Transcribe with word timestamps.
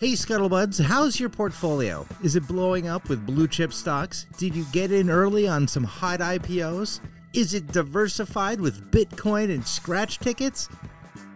Hey 0.00 0.12
Scuttlebuds, 0.12 0.80
how's 0.80 1.18
your 1.18 1.28
portfolio? 1.28 2.06
Is 2.22 2.36
it 2.36 2.46
blowing 2.46 2.86
up 2.86 3.08
with 3.08 3.26
blue 3.26 3.48
chip 3.48 3.72
stocks? 3.72 4.26
Did 4.36 4.54
you 4.54 4.64
get 4.70 4.92
in 4.92 5.10
early 5.10 5.48
on 5.48 5.66
some 5.66 5.82
hot 5.82 6.20
IPOs? 6.20 7.00
Is 7.32 7.52
it 7.52 7.72
diversified 7.72 8.60
with 8.60 8.92
Bitcoin 8.92 9.52
and 9.52 9.66
scratch 9.66 10.20
tickets? 10.20 10.66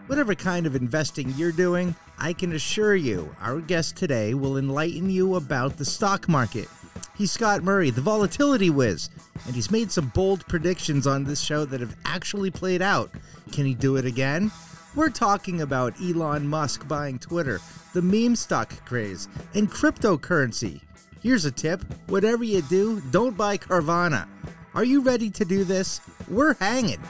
Whatever 0.07 0.37
kind 0.37 0.65
of 0.65 0.77
investing 0.77 1.31
you're 1.31 1.51
doing, 1.51 1.97
I 2.21 2.33
can 2.33 2.53
assure 2.53 2.95
you 2.95 3.35
our 3.41 3.59
guest 3.59 3.97
today 3.97 4.33
will 4.33 4.57
enlighten 4.57 5.11
you 5.11 5.35
about 5.35 5.77
the 5.77 5.85
stock 5.85 6.29
market. 6.29 6.69
He's 7.17 7.33
Scott 7.33 7.65
Murray, 7.65 7.91
the 7.91 8.01
volatility 8.01 8.71
whiz, 8.71 9.11
and 9.45 9.57
he's 9.57 9.73
made 9.73 9.91
some 9.91 10.13
bold 10.15 10.47
predictions 10.47 11.05
on 11.05 11.25
this 11.25 11.41
show 11.41 11.65
that 11.65 11.81
have 11.81 11.97
actually 12.05 12.53
played 12.53 12.81
out. 12.81 13.11
Can 13.51 13.67
he 13.67 13.75
do 13.75 13.97
it 13.97 14.05
again? 14.05 14.53
We're 14.95 15.09
talking 15.09 15.63
about 15.63 15.99
Elon 16.03 16.47
Musk 16.47 16.87
buying 16.87 17.19
Twitter, 17.19 17.63
the 17.95 18.03
meme 18.03 18.37
stock 18.37 18.75
craze, 18.85 19.27
and 19.55 19.71
cryptocurrency. 19.71 20.83
Here's 21.23 21.47
a 21.47 21.51
tip 21.51 21.83
whatever 22.09 22.45
you 22.45 22.61
do, 22.61 23.01
don't 23.11 23.35
buy 23.35 23.57
Carvana. 23.57 24.29
Are 24.75 24.85
you 24.85 25.01
ready 25.01 25.31
to 25.31 25.47
do 25.47 25.65
this? 25.65 26.03
We're 26.29 26.55
hanging. 26.55 27.01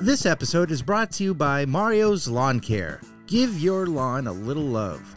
This 0.00 0.24
episode 0.24 0.70
is 0.70 0.80
brought 0.80 1.12
to 1.12 1.24
you 1.24 1.34
by 1.34 1.66
Mario's 1.66 2.26
Lawn 2.26 2.58
Care. 2.58 3.02
Give 3.26 3.58
your 3.58 3.86
lawn 3.86 4.26
a 4.26 4.32
little 4.32 4.62
love. 4.64 5.14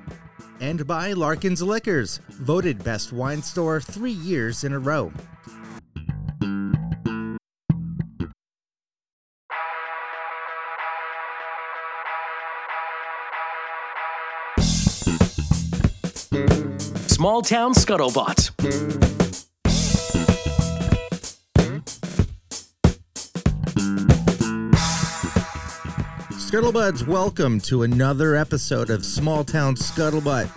And 0.59 0.85
by 0.85 1.13
Larkin's 1.13 1.61
Liquors, 1.61 2.19
voted 2.29 2.83
best 2.83 3.13
wine 3.13 3.41
store 3.41 3.79
three 3.79 4.11
years 4.11 4.65
in 4.65 4.73
a 4.73 4.79
row. 4.79 5.13
Small 17.15 17.41
Town 17.41 17.73
Scuttlebutt. 17.73 18.51
Scuttlebuds, 26.33 27.07
welcome 27.07 27.61
to 27.61 27.83
another 27.83 28.35
episode 28.35 28.89
of 28.89 29.05
Small 29.05 29.45
Town 29.45 29.75
Scuttlebutt. 29.75 30.51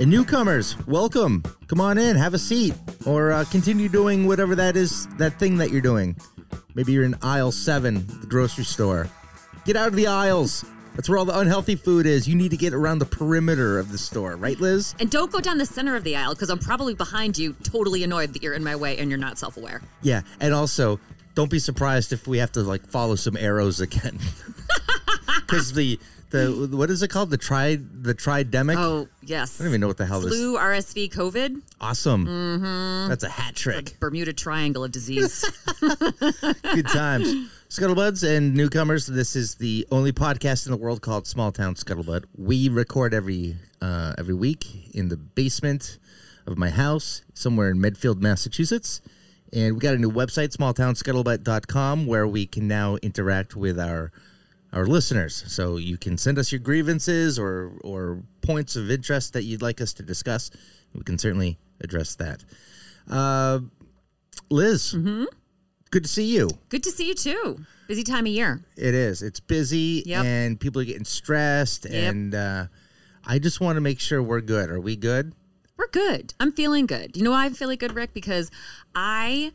And 0.00 0.10
newcomers, 0.10 0.78
welcome. 0.86 1.42
Come 1.66 1.82
on 1.82 1.98
in, 1.98 2.16
have 2.16 2.32
a 2.32 2.38
seat, 2.38 2.72
or 3.04 3.30
uh, 3.30 3.44
continue 3.50 3.90
doing 3.90 4.26
whatever 4.26 4.54
that 4.54 4.78
is, 4.78 5.08
that 5.18 5.38
thing 5.38 5.58
that 5.58 5.70
you're 5.70 5.82
doing. 5.82 6.16
Maybe 6.74 6.92
you're 6.92 7.04
in 7.04 7.16
aisle 7.20 7.52
seven, 7.52 8.06
the 8.22 8.26
grocery 8.26 8.64
store. 8.64 9.10
Get 9.66 9.76
out 9.76 9.88
of 9.88 9.94
the 9.94 10.06
aisles. 10.06 10.64
That's 11.00 11.08
where 11.08 11.16
all 11.16 11.24
the 11.24 11.38
unhealthy 11.38 11.76
food 11.76 12.04
is. 12.04 12.28
You 12.28 12.34
need 12.34 12.50
to 12.50 12.58
get 12.58 12.74
around 12.74 12.98
the 12.98 13.06
perimeter 13.06 13.78
of 13.78 13.90
the 13.90 13.96
store, 13.96 14.36
right, 14.36 14.60
Liz? 14.60 14.94
And 15.00 15.10
don't 15.10 15.32
go 15.32 15.40
down 15.40 15.56
the 15.56 15.64
center 15.64 15.96
of 15.96 16.04
the 16.04 16.14
aisle 16.14 16.34
because 16.34 16.50
I'm 16.50 16.58
probably 16.58 16.94
behind 16.94 17.38
you, 17.38 17.54
totally 17.62 18.04
annoyed 18.04 18.34
that 18.34 18.42
you're 18.42 18.52
in 18.52 18.62
my 18.62 18.76
way 18.76 18.98
and 18.98 19.08
you're 19.08 19.18
not 19.18 19.38
self 19.38 19.56
aware. 19.56 19.80
Yeah, 20.02 20.20
and 20.40 20.52
also 20.52 21.00
don't 21.34 21.50
be 21.50 21.58
surprised 21.58 22.12
if 22.12 22.28
we 22.28 22.36
have 22.36 22.52
to 22.52 22.60
like 22.60 22.86
follow 22.86 23.14
some 23.14 23.34
arrows 23.38 23.80
again, 23.80 24.18
because 25.36 25.72
the 25.72 25.98
the 26.28 26.68
what 26.70 26.90
is 26.90 27.02
it 27.02 27.08
called 27.08 27.30
the 27.30 27.38
tri 27.38 27.76
the 27.76 28.14
tridemic? 28.14 28.76
Oh, 28.76 29.08
yes. 29.22 29.58
I 29.58 29.64
don't 29.64 29.70
even 29.70 29.80
know 29.80 29.86
what 29.86 29.96
the 29.96 30.04
hell 30.04 30.20
this. 30.20 30.28
Flu, 30.34 30.58
RSV, 30.58 31.14
COVID, 31.14 31.62
Awesome. 31.80 32.26
Mm-hmm. 32.26 33.08
That's 33.08 33.24
a 33.24 33.30
hat 33.30 33.56
trick. 33.56 33.96
Bermuda 34.00 34.34
Triangle 34.34 34.84
of 34.84 34.92
disease. 34.92 35.50
Good 35.80 36.88
times. 36.88 37.48
Scuttlebuds 37.70 38.28
and 38.28 38.52
newcomers, 38.52 39.06
this 39.06 39.36
is 39.36 39.54
the 39.54 39.86
only 39.92 40.10
podcast 40.10 40.66
in 40.66 40.72
the 40.72 40.76
world 40.76 41.02
called 41.02 41.28
Small 41.28 41.52
Town 41.52 41.76
Scuttlebutt. 41.76 42.24
We 42.36 42.68
record 42.68 43.14
every 43.14 43.58
uh, 43.80 44.12
every 44.18 44.34
week 44.34 44.90
in 44.92 45.08
the 45.08 45.16
basement 45.16 46.00
of 46.48 46.58
my 46.58 46.70
house 46.70 47.22
somewhere 47.32 47.70
in 47.70 47.80
Medfield, 47.80 48.20
Massachusetts. 48.20 49.00
And 49.52 49.74
we 49.74 49.80
got 49.80 49.94
a 49.94 49.98
new 49.98 50.10
website, 50.10 50.48
smalltownscuttlebutt.com, 50.56 52.06
where 52.06 52.26
we 52.26 52.44
can 52.44 52.66
now 52.66 52.96
interact 52.96 53.54
with 53.54 53.78
our 53.78 54.10
our 54.72 54.84
listeners. 54.84 55.44
So 55.46 55.76
you 55.76 55.96
can 55.96 56.18
send 56.18 56.40
us 56.40 56.50
your 56.50 56.58
grievances 56.58 57.38
or 57.38 57.74
or 57.84 58.24
points 58.42 58.74
of 58.74 58.90
interest 58.90 59.32
that 59.34 59.44
you'd 59.44 59.62
like 59.62 59.80
us 59.80 59.92
to 59.92 60.02
discuss. 60.02 60.50
We 60.92 61.04
can 61.04 61.18
certainly 61.18 61.56
address 61.80 62.16
that. 62.16 62.42
Uh, 63.08 63.60
Liz, 64.50 64.92
good 65.90 66.04
to 66.04 66.08
see 66.08 66.24
you. 66.34 66.48
Good 66.68 66.82
to 66.84 66.90
see 66.90 67.08
you 67.08 67.14
too. 67.14 67.60
Busy 67.88 68.02
time 68.04 68.26
of 68.26 68.32
year. 68.32 68.62
It 68.76 68.94
is. 68.94 69.22
It's 69.22 69.40
busy 69.40 70.02
Yep. 70.06 70.24
and 70.24 70.60
people 70.60 70.80
are 70.80 70.84
getting 70.84 71.04
stressed. 71.04 71.86
And 71.86 72.34
uh, 72.34 72.66
I 73.26 73.38
just 73.38 73.60
want 73.60 73.76
to 73.76 73.80
make 73.80 73.98
sure 74.00 74.22
we're 74.22 74.40
good. 74.40 74.70
Are 74.70 74.80
we 74.80 74.96
good? 74.96 75.32
We're 75.76 75.88
good. 75.88 76.34
I'm 76.38 76.52
feeling 76.52 76.86
good. 76.86 77.16
You 77.16 77.24
know 77.24 77.30
why 77.32 77.46
I'm 77.46 77.54
feeling 77.54 77.78
good, 77.78 77.94
Rick? 77.94 78.12
Because 78.14 78.50
I 78.94 79.52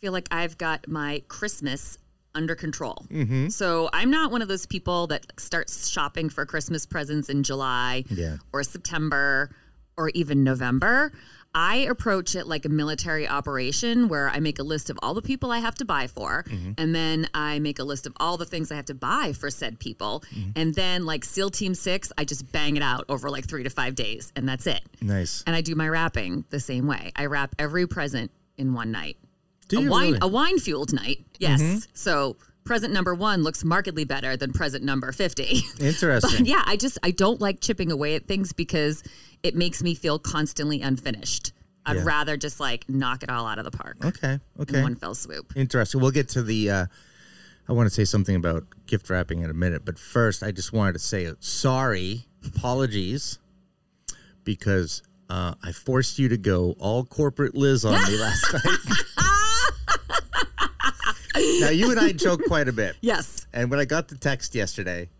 feel 0.00 0.12
like 0.12 0.28
I've 0.30 0.58
got 0.58 0.86
my 0.88 1.22
Christmas 1.28 1.98
under 2.34 2.54
control. 2.54 3.06
Mm-hmm. 3.10 3.48
So 3.48 3.88
I'm 3.92 4.10
not 4.10 4.30
one 4.30 4.42
of 4.42 4.48
those 4.48 4.66
people 4.66 5.06
that 5.08 5.26
starts 5.40 5.88
shopping 5.88 6.28
for 6.28 6.44
Christmas 6.44 6.84
presents 6.84 7.28
in 7.28 7.42
July 7.42 8.04
Yeah. 8.10 8.36
or 8.52 8.62
September 8.62 9.50
or 9.96 10.10
even 10.10 10.44
November. 10.44 11.12
I 11.60 11.76
approach 11.90 12.36
it 12.36 12.46
like 12.46 12.64
a 12.64 12.68
military 12.68 13.26
operation 13.26 14.06
where 14.08 14.28
I 14.28 14.38
make 14.38 14.60
a 14.60 14.62
list 14.62 14.90
of 14.90 14.98
all 15.02 15.12
the 15.12 15.22
people 15.22 15.50
I 15.50 15.58
have 15.58 15.74
to 15.76 15.84
buy 15.84 16.06
for, 16.06 16.44
Mm-hmm. 16.48 16.72
and 16.78 16.94
then 16.94 17.28
I 17.34 17.58
make 17.58 17.80
a 17.80 17.84
list 17.84 18.06
of 18.06 18.12
all 18.18 18.36
the 18.36 18.44
things 18.44 18.70
I 18.70 18.76
have 18.76 18.84
to 18.86 18.94
buy 18.94 19.32
for 19.32 19.50
said 19.50 19.80
people. 19.80 20.22
And 20.54 20.72
then, 20.74 21.04
like 21.04 21.24
SEAL 21.24 21.50
Team 21.50 21.74
Six, 21.74 22.12
I 22.16 22.24
just 22.24 22.50
bang 22.52 22.76
it 22.76 22.82
out 22.82 23.04
over 23.08 23.28
like 23.28 23.46
three 23.48 23.64
to 23.64 23.70
five 23.70 23.96
days, 23.96 24.32
and 24.36 24.48
that's 24.48 24.66
it. 24.68 24.82
Nice. 25.02 25.42
And 25.48 25.56
I 25.56 25.60
do 25.60 25.74
my 25.74 25.88
wrapping 25.88 26.44
the 26.50 26.60
same 26.60 26.86
way. 26.86 27.10
I 27.16 27.26
wrap 27.26 27.54
every 27.58 27.86
present 27.88 28.30
in 28.56 28.72
one 28.72 28.92
night. 28.92 29.16
Do 29.68 29.80
a 29.80 29.82
you 29.82 29.90
wine 29.90 30.02
really? 30.02 30.14
Mm-hmm. 30.18 30.24
a 30.24 30.28
wine 30.28 30.58
fueled 30.60 30.92
night. 30.92 31.24
Yes. 31.38 31.88
So 31.92 32.36
present 32.64 32.92
number 32.92 33.14
1 33.14 33.42
looks 33.42 33.64
markedly 33.64 34.04
better 34.04 34.36
than 34.36 34.52
present 34.52 34.84
number 34.84 35.10
50. 35.10 35.60
Interesting. 35.80 36.44
yeah, 36.46 36.62
I 36.66 36.76
just 36.76 36.98
I 37.02 37.10
don't 37.10 37.40
like 37.40 37.60
chipping 37.60 37.90
away 37.90 38.14
at 38.14 38.26
things 38.26 38.52
because 38.52 39.02
it 39.42 39.54
makes 39.54 39.82
me 39.82 39.94
feel 39.94 40.18
constantly 40.18 40.80
unfinished. 40.82 41.52
I'd 41.86 41.96
Yeah. 41.96 42.04
rather 42.04 42.36
just 42.36 42.60
like 42.60 42.88
knock 42.88 43.22
it 43.22 43.30
all 43.30 43.46
out 43.46 43.58
of 43.58 43.64
the 43.64 43.70
park 43.70 43.96
Okay. 44.04 44.32
in 44.34 44.40
Okay. 44.60 44.82
one 44.82 44.94
fell 44.94 45.14
swoop. 45.14 45.52
Interesting. 45.56 46.00
We'll 46.00 46.10
get 46.10 46.28
to 46.30 46.42
the. 46.42 46.70
Uh, 46.70 46.86
I 47.68 47.72
want 47.72 47.86
to 47.88 47.94
say 47.94 48.04
something 48.04 48.34
about 48.34 48.64
gift 48.86 49.08
wrapping 49.10 49.42
in 49.42 49.50
a 49.50 49.54
minute, 49.54 49.84
but 49.84 49.98
first, 49.98 50.42
I 50.42 50.50
just 50.52 50.72
wanted 50.72 50.94
to 50.94 50.98
say 50.98 51.30
sorry, 51.40 52.26
apologies, 52.44 53.38
because 54.44 55.02
uh, 55.28 55.54
I 55.62 55.72
forced 55.72 56.18
you 56.18 56.28
to 56.30 56.38
go 56.38 56.74
all 56.78 57.04
corporate 57.04 57.54
Liz 57.54 57.84
on 57.84 57.92
me 58.10 58.18
last 58.18 58.52
night. 58.64 58.78
now, 61.60 61.68
you 61.70 61.90
and 61.90 62.00
I 62.00 62.12
joke 62.12 62.42
quite 62.46 62.68
a 62.68 62.72
bit. 62.72 62.96
Yes. 63.00 63.46
And 63.52 63.70
when 63.70 63.78
I 63.80 63.84
got 63.84 64.08
the 64.08 64.16
text 64.16 64.54
yesterday 64.54 65.10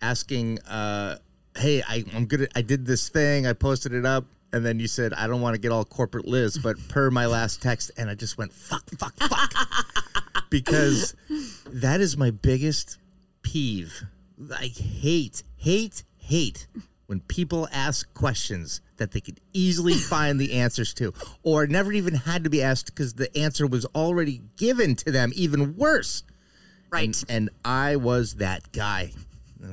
asking, 0.00 0.58
uh, 0.62 1.18
hey, 1.56 1.82
I, 1.82 2.04
I'm 2.14 2.26
good. 2.26 2.42
At, 2.42 2.52
I 2.56 2.62
did 2.62 2.86
this 2.86 3.08
thing. 3.08 3.46
I 3.46 3.52
posted 3.52 3.92
it 3.92 4.06
up. 4.06 4.24
And 4.54 4.66
then 4.66 4.78
you 4.78 4.86
said, 4.86 5.14
I 5.14 5.26
don't 5.26 5.40
want 5.40 5.54
to 5.54 5.60
get 5.60 5.72
all 5.72 5.84
corporate 5.84 6.26
Liz, 6.26 6.58
but 6.58 6.76
per 6.88 7.10
my 7.10 7.24
last 7.24 7.62
text. 7.62 7.90
And 7.96 8.10
I 8.10 8.14
just 8.14 8.36
went, 8.36 8.52
fuck, 8.52 8.84
fuck, 8.98 9.14
fuck. 9.16 10.50
because 10.50 11.14
that 11.66 12.00
is 12.02 12.18
my 12.18 12.30
biggest 12.30 12.98
peeve. 13.40 14.02
I 14.54 14.66
hate, 14.66 15.42
hate, 15.56 16.02
hate 16.18 16.66
when 17.06 17.20
people 17.20 17.66
ask 17.72 18.12
questions 18.12 18.82
that 18.98 19.12
they 19.12 19.20
could 19.20 19.40
easily 19.54 19.94
find 20.10 20.38
the 20.38 20.52
answers 20.52 20.92
to, 20.94 21.14
or 21.42 21.66
never 21.66 21.92
even 21.92 22.14
had 22.14 22.44
to 22.44 22.50
be 22.50 22.62
asked 22.62 22.86
because 22.86 23.14
the 23.14 23.34
answer 23.36 23.66
was 23.66 23.86
already 23.94 24.42
given 24.56 24.96
to 24.96 25.10
them, 25.10 25.32
even 25.34 25.76
worse. 25.76 26.24
Right. 26.90 27.04
And, 27.04 27.24
and 27.28 27.50
I 27.64 27.96
was 27.96 28.34
that 28.34 28.70
guy 28.72 29.12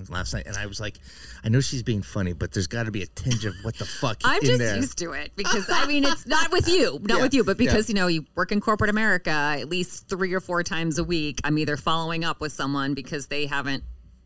last 0.10 0.34
night, 0.34 0.46
and 0.48 0.56
I 0.58 0.66
was 0.66 0.80
like, 0.80 0.98
I 1.44 1.50
know 1.50 1.60
she's 1.62 1.84
being 1.84 2.02
funny, 2.02 2.34
but 2.34 2.52
there's 2.52 2.68
got 2.68 2.84
to 2.86 2.92
be 2.92 3.02
a 3.04 3.08
tinge 3.08 3.46
of 3.46 3.54
what 3.64 3.76
the 3.78 3.86
fuck 3.86 4.18
I'm 4.24 4.40
in 4.42 4.46
just 4.48 4.60
there. 4.60 4.76
used 4.76 4.98
to 5.00 5.12
it 5.14 5.32
because 5.36 5.70
I 5.70 5.86
mean 5.88 6.04
it's 6.06 6.26
not 6.28 6.52
with 6.52 6.68
you, 6.68 7.00
not 7.04 7.18
Yeah, 7.18 7.24
with 7.24 7.34
you, 7.34 7.44
but 7.44 7.58
because 7.58 7.90
yeah. 7.90 7.94
you 7.96 8.02
know 8.02 8.08
you 8.08 8.26
work 8.36 8.52
in 8.52 8.62
corporate 8.62 8.90
America 8.90 9.30
at 9.32 9.70
least 9.70 10.08
three 10.10 10.34
or 10.34 10.40
four 10.40 10.64
times 10.64 10.98
a 11.00 11.04
week. 11.04 11.40
I'm 11.44 11.58
either 11.58 11.78
following 11.78 12.24
up 12.24 12.42
with 12.42 12.52
someone 12.52 12.94
because 12.94 13.28
they 13.28 13.46
haven't 13.46 13.84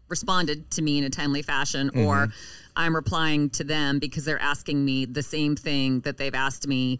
responded 0.10 0.70
to 0.72 0.82
me 0.82 0.98
in 1.00 1.04
a 1.06 1.10
timely 1.10 1.42
fashion, 1.42 1.90
or 1.96 2.16
Mm-hmm. 2.28 2.32
I'm 2.76 2.96
replying 2.96 3.52
to 3.52 3.64
them 3.64 4.00
because 4.00 4.26
they're 4.26 4.42
asking 4.42 4.84
me 4.84 5.06
the 5.06 5.22
same 5.22 5.56
thing 5.56 6.00
that 6.02 6.18
they've 6.18 6.34
asked 6.34 6.68
me 6.68 7.00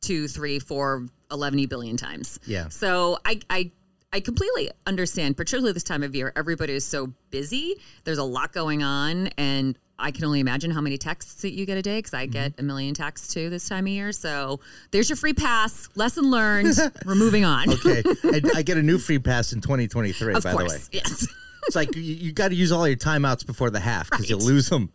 two, 0.00 0.28
three, 0.28 0.58
four, 0.60 1.06
eleven 1.32 1.66
billion 1.66 1.96
times. 1.96 2.38
Yeah. 2.46 2.68
So 2.68 3.18
I 3.24 3.40
I 3.50 3.72
I 4.12 4.20
completely 4.20 4.70
understand, 4.86 5.36
particularly 5.36 5.72
this 5.72 5.84
time 5.84 6.02
of 6.02 6.14
year. 6.14 6.32
Everybody 6.34 6.72
is 6.72 6.84
so 6.84 7.12
busy. 7.30 7.76
There's 8.04 8.18
a 8.18 8.24
lot 8.24 8.52
going 8.52 8.82
on, 8.82 9.28
and 9.38 9.78
I 10.00 10.10
can 10.10 10.24
only 10.24 10.40
imagine 10.40 10.72
how 10.72 10.80
many 10.80 10.98
texts 10.98 11.42
that 11.42 11.52
you 11.52 11.64
get 11.64 11.78
a 11.78 11.82
day 11.82 11.98
because 11.98 12.14
I 12.14 12.24
Mm-hmm. 12.24 12.32
get 12.32 12.54
a 12.58 12.62
million 12.62 12.94
texts 12.94 13.32
too 13.32 13.50
this 13.50 13.68
time 13.68 13.84
of 13.84 13.88
year. 13.88 14.10
So 14.12 14.60
there's 14.90 15.08
your 15.08 15.16
free 15.16 15.32
pass. 15.32 15.88
Lesson 15.94 16.30
learned. 16.30 16.76
We're 17.06 17.14
moving 17.14 17.44
on. 17.44 17.70
okay, 17.70 18.02
I, 18.24 18.40
I 18.56 18.62
get 18.62 18.78
a 18.78 18.82
new 18.82 18.98
free 18.98 19.18
pass 19.20 19.52
in 19.52 19.60
2023. 19.60 20.34
Of 20.34 20.42
by 20.42 20.50
the 20.50 20.56
way, 20.56 20.64
yes. 20.90 21.26
it's 21.66 21.76
like 21.76 21.94
you, 21.94 22.02
you 22.02 22.32
got 22.32 22.48
to 22.48 22.54
use 22.56 22.72
all 22.72 22.88
your 22.88 22.96
timeouts 22.96 23.46
before 23.46 23.70
the 23.70 23.80
half 23.80 24.10
because 24.10 24.28
you'll 24.28 24.40
lose 24.40 24.68
them. 24.68 24.90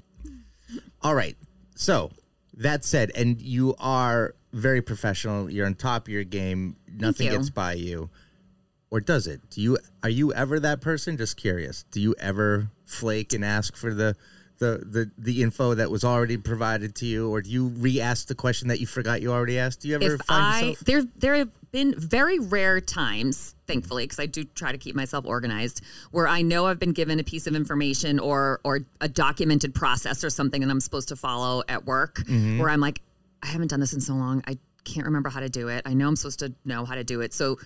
All 1.01 1.15
right. 1.15 1.37
So 1.75 2.11
that 2.55 2.83
said, 2.83 3.11
and 3.15 3.41
you 3.41 3.75
are 3.79 4.35
very 4.51 4.81
professional. 4.81 5.49
You're 5.49 5.67
on 5.67 5.75
top 5.75 6.07
of 6.07 6.13
your 6.13 6.23
game. 6.25 6.75
Nothing 6.91 7.27
you. 7.27 7.33
gets 7.37 7.49
by 7.49 7.73
you, 7.73 8.09
or 8.91 8.99
does 8.99 9.27
it? 9.27 9.41
Do 9.49 9.61
you? 9.61 9.77
Are 10.03 10.09
you 10.09 10.33
ever 10.33 10.59
that 10.59 10.81
person? 10.81 11.17
Just 11.17 11.37
curious. 11.37 11.83
Do 11.91 11.99
you 12.01 12.15
ever 12.19 12.69
flake 12.85 13.33
and 13.33 13.43
ask 13.43 13.75
for 13.75 13.93
the? 13.93 14.15
The, 14.57 14.81
the 14.89 15.11
the 15.17 15.43
info 15.43 15.73
that 15.73 15.91
was 15.91 16.05
already 16.05 16.37
provided 16.37 16.95
to 16.95 17.05
you, 17.05 17.29
or 17.29 17.41
do 17.41 17.49
you 17.49 17.67
re-ask 17.67 18.27
the 18.27 18.35
question 18.35 18.69
that 18.69 18.79
you 18.79 18.87
forgot 18.87 19.21
you 19.21 19.33
already 19.33 19.59
asked? 19.59 19.81
Do 19.81 19.89
you 19.89 19.95
ever 19.95 20.13
if 20.13 20.21
find 20.21 20.41
I 20.41 20.59
yourself? 20.61 20.79
there 20.85 21.03
there 21.17 21.35
have 21.35 21.49
been 21.73 21.93
very 21.99 22.39
rare 22.39 22.79
times, 22.79 23.53
thankfully, 23.67 24.05
because 24.05 24.17
I 24.17 24.27
do 24.27 24.45
try 24.45 24.71
to 24.71 24.77
keep 24.77 24.95
myself 24.95 25.25
organized, 25.25 25.81
where 26.11 26.25
I 26.25 26.41
know 26.41 26.67
I've 26.67 26.79
been 26.79 26.93
given 26.93 27.19
a 27.19 27.23
piece 27.25 27.47
of 27.47 27.53
information 27.55 28.17
or 28.17 28.61
or 28.63 28.79
a 29.01 29.09
documented 29.09 29.75
process 29.75 30.23
or 30.23 30.29
something, 30.29 30.61
that 30.61 30.69
I'm 30.69 30.79
supposed 30.79 31.09
to 31.09 31.17
follow 31.17 31.61
at 31.67 31.83
work, 31.83 32.19
Mm-hmm. 32.19 32.59
where 32.59 32.69
I'm 32.69 32.79
like, 32.79 33.01
I 33.43 33.47
haven't 33.47 33.67
done 33.67 33.81
this 33.81 33.91
in 33.91 33.99
so 33.99 34.13
long, 34.13 34.41
I 34.47 34.57
can't 34.85 35.05
remember 35.05 35.27
how 35.27 35.41
to 35.41 35.49
do 35.49 35.67
it. 35.67 35.81
I 35.85 35.93
know 35.95 36.07
I'm 36.07 36.15
supposed 36.15 36.39
to 36.39 36.53
know 36.63 36.85
how 36.85 36.95
to 36.95 37.03
do 37.03 37.19
it, 37.19 37.33
so. 37.33 37.57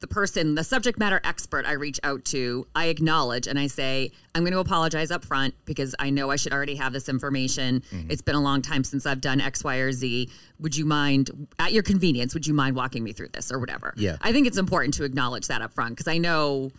The 0.00 0.06
person, 0.06 0.54
the 0.54 0.64
subject 0.64 0.98
matter 0.98 1.20
expert 1.24 1.66
I 1.66 1.72
reach 1.72 2.00
out 2.02 2.24
to, 2.26 2.66
I 2.74 2.86
acknowledge 2.86 3.46
and 3.46 3.58
I 3.58 3.66
say, 3.66 4.12
I'm 4.34 4.42
going 4.42 4.54
to 4.54 4.58
apologize 4.58 5.10
up 5.10 5.22
front 5.26 5.52
because 5.66 5.94
I 5.98 6.08
know 6.08 6.30
I 6.30 6.36
should 6.36 6.54
already 6.54 6.76
have 6.76 6.94
this 6.94 7.06
information. 7.10 7.82
Mm-hmm. 7.92 8.10
It's 8.10 8.22
been 8.22 8.34
a 8.34 8.40
long 8.40 8.62
time 8.62 8.82
since 8.82 9.04
I've 9.04 9.20
done 9.20 9.42
X, 9.42 9.62
Y, 9.62 9.76
or 9.76 9.92
Z. 9.92 10.30
Would 10.60 10.74
you 10.74 10.86
mind, 10.86 11.48
at 11.58 11.72
your 11.74 11.82
convenience, 11.82 12.32
would 12.32 12.46
you 12.46 12.54
mind 12.54 12.76
walking 12.76 13.04
me 13.04 13.12
through 13.12 13.28
this 13.34 13.52
or 13.52 13.58
whatever? 13.58 13.92
Yeah. 13.98 14.16
I 14.22 14.32
think 14.32 14.46
it's 14.46 14.56
important 14.56 14.94
to 14.94 15.04
acknowledge 15.04 15.48
that 15.48 15.60
up 15.60 15.74
front 15.74 15.90
because 15.90 16.08
I 16.08 16.16
know 16.16 16.70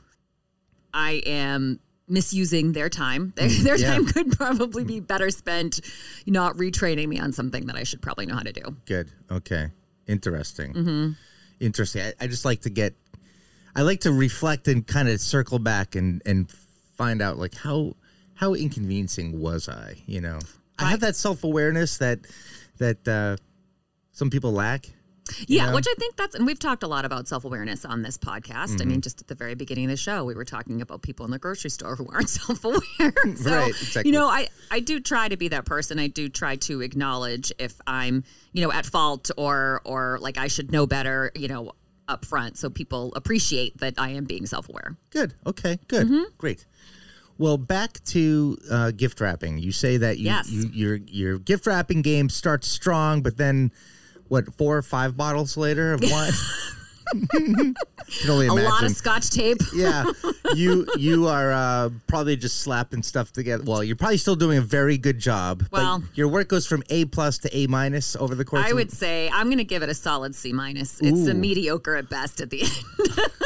I 0.92 1.22
am 1.28 1.80
misusing 2.08 2.72
their 2.72 2.90
time. 2.90 3.34
Their, 3.36 3.50
their 3.50 3.76
Mm, 3.78 3.82
yeah. 3.82 3.92
time 3.94 4.06
could 4.08 4.32
probably 4.32 4.84
be 4.84 5.00
better 5.00 5.30
spent 5.30 5.80
not 6.26 6.58
retraining 6.58 7.08
me 7.08 7.20
on 7.20 7.34
something 7.34 7.68
that 7.68 7.76
I 7.76 7.84
should 7.84 8.02
probably 8.02 8.26
know 8.26 8.34
how 8.36 8.42
to 8.42 8.52
do. 8.52 8.76
Good. 8.88 9.12
Okay. 9.30 9.68
Interesting. 10.08 10.74
Mm-hmm. 10.74 11.12
Interesting. 11.60 12.02
I, 12.02 12.14
I 12.22 12.26
just 12.28 12.46
like 12.46 12.62
to 12.62 12.72
get. 12.72 12.96
I 13.76 13.82
like 13.84 14.02
to 14.02 14.12
reflect 14.12 14.68
and 14.68 14.86
kind 14.86 15.08
of 15.10 15.20
circle 15.22 15.60
back 15.60 15.96
and 15.96 16.22
and 16.26 16.50
find 16.98 17.22
out 17.22 17.38
like 17.38 17.56
how 17.56 17.96
how 18.36 18.54
inconveniencing 18.54 19.40
was 19.40 19.70
I? 19.70 19.96
You 20.06 20.22
know, 20.22 20.40
I 20.80 20.86
have 20.90 21.00
that 21.02 21.16
self 21.16 21.44
awareness 21.44 21.98
that 22.00 22.20
that 22.78 23.08
uh, 23.08 23.38
some 24.12 24.30
people 24.30 24.52
lack. 24.52 24.88
Yeah, 25.48 25.68
know? 25.68 25.76
which 25.76 25.86
I 25.88 25.94
think 25.98 26.18
that's, 26.18 26.36
and 26.36 26.46
we've 26.46 26.60
talked 26.60 26.84
a 26.84 26.88
lot 26.88 27.06
about 27.06 27.28
self 27.28 27.46
awareness 27.46 27.86
on 27.86 28.02
this 28.02 28.18
podcast. 28.18 28.52
I 28.52 28.66
Mm-hmm. 28.66 28.88
mean, 28.90 29.02
just 29.02 29.22
at 29.22 29.28
the 29.28 29.36
very 29.36 29.54
beginning 29.56 29.86
of 29.86 29.92
the 29.92 29.96
show, 29.98 30.26
we 30.26 30.34
were 30.34 30.44
talking 30.44 30.82
about 30.82 31.04
people 31.04 31.24
in 31.26 31.32
the 31.32 31.40
grocery 31.40 31.70
store 31.70 31.96
who 31.96 32.08
aren't 32.12 32.28
self 32.42 32.66
aware. 32.66 32.82
so, 33.38 33.52
Right, 33.56 33.70
exactly. 33.70 34.04
you 34.08 34.12
know, 34.12 34.28
I, 34.28 34.50
I 34.72 34.82
do 34.82 35.00
try 35.00 35.30
to 35.30 35.38
be 35.38 35.48
that 35.50 35.64
person. 35.66 36.00
I 36.00 36.08
do 36.08 36.28
try 36.28 36.58
to 36.58 36.82
acknowledge 36.82 37.54
if 37.60 37.76
I'm, 37.88 38.24
you 38.52 38.62
know, 38.64 38.72
at 38.74 38.86
fault 38.86 39.32
or, 39.38 39.82
or 39.86 40.18
like 40.20 40.38
I 40.38 40.48
should 40.48 40.72
know 40.72 40.86
better, 40.86 41.32
you 41.36 41.48
know, 41.48 41.74
up 42.12 42.25
front 42.25 42.58
so 42.58 42.69
people 42.69 43.13
appreciate 43.16 43.78
that 43.80 43.96
I 43.98 44.10
am 44.10 44.25
being 44.25 44.46
self 44.46 44.68
aware. 44.69 44.98
Good. 45.10 45.34
Okay. 45.48 45.80
Good. 45.88 46.08
Mm-hmm. 46.08 46.24
Great. 46.38 46.66
Well, 47.38 47.58
back 47.58 48.04
to 48.06 48.58
uh, 48.69 48.92
gift 48.92 49.19
wrapping. 49.19 49.58
You 49.58 49.72
say 49.72 49.98
that 49.98 50.19
you, 50.19 50.25
Yes. 50.25 50.52
you 50.52 50.69
your 50.74 50.96
your 51.08 51.40
gift 51.40 51.66
wrapping 51.66 52.02
game 52.04 52.30
starts 52.30 52.68
strong, 52.68 53.22
but 53.24 53.38
then 53.38 53.72
what? 54.28 54.54
Four 54.54 54.78
or 54.78 54.81
five 54.84 55.18
bottles 55.18 55.58
later 55.58 55.94
of 55.94 56.02
wine. 56.04 56.31
Can 57.12 57.75
only 58.30 58.48
A 58.48 58.54
lot 58.54 58.84
of 58.84 58.92
scotch 58.92 59.30
tape. 59.30 59.58
yeah, 59.75 60.06
you 60.56 60.88
you 60.98 61.28
are 61.28 61.52
uh, 61.52 61.90
probably 62.08 62.36
just 62.36 62.62
slapping 62.62 63.04
stuff 63.04 63.31
together. 63.31 63.63
Well, 63.66 63.84
you're 63.84 63.96
probably 63.96 64.18
still 64.18 64.36
doing 64.36 64.58
a 64.58 64.62
very 64.62 64.98
good 64.98 65.19
job. 65.19 65.63
Well- 65.72 66.04
your 66.13 66.28
work 66.28 66.48
goes 66.48 66.68
from 66.68 66.84
A 66.90 67.06
plus 67.06 67.38
to 67.40 67.56
A 67.58 67.68
minus 67.68 68.16
over 68.16 68.36
the 68.36 68.46
course. 68.46 68.66
I 68.66 68.69
of 68.69 68.75
would 68.75 68.92
say 68.92 69.30
I'm 69.34 69.48
going 69.48 69.58
to 69.58 69.63
give 69.63 69.84
it 69.84 69.90
a 69.90 69.94
solid 69.94 70.36
C 70.36 70.54
minus. 70.54 71.00
It's 71.02 71.28
a 71.28 71.34
mediocre 71.34 71.96
at 71.96 72.10
best 72.10 72.42
at 72.42 72.50
the 72.50 72.63
end. 72.63 73.19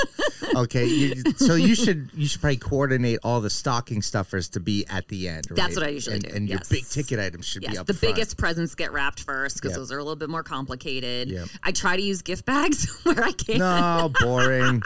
Okay, 0.56 0.85
you, 0.85 1.15
so 1.35 1.56
you 1.56 1.75
should 1.75 2.09
you 2.13 2.27
should 2.27 2.39
probably 2.39 2.57
coordinate 2.57 3.19
all 3.23 3.41
the 3.41 3.50
stocking 3.50 4.01
stuffers 4.01 4.47
to 4.50 4.62
be 4.62 4.85
at 4.89 5.07
the 5.09 5.27
end. 5.27 5.47
That's 5.50 5.75
what 5.75 5.85
I 5.85 5.89
usually 5.89 6.15
and, 6.15 6.23
do, 6.23 6.33
And 6.33 6.50
your 6.50 6.59
big 6.69 6.88
ticket 6.88 7.19
items 7.19 7.45
should 7.45 7.62
be 7.63 7.67
Yes, 7.69 7.79
up 7.79 7.88
the 7.88 7.94
front. 7.94 8.15
biggest 8.15 8.38
presents 8.38 8.73
get 8.73 8.94
wrapped 8.94 9.21
first 9.21 9.57
because 9.57 9.71
Yep. 9.71 9.77
those 9.79 9.91
are 9.91 9.97
a 9.97 10.03
little 10.03 10.15
bit 10.15 10.29
more 10.29 10.44
complicated. 10.44 11.29
Yep. 11.29 11.47
I 11.63 11.71
try 11.71 11.97
to 11.97 12.01
use 12.01 12.21
gift 12.21 12.45
bags 12.45 12.89
where 13.03 13.21
I 13.23 13.31
can. 13.33 13.54
No, 13.59 14.11
boring. 14.21 14.81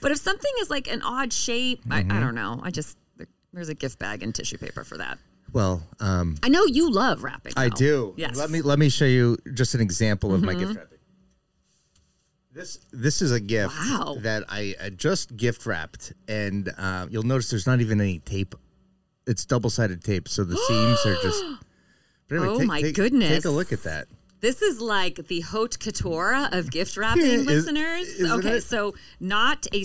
But 0.00 0.12
if 0.12 0.18
something 0.18 0.52
is 0.60 0.70
like 0.70 0.88
an 0.88 1.02
odd 1.02 1.32
shape, 1.32 1.84
Mm-hmm. 1.84 2.12
I, 2.12 2.16
I 2.16 2.20
don't 2.20 2.34
know. 2.34 2.60
I 2.62 2.70
just 2.70 2.96
there- 3.16 3.26
there's 3.52 3.68
a 3.68 3.74
gift 3.74 3.98
bag 3.98 4.22
and 4.22 4.34
tissue 4.34 4.58
paper 4.58 4.84
for 4.84 4.96
that. 4.98 5.18
well, 5.52 5.82
um, 6.00 6.36
I 6.42 6.48
know 6.48 6.64
you 6.66 6.90
love 6.90 7.24
wrapping. 7.24 7.52
I 7.56 7.68
though. 7.68 7.74
do. 7.76 8.14
Yes. 8.16 8.36
Let 8.36 8.50
me 8.50 8.62
let 8.62 8.78
me 8.78 8.88
show 8.88 9.04
you 9.06 9.36
just 9.54 9.74
an 9.74 9.80
example 9.80 10.32
of 10.34 10.42
my 10.42 10.52
Mm-hmm. 10.54 10.60
gift 10.60 10.76
wrapping. 10.76 10.98
This 12.52 12.78
this 12.92 13.22
is 13.22 13.30
a 13.32 13.38
gift 13.40 13.74
Wow. 13.78 14.16
that 14.22 14.42
I 14.48 14.74
uh, 14.80 14.90
just 14.90 15.36
gift 15.36 15.66
wrapped, 15.66 16.12
and 16.26 16.68
uh, 16.76 17.06
you'll 17.08 17.22
notice 17.22 17.48
there's 17.50 17.66
not 17.66 17.80
even 17.80 18.00
any 18.00 18.18
tape. 18.18 18.54
It's 19.26 19.44
double 19.46 19.70
sided 19.70 20.02
tape, 20.02 20.26
so 20.28 20.42
the 20.44 20.56
seams 20.56 21.06
are 21.06 21.22
just. 21.22 21.44
Anyway, 22.32 22.46
Oh 22.46 22.58
take- 22.58 22.68
my 22.68 22.80
take- 22.80 22.94
goodness. 22.94 23.28
Take 23.28 23.44
a 23.44 23.50
look 23.50 23.72
at 23.72 23.82
that. 23.82 24.06
This 24.40 24.62
is 24.62 24.80
like 24.80 25.26
the 25.28 25.40
haute 25.40 25.78
couture 25.78 26.48
of 26.52 26.70
gift 26.70 26.96
wrapping, 26.96 27.22
Is- 27.24 27.46
listeners. 27.46 28.08
isn't 28.08 28.38
Okay, 28.38 28.56
it? 28.56 28.62
so 28.64 28.94
not 29.20 29.66
a 29.72 29.84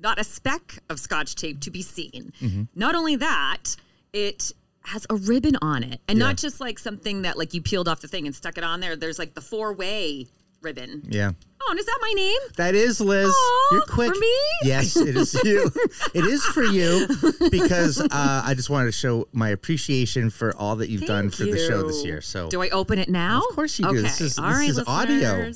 not 0.00 0.18
a 0.18 0.24
speck 0.24 0.78
of 0.90 0.98
scotch 0.98 1.36
tape 1.36 1.60
to 1.60 1.70
be 1.70 1.80
seen. 1.82 2.32
Mm-hmm. 2.40 2.62
Not 2.74 2.96
only 2.96 3.14
that, 3.16 3.76
it 4.12 4.50
has 4.84 5.06
a 5.08 5.14
ribbon 5.14 5.56
on 5.62 5.84
it, 5.84 6.00
and 6.08 6.18
Yeah. 6.18 6.26
not 6.26 6.36
just 6.36 6.60
like 6.60 6.78
something 6.80 7.22
that 7.22 7.38
like 7.38 7.54
you 7.54 7.62
peeled 7.62 7.86
off 7.86 8.00
the 8.00 8.08
thing 8.08 8.26
and 8.26 8.34
stuck 8.34 8.58
it 8.58 8.64
on 8.64 8.80
there. 8.80 8.96
There's 8.96 9.18
like 9.18 9.34
the 9.34 9.40
four 9.40 9.72
way 9.72 10.26
ribbon. 10.62 11.02
Yeah. 11.08 11.32
Oh, 11.64 11.66
and 11.70 11.78
is 11.78 11.86
that 11.86 11.98
my 12.02 12.12
name? 12.16 12.38
That 12.56 12.74
is 12.74 13.00
Liz. 13.00 13.28
Aw, 13.28 13.68
You're 13.72 13.82
quick. 13.82 14.12
for 14.14 14.18
me? 14.20 14.34
Yes, 14.64 14.96
it 14.96 15.16
is 15.16 15.32
you. 15.44 15.70
it 16.14 16.24
is 16.24 16.44
for 16.46 16.64
you 16.64 17.06
because 17.50 18.00
uh, 18.00 18.08
I 18.10 18.54
just 18.54 18.68
wanted 18.68 18.86
to 18.86 18.92
show 18.92 19.28
my 19.32 19.50
appreciation 19.50 20.30
for 20.30 20.56
all 20.56 20.76
that 20.76 20.88
you've 20.90 21.02
done 21.06 21.30
Thank 21.30 21.34
for 21.34 21.44
the 21.44 21.58
show 21.68 21.86
this 21.86 22.04
year. 22.04 22.20
So 22.20 22.48
Do 22.48 22.62
I 22.62 22.70
open 22.70 22.98
it 22.98 23.08
now? 23.08 23.42
Of 23.48 23.54
course 23.54 23.78
you 23.78 23.84
do. 23.86 23.92
Okay. 23.92 24.02
This 24.02 24.20
is- 24.20 24.38
All 24.38 24.48
this 24.48 24.56
right, 24.58 24.68
is 24.70 24.82
audio. 24.86 25.28
Okay. 25.30 25.52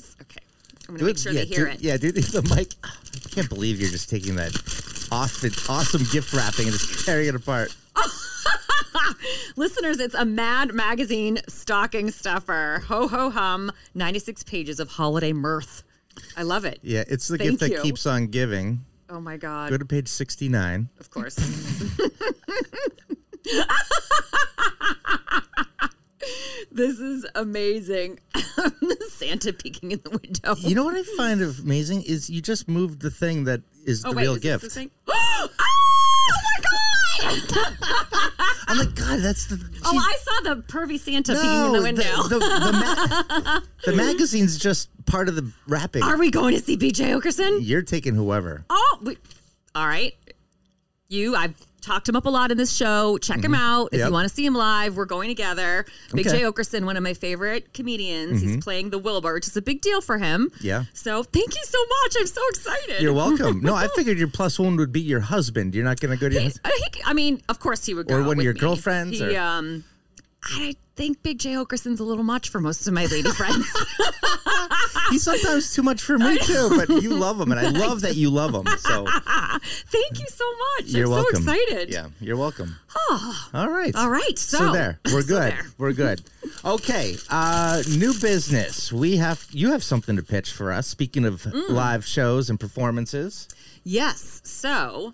I'm 0.87 0.95
gonna 0.95 0.99
Do 0.99 1.05
make 1.05 1.15
it- 1.15 1.19
sure 1.19 1.31
yeah, 1.33 1.41
they 1.41 1.45
hear 1.47 1.65
do, 1.65 1.71
it. 1.71 1.81
Yeah, 1.81 1.97
dude, 1.97 2.15
the 2.15 2.55
mic. 2.55 2.73
I 2.85 3.29
can't 3.29 3.49
believe 3.49 3.81
you're 3.81 3.89
just 3.91 4.09
taking 4.09 4.35
that 4.37 4.53
awesome 5.11 6.03
gift 6.11 6.33
wrapping 6.33 6.67
and 6.67 6.71
just 6.77 7.05
tearing 7.05 7.27
it 7.27 7.35
apart. 7.35 7.75
Listeners, 9.55 9.99
it's 9.99 10.15
a 10.15 10.25
Mad 10.25 10.73
Magazine 10.73 11.39
stocking 11.47 12.11
stuffer. 12.11 12.83
Ho 12.87 13.07
ho 13.07 13.29
hum, 13.29 13.71
96 13.95 14.43
pages 14.43 14.79
of 14.79 14.89
holiday 14.89 15.33
mirth. 15.33 15.83
I 16.35 16.43
love 16.43 16.65
it. 16.65 16.79
Yeah, 16.81 17.03
it's 17.07 17.27
the 17.27 17.37
Thank 17.37 17.51
gift 17.51 17.59
that 17.61 17.71
you. 17.71 17.81
keeps 17.81 18.05
on 18.05 18.27
giving. 18.27 18.85
Oh 19.09 19.21
my 19.21 19.37
God. 19.37 19.69
Go 19.69 19.77
to 19.77 19.85
page 19.85 20.07
69. 20.07 20.89
Of 20.99 21.09
course. 21.09 21.35
this 26.71 26.99
is 26.99 27.25
amazing. 27.35 28.19
Santa 29.09 29.53
peeking 29.53 29.91
in 29.91 30.01
the 30.03 30.09
window. 30.09 30.55
You 30.57 30.75
know 30.75 30.83
what 30.83 30.95
I 30.95 31.03
find 31.15 31.41
amazing 31.41 32.03
is 32.03 32.29
you 32.29 32.41
just 32.41 32.67
moved 32.67 33.01
the 33.01 33.11
thing 33.11 33.45
that 33.45 33.61
is 33.85 34.03
oh, 34.05 34.09
the 34.09 34.15
wait, 34.17 34.23
real 34.23 34.35
is 34.35 34.41
this 34.41 34.61
gift. 34.75 34.89
Ah! 35.09 35.47
the 35.47 35.49
thing? 35.49 35.49
oh 35.49 35.49
my 36.29 36.61
God! 36.61 36.97
I'm 38.67 38.77
like, 38.77 38.95
God, 38.95 39.19
that's 39.19 39.45
the. 39.47 39.59
Oh, 39.85 39.97
I 39.97 40.17
saw 40.21 40.53
the 40.53 40.61
pervy 40.63 40.99
Santa 40.99 41.33
peeking 41.33 41.65
in 41.65 41.71
the 41.73 41.81
window. 41.81 42.23
The, 42.23 42.39
the, 42.39 42.71
ma- 42.73 43.59
the 43.85 43.93
magazine's 43.93 44.57
just 44.57 44.89
part 45.05 45.29
of 45.29 45.35
the 45.35 45.51
wrapping. 45.67 46.03
Are 46.03 46.17
we 46.17 46.31
going 46.31 46.53
to 46.55 46.61
see 46.61 46.77
BJ 46.77 47.19
Oakerson? 47.19 47.59
You're 47.61 47.81
taking 47.81 48.13
whoever. 48.15 48.65
Oh, 48.69 48.99
we, 49.01 49.17
all 49.73 49.87
right. 49.87 50.15
You, 51.09 51.35
I've 51.35 51.55
talked 51.87 52.07
him 52.09 52.15
up 52.15 52.25
a 52.25 52.29
lot 52.29 52.51
in 52.51 52.57
this 52.57 52.75
show. 52.75 53.17
Check 53.17 53.43
him 53.43 53.55
out 53.55 53.87
if 53.87 53.91
Mm-hmm. 53.93 53.99
Yep. 53.99 54.07
you 54.07 54.13
want 54.13 54.27
to 54.29 54.33
see 54.35 54.45
him 54.45 54.53
live. 54.53 54.95
We're 54.97 55.05
going 55.05 55.29
together. 55.29 55.85
Big 56.13 56.27
Okay. 56.27 56.39
J 56.39 56.43
Okerson, 56.43 56.85
one 56.85 56.97
of 56.97 57.03
my 57.03 57.13
favorite 57.13 57.73
comedians. 57.73 58.41
He's 58.41 58.63
playing 58.63 58.89
the 58.91 58.99
Wilbur, 58.99 59.33
which 59.33 59.47
is 59.47 59.55
a 59.57 59.61
big 59.61 59.81
deal 59.81 60.01
for 60.01 60.17
him. 60.17 60.49
Mm-hmm. 60.49 60.65
Yeah. 60.67 60.83
So 60.93 61.23
thank 61.23 61.55
you 61.55 61.63
so 61.63 61.77
much. 62.03 62.15
I'm 62.19 62.27
so 62.27 62.41
excited. 62.49 63.01
You're 63.01 63.13
welcome. 63.13 63.61
No, 63.61 63.73
I 63.75 63.87
figured 63.95 64.17
your 64.19 64.27
plus 64.27 64.59
one 64.59 64.75
would 64.77 64.91
be 64.91 65.01
your 65.01 65.21
husband. 65.21 65.73
You're 65.73 65.85
not 65.85 65.99
going 65.99 66.11
to 66.15 66.19
go 66.19 66.27
to 66.29 66.33
your 66.33 66.41
He- 66.41 66.47
husband. 66.49 66.65
uh, 66.73 66.77
he- 66.93 67.01
I 67.05 67.13
mean, 67.13 67.41
of 67.49 67.59
course 67.59 67.85
he 67.85 67.93
would 67.93 68.07
go. 68.07 68.15
Or 68.17 68.23
one 68.23 68.37
of 68.37 68.43
your 68.43 68.53
me. 68.53 68.59
girlfriends, 68.59 69.17
He, 69.19 69.35
or- 69.35 69.39
um, 69.39 69.83
I 70.43 70.75
think 70.97 71.21
Big 71.23 71.37
Jay 71.39 71.55
Oakerson's 71.55 71.99
a 71.99 72.03
little 72.03 72.23
much 72.23 72.49
for 72.49 72.59
most 72.59 72.87
of 72.87 72.93
my 72.93 73.05
lady 73.05 73.29
friends. 73.29 73.65
He's 75.11 75.23
sometimes 75.23 75.73
too 75.73 75.83
much 75.83 76.01
for 76.01 76.17
me 76.17 76.37
too, 76.39 76.69
but 76.75 76.89
you 77.01 77.11
love 77.15 77.39
him, 77.39 77.51
and 77.51 77.59
I 77.59 77.69
love 77.69 78.01
that 78.01 78.15
you 78.15 78.29
love 78.29 78.53
him. 78.53 78.65
So 78.79 79.05
Thank 79.61 80.19
you 80.19 80.25
so 80.27 80.43
much. 80.77 80.87
you're 80.87 81.05
I'm 81.05 81.11
welcome. 81.11 81.43
so 81.43 81.53
excited. 81.53 81.93
Yeah, 81.93 82.07
you're 82.19 82.35
welcome. 82.35 82.75
All 83.53 83.69
right. 83.69 83.95
All 83.95 84.09
right. 84.09 84.37
So, 84.37 84.57
So, 84.57 84.73
there, 84.73 84.99
we're 85.05 85.21
so 85.21 85.27
good. 85.27 85.51
there. 85.53 85.65
We're 85.77 85.93
good. 85.93 86.21
Okay, 86.65 87.15
uh, 87.29 87.83
new 87.89 88.13
business. 88.19 88.91
We 88.91 89.17
have 89.17 89.45
you 89.51 89.71
have 89.71 89.83
something 89.83 90.15
to 90.17 90.23
pitch 90.23 90.51
for 90.51 90.71
us. 90.73 90.87
Speaking 90.87 91.23
of 91.25 91.43
Mm. 91.43 91.69
live 91.69 92.05
shows 92.05 92.49
and 92.49 92.59
performances, 92.59 93.47
Yes. 93.83 94.41
So 94.43 95.13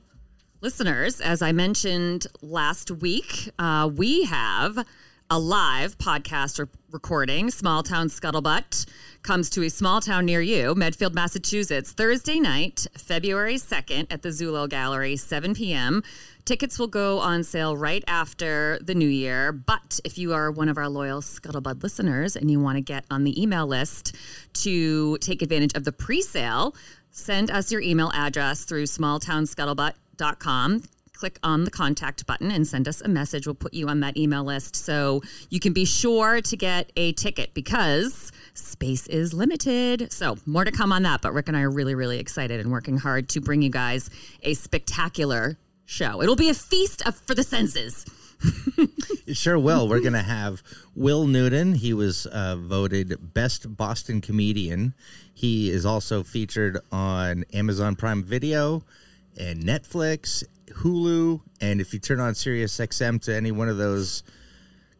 Listeners, 0.61 1.19
as 1.19 1.41
I 1.41 1.51
mentioned 1.51 2.25
last 2.41 2.89
week, 2.89 3.49
uh, 3.59 3.89
we 3.93 4.23
have 4.23 4.85
a 5.33 5.39
live 5.39 5.97
podcast 5.97 6.59
re- 6.59 6.67
recording. 6.91 7.49
Small 7.49 7.81
Town 7.81 8.07
Scuttlebutt 8.07 8.85
comes 9.23 9.49
to 9.49 9.63
a 9.63 9.69
small 9.69 9.99
town 9.99 10.27
near 10.27 10.41
you, 10.41 10.75
Medfield, 10.75 11.15
Massachusetts, 11.15 11.91
Thursday 11.91 12.39
night, 12.39 12.85
February 12.95 13.55
2nd 13.55 14.05
at 14.11 14.21
the 14.21 14.29
Zullo 14.29 14.69
Gallery, 14.69 15.15
7 15.15 15.55
p.m. 15.55 16.03
Tickets 16.45 16.77
will 16.77 16.87
go 16.87 17.17
on 17.17 17.43
sale 17.43 17.75
right 17.75 18.03
after 18.05 18.77
the 18.83 18.93
new 18.93 19.07
year. 19.07 19.51
But 19.51 19.99
if 20.05 20.19
you 20.19 20.33
are 20.33 20.51
one 20.51 20.69
of 20.69 20.77
our 20.77 20.87
loyal 20.87 21.21
Scuttlebutt 21.21 21.81
listeners 21.81 22.35
and 22.35 22.51
you 22.51 22.59
want 22.59 22.75
to 22.75 22.81
get 22.81 23.03
on 23.09 23.23
the 23.23 23.41
email 23.41 23.65
list 23.65 24.15
to 24.61 25.17
take 25.17 25.41
advantage 25.41 25.73
of 25.73 25.83
the 25.83 25.91
pre 25.91 26.21
sale, 26.21 26.75
send 27.09 27.49
us 27.49 27.71
your 27.71 27.81
email 27.81 28.11
address 28.13 28.65
through 28.65 28.83
smalltownscuttlebutt.com. 28.83 30.83
Click 31.23 31.39
on 31.41 31.63
the 31.63 31.71
contact 31.71 32.25
button 32.25 32.51
and 32.51 32.67
send 32.67 32.85
us 32.85 32.99
a 32.99 33.07
message. 33.07 33.47
We'll 33.47 33.55
put 33.55 33.73
you 33.73 33.87
on 33.87 34.01
that 34.01 34.17
email 34.17 34.43
list 34.43 34.75
so 34.75 35.21
you 35.49 35.61
can 35.61 35.71
be 35.71 35.85
sure 35.85 36.41
to 36.41 36.57
get 36.57 36.91
a 36.97 37.13
ticket 37.13 37.53
because 37.53 38.33
space 38.53 39.07
is 39.07 39.33
limited. 39.33 40.11
So, 40.11 40.35
more 40.45 40.65
to 40.65 40.71
come 40.71 40.91
on 40.91 41.03
that. 41.03 41.21
But 41.21 41.31
Rick 41.31 41.47
and 41.47 41.55
I 41.55 41.61
are 41.61 41.71
really, 41.71 41.95
really 41.95 42.19
excited 42.19 42.59
and 42.59 42.73
working 42.73 42.97
hard 42.97 43.29
to 43.29 43.39
bring 43.39 43.61
you 43.61 43.69
guys 43.69 44.09
a 44.41 44.53
spectacular 44.53 45.57
show. 45.85 46.21
It'll 46.21 46.35
be 46.35 46.49
a 46.49 46.53
feast 46.53 47.07
of, 47.07 47.15
for 47.15 47.35
the 47.35 47.43
senses. 47.43 48.05
It 49.25 49.37
sure 49.37 49.57
will. 49.57 49.87
We're 49.87 50.01
going 50.01 50.11
to 50.11 50.21
have 50.21 50.61
Will 50.93 51.25
Noonan. 51.25 51.75
He 51.75 51.93
was 51.93 52.25
uh, 52.25 52.57
voted 52.57 53.33
Best 53.33 53.77
Boston 53.77 54.19
Comedian. 54.19 54.93
He 55.33 55.69
is 55.69 55.85
also 55.85 56.23
featured 56.23 56.79
on 56.91 57.45
Amazon 57.53 57.95
Prime 57.95 58.21
Video 58.21 58.83
and 59.37 59.63
Netflix, 59.63 60.43
Hulu. 60.75 61.41
And 61.61 61.79
if 61.81 61.93
you 61.93 61.99
turn 61.99 62.19
on 62.19 62.35
Sirius 62.35 62.77
XM 62.77 63.21
to 63.23 63.35
any 63.35 63.51
one 63.51 63.69
of 63.69 63.77
those 63.77 64.23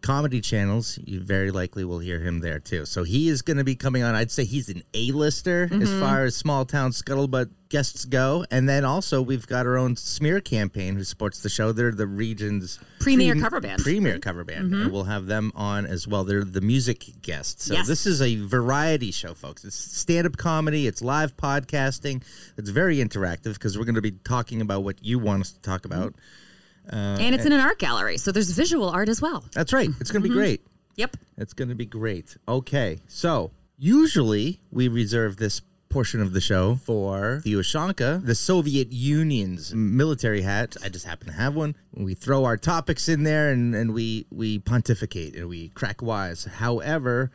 comedy 0.04 0.42
channels, 0.42 1.00
you 1.04 1.22
very 1.22 1.50
likely 1.50 1.84
will 1.84 2.00
hear 2.00 2.20
him 2.20 2.42
there 2.42 2.60
too. 2.60 2.86
So 2.86 3.04
he 3.04 3.30
is 3.30 3.42
going 3.42 3.58
to 3.58 3.64
be 3.64 3.76
coming 3.76 4.04
on. 4.04 4.14
I'd 4.14 4.32
say 4.32 4.44
he's 4.44 4.70
an 4.70 4.84
A-lister 4.94 5.64
as 5.72 5.72
mm-hmm. 5.72 6.00
far 6.00 6.26
as 6.26 6.36
small 6.36 6.66
town 6.66 6.92
scuttlebutt 6.92 7.50
guests 7.70 8.06
go. 8.06 8.46
And 8.52 8.68
then 8.70 8.86
also 8.86 9.22
we've 9.22 9.48
got 9.48 9.66
our 9.66 9.78
own 9.78 9.96
smear 9.96 10.42
campaign 10.42 10.96
who 10.96 11.04
supports 11.04 11.42
the 11.42 11.50
show. 11.50 11.72
They're 11.72 11.92
the 11.92 12.06
region's 12.06 12.80
Premier 13.00 13.34
pre- 13.34 13.42
cover 13.42 13.62
band. 13.62 13.82
Premier 13.82 14.20
cover 14.20 14.44
band, 14.44 14.72
mm-hmm. 14.72 14.82
and 14.84 14.92
we'll 14.92 15.06
have 15.06 15.26
them 15.26 15.52
on 15.56 15.86
as 15.86 16.08
well. 16.08 16.26
They're 16.26 16.44
the 16.44 16.62
music 16.62 17.06
guests. 17.22 17.66
So 17.66 17.74
Yes. 17.74 17.88
this 17.88 18.06
is 18.06 18.22
a 18.22 18.36
variety 18.36 19.12
show, 19.12 19.34
folks. 19.34 19.64
It's 19.64 19.76
stand-up 19.76 20.38
comedy. 20.38 20.86
It's 20.86 21.02
live 21.02 21.36
podcasting. 21.38 22.24
It's 22.58 22.70
very 22.70 22.98
interactive 22.98 23.54
because 23.54 23.78
we're 23.78 23.86
going 23.86 23.96
to 23.96 24.02
be 24.02 24.12
talking 24.12 24.62
about 24.62 24.84
what 24.84 25.04
you 25.04 25.18
want 25.18 25.42
us 25.42 25.52
to 25.54 25.62
talk 25.62 25.86
about. 25.86 26.10
Mm-hmm. 26.10 26.43
Uh, 26.92 27.18
and 27.20 27.34
it's 27.34 27.46
in 27.46 27.54
an 27.54 27.60
art 27.60 27.80
gallery. 27.80 28.18
So, 28.18 28.32
there's 28.32 28.52
visual 28.52 28.90
art 28.90 29.10
as 29.10 29.22
well. 29.22 29.44
That's 29.54 29.74
right. 29.74 29.90
It's 30.00 30.12
going 30.12 30.22
to 30.22 30.28
be 30.28 30.34
mm-hmm. 30.34 30.40
great. 30.40 30.62
Yep. 30.96 31.18
It's 31.38 31.54
going 31.54 31.70
to 31.70 31.76
be 31.76 31.86
great. 31.86 32.38
Okay. 32.48 33.00
So, 33.08 33.52
usually 33.78 34.60
we 34.72 34.88
reserve 34.88 35.38
this 35.38 35.62
portion 35.94 36.22
of 36.22 36.34
the 36.34 36.42
show 36.42 36.76
for 36.76 37.42
the 37.44 37.54
Ushanka, 37.54 38.26
the 38.26 38.34
Soviet 38.34 38.92
Union's 38.92 39.76
military 39.76 40.42
hat. 40.42 40.76
I 40.84 40.90
just 40.90 41.06
happen 41.06 41.28
to 41.28 41.34
have 41.34 41.54
one. 41.54 41.76
We 41.94 42.16
throw 42.16 42.46
our 42.46 42.58
topics 42.58 43.08
in 43.08 43.24
there 43.24 43.52
and, 43.52 43.76
and 43.76 43.94
we, 43.94 44.26
we 44.32 44.58
pontificate 44.58 45.36
and 45.36 45.48
we 45.48 45.70
crack 45.70 46.02
wise. 46.02 46.46
However, 46.46 47.30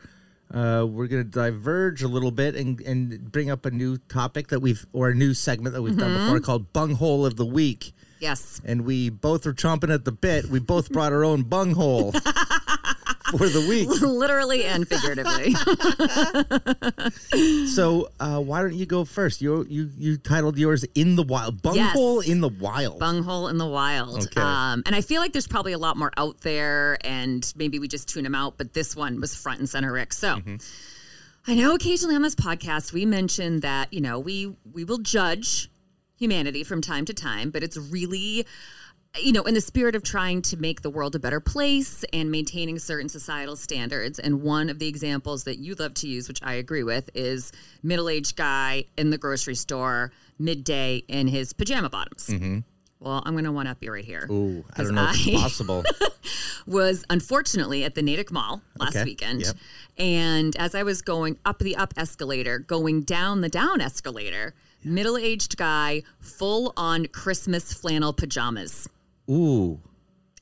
uh, 0.53 0.85
we're 0.89 1.07
going 1.07 1.23
to 1.23 1.29
diverge 1.29 2.03
a 2.03 2.09
little 2.09 2.31
bit 2.31 2.55
and, 2.55 2.81
and 2.81 3.31
bring 3.31 3.49
up 3.49 3.65
a 3.65 3.71
new 3.71 3.97
topic 3.97 4.49
that 4.49 4.59
we've, 4.59 4.85
or 4.91 5.09
a 5.09 5.15
new 5.15 5.33
segment 5.33 5.73
that 5.73 5.81
we've 5.81 5.97
done 5.97 6.11
mm-hmm. 6.11 6.25
before 6.25 6.41
called 6.41 6.73
Bunghole 6.73 7.25
of 7.25 7.37
the 7.37 7.45
Week. 7.45 7.93
Yes. 8.19 8.61
And 8.65 8.85
we 8.85 9.09
both 9.09 9.45
are 9.45 9.53
chomping 9.53 9.93
at 9.93 10.05
the 10.05 10.11
bit. 10.11 10.45
We 10.45 10.59
both 10.59 10.91
brought 10.91 11.13
our 11.13 11.23
own 11.23 11.43
bunghole 11.43 12.11
for 12.11 13.47
the 13.47 13.65
week. 13.69 13.87
Literally 14.01 14.65
and 14.65 14.87
figuratively. 14.87 15.53
So 17.67 18.09
uh, 18.19 18.39
why 18.41 18.61
don't 18.61 18.73
you 18.73 18.85
go 18.85 19.05
first? 19.05 19.41
You 19.41 19.65
you 19.69 19.89
you 19.97 20.17
titled 20.17 20.57
yours 20.57 20.83
"In 20.95 21.15
the 21.15 21.23
Wild," 21.23 21.61
bunghole 21.61 22.21
Yes. 22.21 22.29
in 22.31 22.41
the 22.41 22.49
wild. 22.49 22.99
Bunghole 22.99 23.47
in 23.47 23.57
the 23.57 23.67
wild. 23.67 24.23
Okay. 24.23 24.41
Um, 24.41 24.83
and 24.85 24.95
I 24.95 25.01
feel 25.01 25.21
like 25.21 25.33
there's 25.33 25.47
probably 25.47 25.73
a 25.73 25.77
lot 25.77 25.97
more 25.97 26.11
out 26.17 26.41
there, 26.41 26.97
and 27.01 27.51
maybe 27.55 27.79
we 27.79 27.87
just 27.87 28.09
tune 28.09 28.23
them 28.23 28.35
out. 28.35 28.57
But 28.57 28.73
this 28.73 28.95
one 28.95 29.21
was 29.21 29.35
front 29.35 29.59
and 29.59 29.69
center, 29.69 29.91
Rick. 29.93 30.13
So. 30.13 30.35
Mm-hmm. 30.35 30.55
I 31.47 31.55
know 31.55 31.73
occasionally 31.73 32.15
on 32.15 32.21
this 32.21 32.35
podcast 32.35 32.91
we 32.93 33.05
mention 33.05 33.61
that 33.61 33.91
you 33.93 34.01
know 34.01 34.19
we 34.19 34.53
we 34.73 34.83
will 34.83 34.97
judge 34.99 35.69
humanity 36.19 36.63
from 36.63 36.81
time 36.81 37.05
to 37.05 37.13
time, 37.13 37.49
but 37.49 37.63
it's 37.63 37.77
really 37.77 38.45
you 39.19 39.31
know 39.31 39.41
in 39.43 39.55
the 39.55 39.61
spirit 39.61 39.95
of 39.95 40.03
trying 40.03 40.39
to 40.43 40.55
make 40.57 40.81
the 40.83 40.89
world 40.89 41.15
a 41.15 41.19
better 41.19 41.39
place 41.39 42.05
and 42.13 42.29
maintaining 42.29 42.77
certain 42.77 43.09
societal 43.09 43.55
standards. 43.55 44.19
And 44.19 44.41
one 44.43 44.69
of 44.69 44.77
the 44.79 44.87
examples 44.87 45.45
that 45.45 45.57
you 45.57 45.73
love 45.75 45.95
to 45.95 46.07
use, 46.07 46.27
which 46.27 46.41
I 46.43 46.53
agree 46.53 46.83
with, 46.83 47.09
is 47.15 47.51
middle-aged 47.81 48.35
guy 48.35 48.85
in 48.97 49.09
the 49.09 49.17
grocery 49.17 49.55
store 49.55 50.11
midday 50.37 50.97
in 51.07 51.27
his 51.27 51.53
pajama 51.53 51.89
bottoms. 51.89 52.29
Well, 53.01 53.23
I'm 53.25 53.31
going 53.33 53.45
to 53.45 53.51
one 53.53 53.65
up 53.65 53.77
you 53.81 53.93
right 53.93 54.03
here. 54.03 54.23
Mm-hmm. 54.23 54.33
Ooh, 54.33 54.65
I 54.75 54.83
don't 54.83 54.93
know 54.93 55.07
if 55.09 55.27
I- 55.29 55.41
possible. 55.41 55.83
was 56.67 57.03
unfortunately 57.09 57.83
at 57.85 57.95
the 57.95 58.01
Natick 58.01 58.29
Mall 58.31 58.61
last 58.77 58.95
Okay, 58.95 59.05
weekend. 59.05 59.41
yep. 59.41 59.55
And 59.97 60.55
as 60.57 60.75
I 60.75 60.83
was 60.83 61.01
going 61.01 61.37
up 61.45 61.59
the 61.59 61.75
up 61.77 61.93
escalator, 61.97 62.59
going 62.59 63.01
down 63.03 63.39
the 63.41 63.49
down 63.49 63.79
escalator, 63.81 64.53
middle 64.83 65.17
aged 65.17 65.57
guy, 65.57 66.03
full 66.19 66.73
on 66.77 67.05
Christmas 67.07 67.73
flannel 67.73 68.13
pajamas. 68.13 68.87
Ooh, 69.29 69.79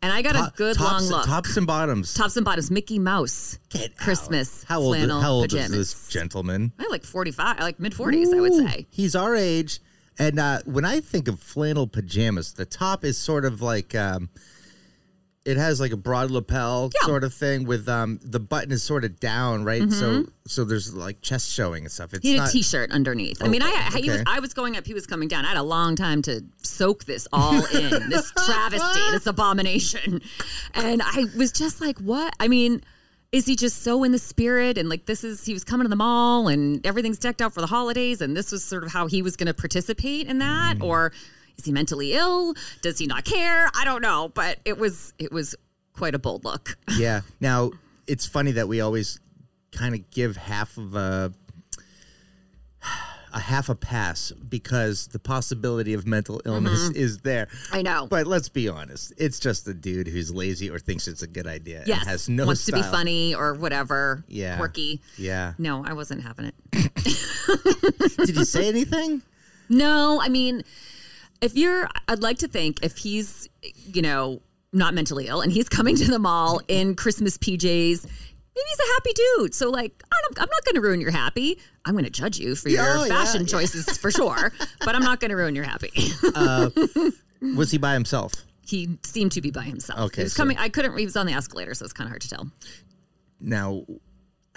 And 0.02 0.14
I 0.14 0.22
got 0.22 0.36
a 0.36 0.54
good 0.56 0.78
tops, 0.78 1.10
long 1.10 1.18
look. 1.20 1.26
Tops 1.26 1.58
and 1.58 1.68
bottoms. 1.68 2.14
Tops 2.14 2.38
and 2.38 2.46
bottoms, 2.46 2.72
Mickey 2.72 3.00
Mouse. 3.00 3.58
Get 3.70 3.92
out. 3.92 3.98
Christmas 3.98 4.64
How 4.64 4.80
old? 4.80 4.96
flannel 4.96 5.20
How 5.22 5.32
old 5.32 5.50
pajamas. 5.50 5.72
is 5.72 5.94
this 5.94 6.10
gentleman? 6.10 6.72
I 6.80 6.88
like 6.90 7.04
45, 7.04 7.60
I 7.60 7.64
like 7.64 7.80
mid 7.80 7.94
40s, 7.94 8.34
I 8.34 8.40
would 8.40 8.54
say. 8.54 8.86
He's 8.90 9.16
our 9.16 9.36
age, 9.36 9.80
and 10.20 10.40
uh, 10.40 10.60
when 10.66 10.86
I 10.86 11.00
think 11.02 11.28
of 11.28 11.40
flannel 11.40 11.88
pajamas, 11.88 12.54
the 12.54 12.66
top 12.66 13.04
is 13.04 13.18
sort 13.18 13.44
of 13.46 13.62
like. 13.62 13.94
Um, 13.96 14.30
it 15.48 15.56
has 15.58 15.80
like 15.80 15.92
a 15.94 15.98
broad 15.98 16.30
lapel 16.30 16.90
Yeah. 16.94 17.08
sort 17.08 17.24
of 17.24 17.34
thing 17.34 17.66
with 17.66 17.88
um 17.88 18.20
the 18.22 18.40
button 18.40 18.72
is 18.72 18.84
sort 18.84 19.06
of 19.06 19.20
down 19.20 19.64
right 19.64 19.90
so 19.92 20.26
so 20.46 20.64
there's 20.66 20.94
like 20.94 21.22
chest 21.22 21.50
showing 21.52 21.84
and 21.86 21.92
stuff 21.92 22.14
it's 22.14 22.20
Mm-hmm. 22.20 22.28
He 22.28 22.34
had 22.34 22.40
not 22.42 22.50
a 22.50 22.52
t-shirt 22.52 22.92
underneath. 22.92 23.42
I 23.44 23.48
mean, 23.48 23.62
I, 23.62 23.90
I, 23.94 24.00
he 24.00 24.10
was. 24.10 24.24
I 24.28 24.40
was 24.40 24.54
going 24.54 24.76
up, 24.78 24.86
he 24.86 24.94
was 24.94 25.06
coming 25.08 25.28
down. 25.28 25.46
I 25.46 25.50
had 25.50 25.58
a 25.58 25.64
long 25.64 25.96
time 25.96 26.22
to 26.24 26.44
soak 26.62 27.06
this 27.06 27.28
all 27.34 27.66
in, 27.66 28.10
this 28.10 28.32
travesty, 28.46 29.02
this 29.12 29.26
abomination. 29.28 30.22
And 30.74 31.02
I 31.04 31.26
was 31.38 31.52
just 31.52 31.80
like, 31.82 31.98
what? 32.00 32.34
I 32.40 32.48
mean, 32.48 32.82
is 33.32 33.46
he 33.46 33.56
just 33.56 33.84
so 33.84 34.04
in 34.04 34.12
the 34.12 34.20
spirit? 34.20 34.78
And 34.78 34.90
like, 34.90 35.06
this 35.06 35.24
is, 35.24 35.46
he 35.46 35.54
was 35.54 35.64
coming 35.64 35.86
to 35.86 35.90
the 35.90 35.96
mall 35.96 36.48
and 36.48 36.86
everything's 36.86 37.20
decked 37.20 37.42
out 37.42 37.54
for 37.54 37.62
the 37.62 37.68
holidays. 37.68 38.22
And 38.22 38.36
this 38.36 38.52
was 38.52 38.64
sort 38.64 38.84
of 38.84 38.92
how 38.92 39.08
he 39.08 39.22
was 39.22 39.36
going 39.36 39.48
to 39.48 39.54
participate 39.54 40.28
in 40.28 40.40
that. 40.40 40.78
Mm. 40.80 40.84
Or 40.86 41.12
is 41.58 41.66
he 41.66 41.72
mentally 41.72 42.14
ill? 42.14 42.54
Does 42.82 43.00
he 43.00 43.08
not 43.08 43.26
care? 43.26 43.70
I 43.76 43.84
don't 43.86 44.02
know. 44.02 44.30
But 44.34 44.60
it 44.66 44.78
was, 44.78 45.14
it 45.18 45.32
was 45.32 45.56
quite 45.94 46.16
a 46.16 46.20
bold 46.20 46.44
look. 46.44 46.78
Yeah. 46.98 47.22
Now 47.40 47.72
it's 48.08 48.26
funny 48.26 48.54
that 48.54 48.68
we 48.68 48.82
always 48.82 49.20
kind 49.72 49.94
of 49.94 50.10
give 50.10 50.38
half 50.38 50.78
of 50.78 50.96
a 50.96 51.34
a 53.34 53.40
half 53.40 53.70
a 53.70 53.76
pass 53.76 54.32
because 54.32 55.08
the 55.08 55.20
possibility 55.20 55.94
of 55.94 56.08
mental 56.08 56.42
illness 56.46 56.90
mm-hmm. 56.90 56.98
is 56.98 57.20
there. 57.20 57.48
I 57.72 57.82
know. 57.82 58.08
But 58.10 58.26
let's 58.26 58.50
be 58.50 58.68
honest, 58.68 59.14
it's 59.18 59.40
just 59.40 59.68
a 59.68 59.74
dude 59.74 60.08
who's 60.08 60.34
lazy 60.34 60.70
or 60.70 60.80
thinks 60.80 61.08
it's 61.08 61.22
a 61.22 61.28
good 61.28 61.46
idea 61.46 61.84
yes. 61.86 62.00
and 62.00 62.10
has 62.10 62.30
no 62.30 62.46
wants 62.46 62.66
to 62.66 62.72
be 62.72 62.82
funny 62.82 63.36
or 63.36 63.54
whatever. 63.54 64.24
Yeah. 64.28 64.58
Quirky. 64.58 65.02
Yeah. 65.18 65.54
No, 65.58 65.84
I 65.86 65.94
wasn't 65.94 66.24
having 66.24 66.46
it. 66.46 66.56
Did 68.26 68.36
you 68.36 68.46
say 68.46 68.68
anything? 68.68 69.22
No, 69.70 70.22
I 70.22 70.30
mean, 70.30 70.64
if 71.42 71.56
you're, 71.56 71.90
I'd 72.08 72.22
like 72.22 72.40
to 72.40 72.48
think 72.48 72.84
if 72.84 72.98
he's, 72.98 73.50
you 73.62 74.02
know, 74.02 74.42
not 74.74 74.94
mentally 74.94 75.28
ill 75.28 75.42
and 75.42 75.52
he's 75.52 75.70
coming 75.70 75.96
to 75.96 76.06
the 76.06 76.20
mall 76.20 76.62
in 76.68 76.96
Christmas 76.96 77.38
PJs, 77.38 78.04
maybe 78.04 78.66
he's 78.70 78.80
a 78.80 78.94
happy 78.94 79.12
dude. 79.14 79.54
So, 79.54 79.70
like, 79.70 80.04
I'm, 80.12 80.44
I'm 80.44 80.50
not 80.50 80.66
going 80.66 80.76
to 80.76 80.82
ruin 80.82 81.02
your 81.02 81.12
happy. 81.12 81.60
I'm 81.86 81.94
going 81.94 82.06
to 82.06 82.12
judge 82.12 82.38
you 82.38 82.56
for 82.56 82.70
your 82.70 82.84
oh, 82.86 83.06
fashion 83.06 83.42
yeah. 83.42 83.48
choices 83.48 83.98
for 83.98 84.12
sure, 84.12 84.52
but 84.80 84.96
I'm 84.96 85.04
not 85.04 85.20
going 85.20 85.30
to 85.30 85.38
ruin 85.38 85.56
your 85.56 85.66
happy. 85.66 85.92
Uh, 86.36 86.70
was 87.56 87.72
he 87.72 87.78
by 87.78 87.94
himself? 87.94 88.34
he 88.68 88.98
seemed 89.04 89.32
to 89.32 89.42
be 89.42 89.50
by 89.50 89.64
himself. 89.64 90.00
Okay, 90.00 90.22
He 90.22 90.24
was 90.26 90.34
so- 90.34 90.44
coming, 90.44 90.58
I 90.58 90.70
couldn't, 90.70 90.98
he 90.98 91.06
was 91.06 91.16
on 91.16 91.26
the 91.26 91.34
escalator, 91.34 91.74
so 91.74 91.86
it's 91.86 91.94
kind 91.94 92.08
of 92.08 92.12
hard 92.12 92.22
to 92.22 92.30
tell. 92.30 92.52
Now, 93.40 93.86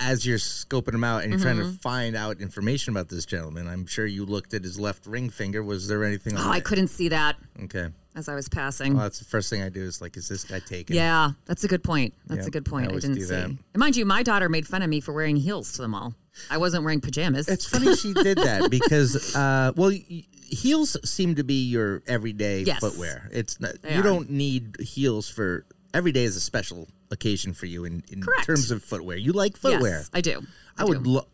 as 0.00 0.26
you're 0.26 0.38
scoping 0.38 0.94
him 0.94 1.04
out 1.04 1.22
and 1.22 1.30
you're 1.30 1.40
trying 1.40 1.56
Mm-hmm. 1.58 1.72
to 1.74 1.78
find 1.78 2.16
out 2.16 2.40
information 2.40 2.92
about 2.92 3.08
this 3.08 3.24
gentleman, 3.26 3.68
I'm 3.68 3.86
sure 3.86 4.06
you 4.06 4.24
looked 4.24 4.54
at 4.54 4.64
his 4.64 4.80
left 4.80 5.06
ring 5.06 5.28
finger. 5.30 5.62
Was 5.62 5.86
there 5.88 6.04
anything 6.04 6.36
on 6.36 6.46
Oh, 6.46 6.50
I 6.50 6.56
it? 6.58 6.64
couldn't 6.64 6.88
see 6.88 7.08
that 7.10 7.36
Okay. 7.64 7.88
as 8.16 8.28
I 8.28 8.34
was 8.34 8.48
passing. 8.48 8.94
Well, 8.94 9.02
that's 9.04 9.18
the 9.18 9.24
first 9.26 9.50
thing 9.50 9.62
I 9.62 9.68
do 9.68 9.82
is 9.82 10.00
like, 10.00 10.16
is 10.16 10.26
this 10.28 10.44
guy 10.44 10.58
taken? 10.60 10.96
yeah, 10.96 11.32
that's 11.44 11.64
a 11.64 11.68
good 11.68 11.84
point. 11.84 12.14
That's 12.26 12.38
Yep, 12.40 12.46
a 12.48 12.50
good 12.50 12.64
point. 12.64 12.86
I, 12.86 12.88
always 12.88 13.04
didn't 13.04 13.20
see. 13.20 13.26
that. 13.26 13.44
And 13.46 13.58
mind 13.76 13.94
you, 13.96 14.06
my 14.06 14.22
daughter 14.22 14.48
made 14.48 14.66
fun 14.66 14.82
of 14.82 14.88
me 14.88 15.00
for 15.00 15.12
wearing 15.12 15.36
heels 15.36 15.72
to 15.74 15.82
the 15.82 15.88
mall. 15.88 16.14
I 16.50 16.56
wasn't 16.58 16.84
wearing 16.84 17.00
pajamas. 17.02 17.48
It's 17.48 17.66
funny 17.68 17.94
she 17.96 18.14
did 18.14 18.38
that 18.38 18.70
because, 18.70 19.34
uh, 19.36 19.72
well, 19.76 19.90
y- 19.90 20.24
heels 20.48 20.96
seem 21.08 21.34
to 21.34 21.44
be 21.44 21.64
your 21.68 22.02
everyday 22.06 22.62
Yes. 22.62 22.80
footwear. 22.80 23.28
It's 23.32 23.60
not, 23.60 23.74
you 23.88 24.00
are. 24.00 24.02
don't 24.02 24.30
need 24.30 24.76
heels 24.80 25.28
for 25.28 25.66
every 25.94 26.12
day 26.12 26.24
is 26.24 26.36
a 26.36 26.40
special 26.40 26.88
occasion 27.10 27.52
for 27.54 27.66
you 27.66 27.84
in, 27.84 28.02
in 28.10 28.22
Correct. 28.22 28.44
terms 28.46 28.70
of 28.70 28.82
footwear. 28.82 29.16
You 29.16 29.32
like 29.32 29.56
footwear. 29.56 29.98
Yes, 29.98 30.10
I 30.14 30.20
do. 30.20 30.42
I 30.78 30.84
would. 30.84 31.06
Lo- 31.06 31.26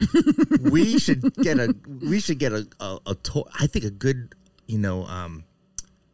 we 0.62 0.98
should 0.98 1.34
get 1.36 1.58
a. 1.58 1.74
We 2.00 2.20
should 2.20 2.38
get 2.38 2.52
a 2.52 2.66
a, 2.80 2.98
a 3.06 3.14
tour. 3.14 3.46
I 3.58 3.66
think 3.66 3.84
a 3.84 3.90
good, 3.90 4.34
you 4.66 4.78
know, 4.78 5.04
um, 5.06 5.44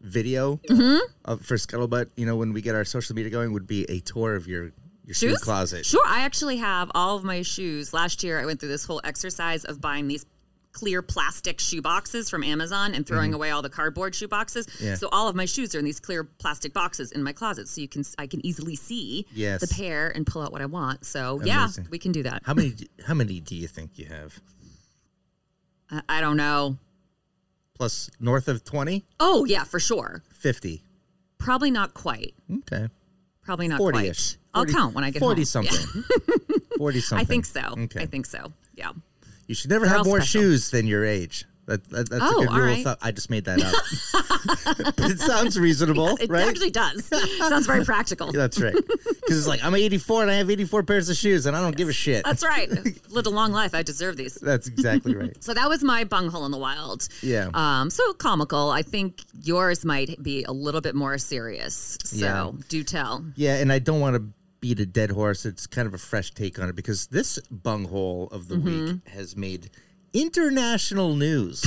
video 0.01 0.57
Mm-hmm. 0.69 0.99
of, 1.25 1.45
for 1.45 1.57
Scuttlebutt. 1.57 2.09
You 2.17 2.27
know, 2.27 2.37
when 2.37 2.53
we 2.53 2.61
get 2.63 2.75
our 2.75 2.85
social 2.85 3.15
media 3.17 3.31
going, 3.31 3.53
would 3.53 3.67
be 3.67 3.85
a 3.91 4.01
tour 4.01 4.35
of 4.35 4.47
your 4.47 4.73
your 5.05 5.15
shoe 5.15 5.37
closet. 5.37 5.87
Sure, 5.87 6.03
I 6.07 6.21
actually 6.21 6.59
have 6.59 6.91
all 6.95 7.17
of 7.17 7.25
my 7.25 7.41
shoes. 7.43 7.95
Last 7.95 8.23
year, 8.23 8.39
I 8.39 8.45
went 8.45 8.61
through 8.61 8.69
this 8.69 8.85
whole 8.85 9.01
exercise 9.05 9.65
of 9.65 9.81
buying 9.81 10.07
these 10.07 10.27
clear 10.73 11.03
plastic 11.03 11.59
shoe 11.61 11.83
boxes 11.83 12.29
from 12.31 12.45
Amazon 12.45 12.95
and 12.95 13.07
throwing 13.07 13.35
away 13.35 13.51
all 13.51 13.63
the 13.63 13.71
cardboard 13.71 14.15
shoe 14.15 14.29
boxes. 14.29 14.67
Mm-hmm. 14.67 14.85
Yeah. 14.87 14.95
So 14.95 15.09
all 15.11 15.27
of 15.29 15.35
my 15.35 15.45
shoes 15.45 15.75
are 15.75 15.79
in 15.81 15.85
these 15.85 15.99
clear 15.99 16.25
plastic 16.25 16.73
boxes 16.73 17.11
in 17.13 17.23
my 17.23 17.33
closet, 17.33 17.69
so 17.69 17.81
you 17.81 17.89
can 17.89 18.05
I 18.19 18.27
can 18.27 18.45
easily 18.47 18.77
see 18.77 19.27
Yes. 19.33 19.61
the 19.61 19.67
pair 19.75 20.09
and 20.11 20.27
pull 20.27 20.43
out 20.43 20.53
what 20.53 20.61
I 20.63 20.67
want. 20.67 21.05
So 21.05 21.41
yeah, 21.43 21.69
we 21.91 21.99
can 21.99 22.13
do 22.13 22.23
that. 22.25 22.43
How 22.45 22.55
many? 22.55 22.75
How 23.07 23.15
many 23.15 23.41
do 23.41 23.57
you 23.57 23.67
think 23.67 23.99
you 23.99 24.07
have? 24.07 24.39
I, 25.91 26.03
I 26.09 26.21
don't 26.21 26.37
know. 26.37 26.77
Plus 27.75 28.11
north 28.21 28.49
of 28.49 28.65
20? 28.65 29.05
Oh 29.21 29.45
yeah, 29.45 29.65
for 29.65 29.79
sure. 29.79 30.23
50. 30.33 30.83
Probably 31.39 31.71
not 31.71 31.95
quite. 31.95 32.35
Okay. 32.53 32.89
Probably 33.43 33.69
not 33.69 33.79
40 33.79 33.99
quite. 33.99 34.11
ish. 34.11 34.37
I'll 34.53 34.67
count 34.67 34.95
when 34.95 35.05
I 35.05 35.11
get 35.11 35.21
40 35.21 35.41
home. 35.41 35.45
something. 35.45 36.03
Yeah. 36.11 36.57
40 36.79 37.01
something. 37.01 37.25
I 37.25 37.29
think 37.29 37.45
so. 37.45 37.61
Okay. 37.79 38.01
I 38.03 38.07
think 38.07 38.27
so. 38.27 38.53
Yeah. 38.75 38.91
You 39.49 39.55
should 39.57 39.71
never 39.71 39.87
They're 39.87 39.97
have 39.97 40.07
more 40.07 40.21
special. 40.21 40.43
shoes 40.43 40.71
than 40.71 40.87
your 40.87 41.05
age. 41.05 41.45
That, 41.67 41.85
that, 41.91 42.09
that's 42.09 42.23
Oh, 42.25 42.43
a 42.43 42.47
good 42.47 42.55
rule 42.55 42.65
right. 42.67 42.79
of 42.79 42.85
thumb. 42.85 42.97
I 43.03 43.11
just 43.11 43.29
made 43.29 43.45
that 43.45 43.63
up. 43.63 44.95
but 44.97 45.11
it 45.11 45.21
sounds 45.21 45.59
reasonable, 45.61 46.17
It 46.19 46.31
right? 46.31 46.49
actually 46.49 46.71
does. 46.71 47.05
Sounds 47.37 47.67
very 47.67 47.85
practical. 47.85 48.33
That's 48.33 48.59
right. 48.59 48.73
Because 48.75 49.37
it's 49.39 49.47
like 49.47 49.63
I'm 49.63 49.75
84 49.75 50.23
and 50.23 50.31
I 50.31 50.35
have 50.37 50.49
84 50.51 50.83
pairs 50.85 51.11
of 51.11 51.17
shoes 51.17 51.45
and 51.45 51.55
I 51.55 51.61
don't 51.61 51.77
give 51.77 51.91
a 51.91 51.93
shit. 51.93 52.25
That's 52.25 52.43
right. 52.43 52.71
Lived 53.11 53.27
a 53.27 53.31
long 53.31 53.53
life. 53.53 53.75
I 53.75 53.83
deserve 53.83 54.17
these. 54.17 54.35
That's 54.37 54.67
exactly 54.67 55.15
right. 55.15 55.37
So 55.45 55.53
that 55.53 55.69
was 55.69 55.83
my 55.85 56.05
bunghole 56.05 56.47
in 56.47 56.53
the 56.53 56.59
wild. 56.59 57.07
Yeah. 57.21 57.51
Um, 57.53 57.91
so 57.91 58.15
comical. 58.15 58.71
I 58.71 58.81
think 58.81 59.21
yours 59.43 59.85
might 59.85 60.23
be 60.23 60.45
a 60.45 60.53
little 60.53 60.81
bit 60.81 60.95
more 60.95 61.19
serious. 61.19 61.99
So 62.03 62.17
Yeah. 62.17 62.51
do 62.71 62.83
tell. 62.83 63.25
Yeah, 63.37 63.57
and 63.57 63.71
I 63.71 63.79
don't 63.79 64.01
want 64.01 64.17
to 64.17 64.23
beat 64.61 64.81
a 64.81 64.87
dead 64.87 65.11
horse. 65.11 65.45
It's 65.47 65.67
kind 65.67 65.87
of 65.87 65.95
a 65.95 65.99
fresh 65.99 66.31
take 66.33 66.59
on 66.59 66.69
it 66.69 66.77
because 66.77 67.07
this 67.09 67.39
bunghole 67.51 68.29
of 68.33 68.49
the 68.49 68.57
Mm-hmm. 68.57 68.85
week 68.87 69.09
has 69.09 69.37
made 69.37 69.71
international 70.13 71.15
news. 71.15 71.65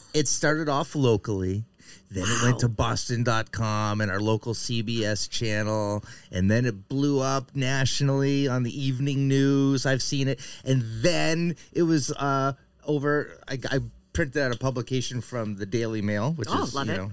it 0.14 0.28
started 0.28 0.68
off 0.68 0.94
locally. 0.94 1.64
Then 2.12 2.24
it 2.26 2.42
went 2.42 2.58
to 2.60 2.68
boston.com 2.68 4.00
and 4.00 4.10
our 4.10 4.18
local 4.20 4.52
CBS 4.52 5.30
channel. 5.30 6.04
And 6.32 6.50
then 6.50 6.64
it 6.66 6.88
blew 6.88 7.20
up 7.20 7.54
nationally 7.54 8.48
on 8.48 8.64
the 8.64 8.80
evening 8.80 9.28
news. 9.28 9.86
I've 9.86 10.02
seen 10.02 10.26
it. 10.26 10.40
And 10.64 10.82
then 11.02 11.54
it 11.72 11.82
was 11.84 12.10
uh, 12.12 12.54
over. 12.84 13.38
I, 13.48 13.58
I 13.70 13.78
printed 14.12 14.42
out 14.42 14.52
a 14.52 14.58
publication 14.58 15.20
from 15.20 15.54
the 15.56 15.66
Daily 15.66 16.02
Mail, 16.02 16.32
which 16.32 16.48
Oh, 16.50 16.64
is, 16.64 16.74
you 16.74 16.84
know, 16.84 17.10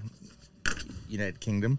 United 1.10 1.40
Kingdom. 1.40 1.78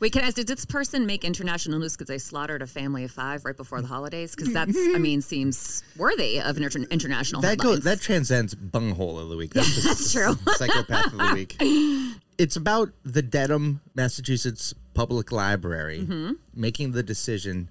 Wait, 0.00 0.12
can 0.12 0.22
I 0.22 0.28
ask, 0.28 0.36
did 0.36 0.46
this 0.46 0.64
person 0.64 1.06
make 1.06 1.24
international 1.24 1.78
news 1.80 1.94
because 1.96 2.06
they 2.06 2.18
slaughtered 2.18 2.62
a 2.62 2.66
family 2.68 3.02
of 3.04 3.10
five 3.10 3.44
right 3.44 3.56
before 3.56 3.80
the 3.80 3.88
holidays? 3.88 4.36
Because 4.36 4.52
that's, 4.52 4.76
I 4.76 4.98
mean, 4.98 5.20
seems 5.20 5.82
worthy 5.96 6.40
of 6.40 6.56
an 6.56 6.62
inter- 6.62 6.86
international 6.90 7.42
That 7.42 7.58
goes 7.58 7.80
that 7.80 8.00
transcends 8.00 8.54
bunghole 8.54 9.18
of 9.18 9.28
the 9.28 9.36
week. 9.36 9.54
That's, 9.54 9.84
that's 9.84 10.12
true. 10.12 10.34
Psychopath 10.54 11.06
of 11.12 11.18
the 11.18 11.32
week. 11.34 11.56
It's 12.38 12.54
about 12.54 12.90
the 13.04 13.22
Dedham, 13.22 13.80
Massachusetts 13.96 14.72
Public 14.94 15.32
Library 15.32 16.00
Mm-hmm. 16.00 16.32
making 16.54 16.92
the 16.92 17.02
decision 17.02 17.68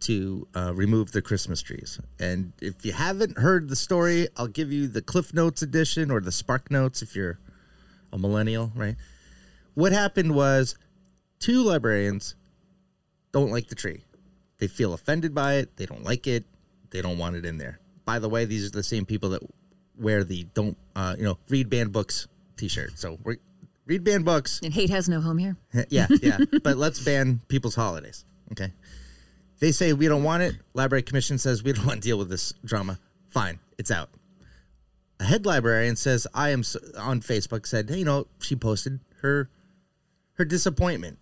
to 0.00 0.48
uh, 0.54 0.72
remove 0.74 1.12
the 1.12 1.22
Christmas 1.22 1.62
trees. 1.62 1.98
And 2.18 2.52
if 2.60 2.84
you 2.84 2.92
haven't 2.92 3.38
heard 3.38 3.68
the 3.70 3.76
story, 3.76 4.28
I'll 4.36 4.46
give 4.48 4.72
you 4.72 4.88
the 4.88 5.00
Cliff 5.00 5.32
Notes 5.32 5.62
edition 5.62 6.10
or 6.10 6.20
the 6.20 6.32
Spark 6.32 6.70
Notes 6.70 7.00
if 7.02 7.14
you're 7.16 7.38
a 8.12 8.18
millennial, 8.18 8.72
right? 8.74 8.96
What 9.74 9.92
happened 9.92 10.34
was 10.34 10.76
two 11.42 11.62
librarians 11.62 12.36
don't 13.32 13.50
like 13.50 13.68
the 13.68 13.74
tree. 13.74 14.04
They 14.58 14.68
feel 14.68 14.94
offended 14.94 15.34
by 15.34 15.54
it. 15.54 15.76
They 15.76 15.86
don't 15.86 16.04
like 16.04 16.26
it. 16.26 16.44
They 16.90 17.02
don't 17.02 17.18
want 17.18 17.36
it 17.36 17.44
in 17.44 17.58
there. 17.58 17.80
By 18.04 18.18
the 18.20 18.28
way, 18.28 18.44
these 18.44 18.66
are 18.66 18.70
the 18.70 18.82
same 18.82 19.04
people 19.06 19.30
that 19.30 19.42
wear 19.98 20.22
the 20.24 20.44
don't, 20.54 20.76
uh, 20.94 21.16
you 21.18 21.24
know, 21.24 21.38
read 21.48 21.68
banned 21.68 21.92
books 21.92 22.28
T-shirt. 22.56 22.98
So 22.98 23.18
we're, 23.24 23.36
read 23.86 24.04
banned 24.04 24.24
books. 24.24 24.60
and 24.62 24.72
hate 24.72 24.90
has 24.90 25.08
no 25.08 25.20
home 25.20 25.38
here. 25.38 25.56
yeah, 25.88 26.06
yeah. 26.22 26.38
But 26.62 26.76
let's 26.76 27.02
ban 27.04 27.40
people's 27.48 27.74
holidays. 27.74 28.24
Okay. 28.52 28.72
They 29.58 29.72
say 29.72 29.92
we 29.92 30.08
don't 30.08 30.22
want 30.24 30.42
it. 30.42 30.56
Library 30.74 31.02
Commission 31.02 31.38
says 31.38 31.62
we 31.62 31.72
don't 31.72 31.86
want 31.86 32.02
to 32.02 32.08
deal 32.08 32.18
with 32.18 32.28
this 32.28 32.52
drama. 32.64 32.98
Fine, 33.28 33.58
it's 33.78 33.90
out. 33.90 34.10
A 35.20 35.24
head 35.24 35.46
librarian 35.46 35.96
says 35.96 36.26
I 36.34 36.50
am 36.50 36.60
s- 36.60 36.76
on 36.98 37.20
Facebook 37.20 37.66
said, 37.66 37.88
hey, 37.88 37.98
you 37.98 38.04
know, 38.04 38.26
she 38.40 38.56
posted 38.56 39.00
her 39.22 39.48
her 40.34 40.44
disappointment. 40.44 41.18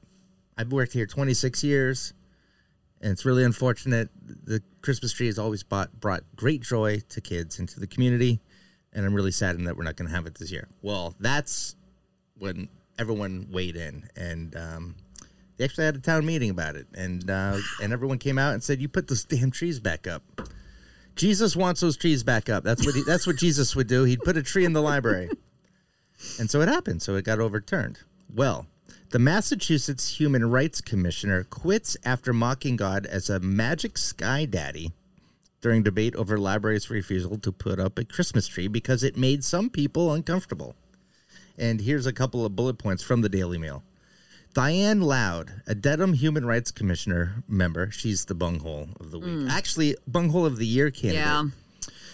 I've 0.60 0.72
worked 0.72 0.92
here 0.92 1.06
26 1.06 1.64
years, 1.64 2.12
and 3.00 3.12
it's 3.12 3.24
really 3.24 3.44
unfortunate. 3.44 4.10
The 4.44 4.62
Christmas 4.82 5.10
tree 5.10 5.24
has 5.24 5.38
always 5.38 5.62
bought, 5.62 5.98
brought 5.98 6.22
great 6.36 6.60
joy 6.60 7.00
to 7.08 7.20
kids 7.22 7.58
and 7.58 7.66
to 7.70 7.80
the 7.80 7.86
community, 7.86 8.42
and 8.92 9.06
I'm 9.06 9.14
really 9.14 9.30
saddened 9.30 9.66
that 9.66 9.78
we're 9.78 9.84
not 9.84 9.96
going 9.96 10.10
to 10.10 10.14
have 10.14 10.26
it 10.26 10.34
this 10.34 10.52
year. 10.52 10.68
Well, 10.82 11.14
that's 11.18 11.76
when 12.36 12.68
everyone 12.98 13.48
weighed 13.50 13.74
in, 13.74 14.10
and 14.14 14.54
um, 14.54 14.96
they 15.56 15.64
actually 15.64 15.86
had 15.86 15.96
a 15.96 16.00
town 16.00 16.26
meeting 16.26 16.50
about 16.50 16.76
it, 16.76 16.88
and 16.94 17.30
uh, 17.30 17.56
and 17.82 17.94
everyone 17.94 18.18
came 18.18 18.38
out 18.38 18.52
and 18.52 18.62
said, 18.62 18.82
"You 18.82 18.88
put 18.88 19.08
those 19.08 19.24
damn 19.24 19.50
trees 19.50 19.80
back 19.80 20.06
up." 20.06 20.22
Jesus 21.16 21.56
wants 21.56 21.80
those 21.80 21.96
trees 21.96 22.22
back 22.22 22.50
up. 22.50 22.64
That's 22.64 22.84
what 22.84 22.94
he, 22.94 23.02
that's 23.06 23.26
what 23.26 23.36
Jesus 23.36 23.74
would 23.74 23.86
do. 23.86 24.04
He'd 24.04 24.20
put 24.20 24.36
a 24.36 24.42
tree 24.42 24.66
in 24.66 24.74
the 24.74 24.82
library, 24.82 25.30
and 26.38 26.50
so 26.50 26.60
it 26.60 26.68
happened. 26.68 27.00
So 27.00 27.14
it 27.14 27.24
got 27.24 27.40
overturned. 27.40 28.00
Well, 28.34 28.66
the 29.10 29.18
Massachusetts 29.18 30.20
Human 30.20 30.48
Rights 30.48 30.80
Commissioner 30.80 31.42
quits 31.42 31.96
after 32.04 32.32
mocking 32.32 32.76
God 32.76 33.06
as 33.06 33.28
a 33.28 33.40
magic 33.40 33.98
sky 33.98 34.44
daddy 34.44 34.92
during 35.60 35.82
debate 35.82 36.14
over 36.14 36.38
library's 36.38 36.88
refusal 36.88 37.36
to 37.38 37.50
put 37.50 37.80
up 37.80 37.98
a 37.98 38.04
Christmas 38.04 38.46
tree 38.46 38.68
because 38.68 39.02
it 39.02 39.16
made 39.16 39.42
some 39.42 39.68
people 39.68 40.12
uncomfortable. 40.12 40.76
And 41.58 41.80
here's 41.80 42.06
a 42.06 42.12
couple 42.12 42.46
of 42.46 42.54
bullet 42.54 42.78
points 42.78 43.02
from 43.02 43.22
the 43.22 43.28
Daily 43.28 43.58
Mail. 43.58 43.82
Diane 44.54 45.00
Loud, 45.00 45.62
a 45.66 45.74
Dedham 45.74 46.12
Human 46.12 46.46
Rights 46.46 46.70
Commissioner 46.70 47.42
member, 47.48 47.90
she's 47.90 48.26
the 48.26 48.34
bunghole 48.34 48.90
of 49.00 49.10
the 49.10 49.18
week. 49.18 49.28
Mm. 49.28 49.50
Actually, 49.50 49.96
bunghole 50.06 50.46
of 50.46 50.56
the 50.56 50.66
year 50.66 50.90
candidate. 50.90 51.20
Yeah. 51.24 51.44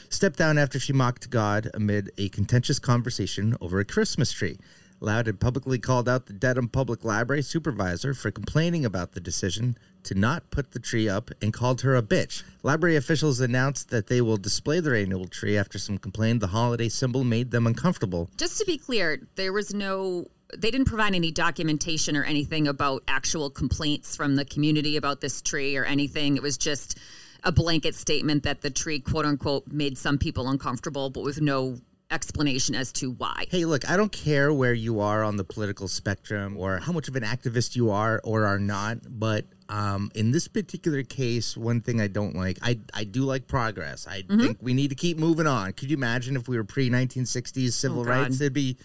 Stepped 0.08 0.38
down 0.38 0.56
after 0.56 0.78
she 0.78 0.94
mocked 0.94 1.28
God 1.28 1.70
amid 1.74 2.10
a 2.16 2.30
contentious 2.30 2.78
conversation 2.78 3.54
over 3.60 3.80
a 3.80 3.84
Christmas 3.84 4.32
tree. 4.32 4.58
Loud 5.00 5.26
had 5.26 5.40
publicly 5.40 5.78
called 5.78 6.08
out 6.08 6.26
the 6.26 6.32
Dedham 6.32 6.68
Public 6.68 7.04
Library 7.04 7.42
supervisor 7.42 8.14
for 8.14 8.30
complaining 8.30 8.84
about 8.84 9.12
the 9.12 9.20
decision 9.20 9.76
to 10.04 10.14
not 10.14 10.50
put 10.50 10.70
the 10.70 10.78
tree 10.78 11.08
up 11.08 11.30
and 11.42 11.52
called 11.52 11.82
her 11.82 11.96
a 11.96 12.02
bitch. 12.02 12.42
Library 12.62 12.96
officials 12.96 13.40
announced 13.40 13.90
that 13.90 14.06
they 14.06 14.20
will 14.20 14.36
display 14.36 14.80
their 14.80 14.94
annual 14.94 15.26
tree 15.26 15.58
after 15.58 15.78
some 15.78 15.98
complained 15.98 16.40
the 16.40 16.46
holiday 16.48 16.88
symbol 16.88 17.24
made 17.24 17.50
them 17.50 17.66
uncomfortable. 17.66 18.30
Just 18.36 18.58
to 18.58 18.64
be 18.64 18.78
clear, 18.78 19.20
there 19.34 19.52
was 19.52 19.74
no, 19.74 20.28
they 20.56 20.70
didn't 20.70 20.86
provide 20.86 21.14
any 21.14 21.30
documentation 21.30 22.16
or 22.16 22.24
anything 22.24 22.66
about 22.66 23.02
actual 23.06 23.50
complaints 23.50 24.16
from 24.16 24.36
the 24.36 24.44
community 24.44 24.96
about 24.96 25.20
this 25.20 25.42
tree 25.42 25.76
or 25.76 25.84
anything. 25.84 26.36
It 26.36 26.42
was 26.42 26.56
just 26.56 26.98
a 27.44 27.52
blanket 27.52 27.94
statement 27.94 28.44
that 28.44 28.62
the 28.62 28.70
tree, 28.70 28.98
quote 28.98 29.26
unquote, 29.26 29.66
made 29.68 29.98
some 29.98 30.18
people 30.18 30.48
uncomfortable, 30.48 31.10
but 31.10 31.22
with 31.22 31.40
no 31.40 31.78
explanation 32.10 32.74
as 32.74 32.92
to 32.92 33.10
why. 33.10 33.46
Hey, 33.50 33.64
look, 33.64 33.88
I 33.90 33.96
don't 33.96 34.12
care 34.12 34.52
where 34.52 34.72
you 34.74 35.00
are 35.00 35.24
on 35.24 35.36
the 35.36 35.44
political 35.44 35.88
spectrum 35.88 36.56
or 36.56 36.78
how 36.78 36.92
much 36.92 37.08
of 37.08 37.16
an 37.16 37.22
activist 37.24 37.74
you 37.76 37.90
are 37.90 38.20
or 38.24 38.46
are 38.46 38.58
not, 38.58 38.98
but 39.08 39.44
um, 39.68 40.12
in 40.14 40.30
this 40.30 40.46
particular 40.46 41.02
case, 41.02 41.56
one 41.56 41.80
thing 41.80 42.00
I 42.00 42.06
don't 42.06 42.36
like, 42.36 42.58
I, 42.62 42.78
I 42.94 43.02
do 43.04 43.22
like 43.24 43.48
progress. 43.48 44.06
I 44.06 44.22
Mm-hmm. 44.22 44.40
think 44.40 44.58
we 44.62 44.72
need 44.74 44.88
to 44.90 44.94
keep 44.94 45.18
moving 45.18 45.46
on. 45.46 45.72
Could 45.72 45.90
you 45.90 45.96
imagine 45.96 46.36
if 46.36 46.48
we 46.48 46.56
were 46.56 46.64
pre 46.64 46.88
1960s 46.90 47.72
civil 47.72 48.00
Oh, 48.00 48.04
rights? 48.04 48.40
It'd 48.40 48.52
be 48.52 48.76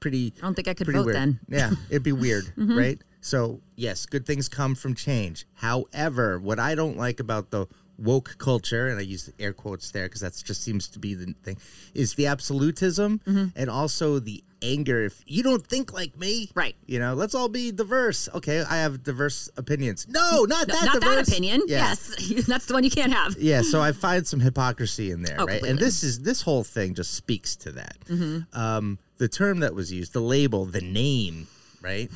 pretty. 0.00 0.32
I 0.38 0.42
don't 0.42 0.54
think 0.54 0.68
I 0.68 0.74
could 0.74 0.86
vote 0.90 1.06
weird. 1.06 1.16
then. 1.16 1.40
Mm-hmm. 1.50 1.54
Yeah, 1.54 1.70
it'd 1.90 2.02
be 2.04 2.12
weird, 2.12 2.52
right? 2.56 2.98
So, 3.20 3.60
yes, 3.76 4.06
good 4.06 4.24
things 4.26 4.48
come 4.48 4.74
from 4.76 4.94
change. 4.94 5.44
However, 5.54 6.38
what 6.38 6.58
I 6.60 6.74
don't 6.76 6.96
like 6.96 7.18
about 7.20 7.50
the 7.50 7.66
woke 7.98 8.36
culture, 8.38 8.86
and 8.88 8.98
I 8.98 9.02
use 9.02 9.28
air 9.40 9.52
quotes 9.52 9.90
there 9.90 10.06
because 10.06 10.20
that 10.20 10.40
just 10.44 10.62
seems 10.62 10.86
to 10.88 10.98
be 10.98 11.14
the 11.14 11.34
thing, 11.42 11.56
is 11.94 12.14
the 12.14 12.26
absolutism 12.26 13.20
Mm-hmm. 13.26 13.46
and 13.56 13.68
also 13.68 14.18
the 14.20 14.42
anger. 14.62 15.04
If 15.04 15.22
you 15.26 15.42
don't 15.42 15.64
think 15.66 15.92
like 15.92 16.16
me, 16.18 16.50
Right. 16.54 16.76
You 16.86 16.98
know, 17.00 17.14
let's 17.14 17.34
all 17.34 17.48
be 17.48 17.70
diverse. 17.72 18.28
Okay, 18.34 18.62
I 18.68 18.76
have 18.78 19.02
diverse 19.02 19.48
opinions. 19.56 20.06
No, 20.08 20.44
not 20.44 20.68
No, 20.68 20.74
that 20.74 20.84
not 20.84 21.00
diverse. 21.00 21.26
that 21.26 21.28
opinion. 21.28 21.62
Yeah. 21.66 21.88
Yes, 21.88 22.46
that's 22.46 22.66
the 22.66 22.74
one 22.74 22.84
you 22.84 22.90
can't 22.90 23.12
have. 23.12 23.36
Yeah, 23.38 23.62
so 23.62 23.80
I 23.80 23.92
find 23.92 24.26
some 24.26 24.40
hypocrisy 24.40 25.10
in 25.10 25.22
there, 25.22 25.36
Oh, 25.40 25.46
right? 25.46 25.62
And 25.62 25.78
this 25.78 26.02
is 26.02 26.20
this 26.20 26.42
whole 26.42 26.64
thing 26.64 26.94
just 26.94 27.14
speaks 27.14 27.56
to 27.56 27.72
that. 27.72 27.96
Mm-hmm. 28.08 28.58
Um, 28.58 28.98
the 29.18 29.28
term 29.28 29.60
that 29.60 29.74
was 29.74 29.92
used, 29.92 30.12
the 30.12 30.20
label, 30.20 30.64
the 30.64 30.80
name, 30.80 31.48
right? 31.82 32.08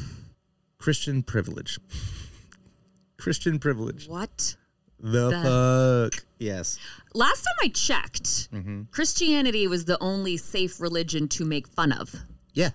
Christian 0.79 1.23
privilege. 1.23 1.79
Christian 3.19 3.59
privilege. 3.59 4.09
What? 4.09 4.57
The, 5.03 5.31
The- 5.31 6.11
fuck. 6.13 6.25
Yes. 6.39 6.79
Last 7.15 7.43
time 7.43 7.55
I 7.63 7.69
checked, 7.69 8.51
Mm-hmm. 8.53 8.83
Christianity 8.91 9.67
was 9.67 9.85
the 9.85 9.99
only 10.03 10.37
safe 10.37 10.81
religion 10.81 11.29
to 11.29 11.45
make 11.45 11.67
fun 11.69 11.93
of. 11.93 12.15
Yeah. 12.55 12.71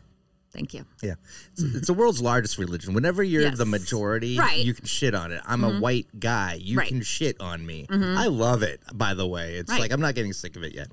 Thank 0.53 0.73
you. 0.73 0.85
Yeah. 1.03 1.15
It's, 1.53 1.61
it's 1.63 1.87
the 1.87 1.93
world's 1.93 2.21
largest 2.21 2.57
religion. 2.57 2.93
Whenever 2.93 3.21
you're 3.23 3.43
Yes. 3.43 3.57
the 3.57 3.65
majority, 3.65 4.37
Right. 4.39 4.59
Mm-hmm. 4.59 4.67
you 4.67 4.73
can 4.73 4.85
shit 4.85 5.13
on 5.15 5.31
it. 5.31 5.41
I'm 5.45 5.63
a 5.63 5.79
white 5.79 6.07
guy. 6.19 6.57
You 6.61 6.77
Right. 6.77 6.87
can 6.87 7.01
shit 7.01 7.39
on 7.39 7.65
me. 7.65 7.85
I 7.89 8.27
love 8.27 8.63
it, 8.63 8.81
by 8.93 9.13
the 9.13 9.27
way. 9.27 9.55
It's 9.55 9.69
Right. 9.71 9.81
like 9.81 9.91
I'm 9.91 10.01
not 10.01 10.15
getting 10.15 10.33
sick 10.33 10.55
of 10.55 10.63
it 10.63 10.73
yet. 10.73 10.87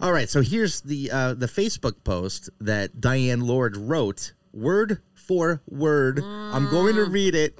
All 0.00 0.12
right, 0.12 0.28
so 0.30 0.42
here's 0.42 0.80
the 0.82 1.10
uh, 1.10 1.34
the 1.34 1.46
Facebook 1.46 2.04
post 2.04 2.50
that 2.60 3.00
Diane 3.00 3.40
Loud 3.40 3.76
wrote, 3.76 4.32
word 4.52 5.00
for 5.14 5.60
word. 5.68 6.20
I'm 6.22 6.70
going 6.70 6.94
to 6.94 7.04
read 7.04 7.34
it. 7.34 7.58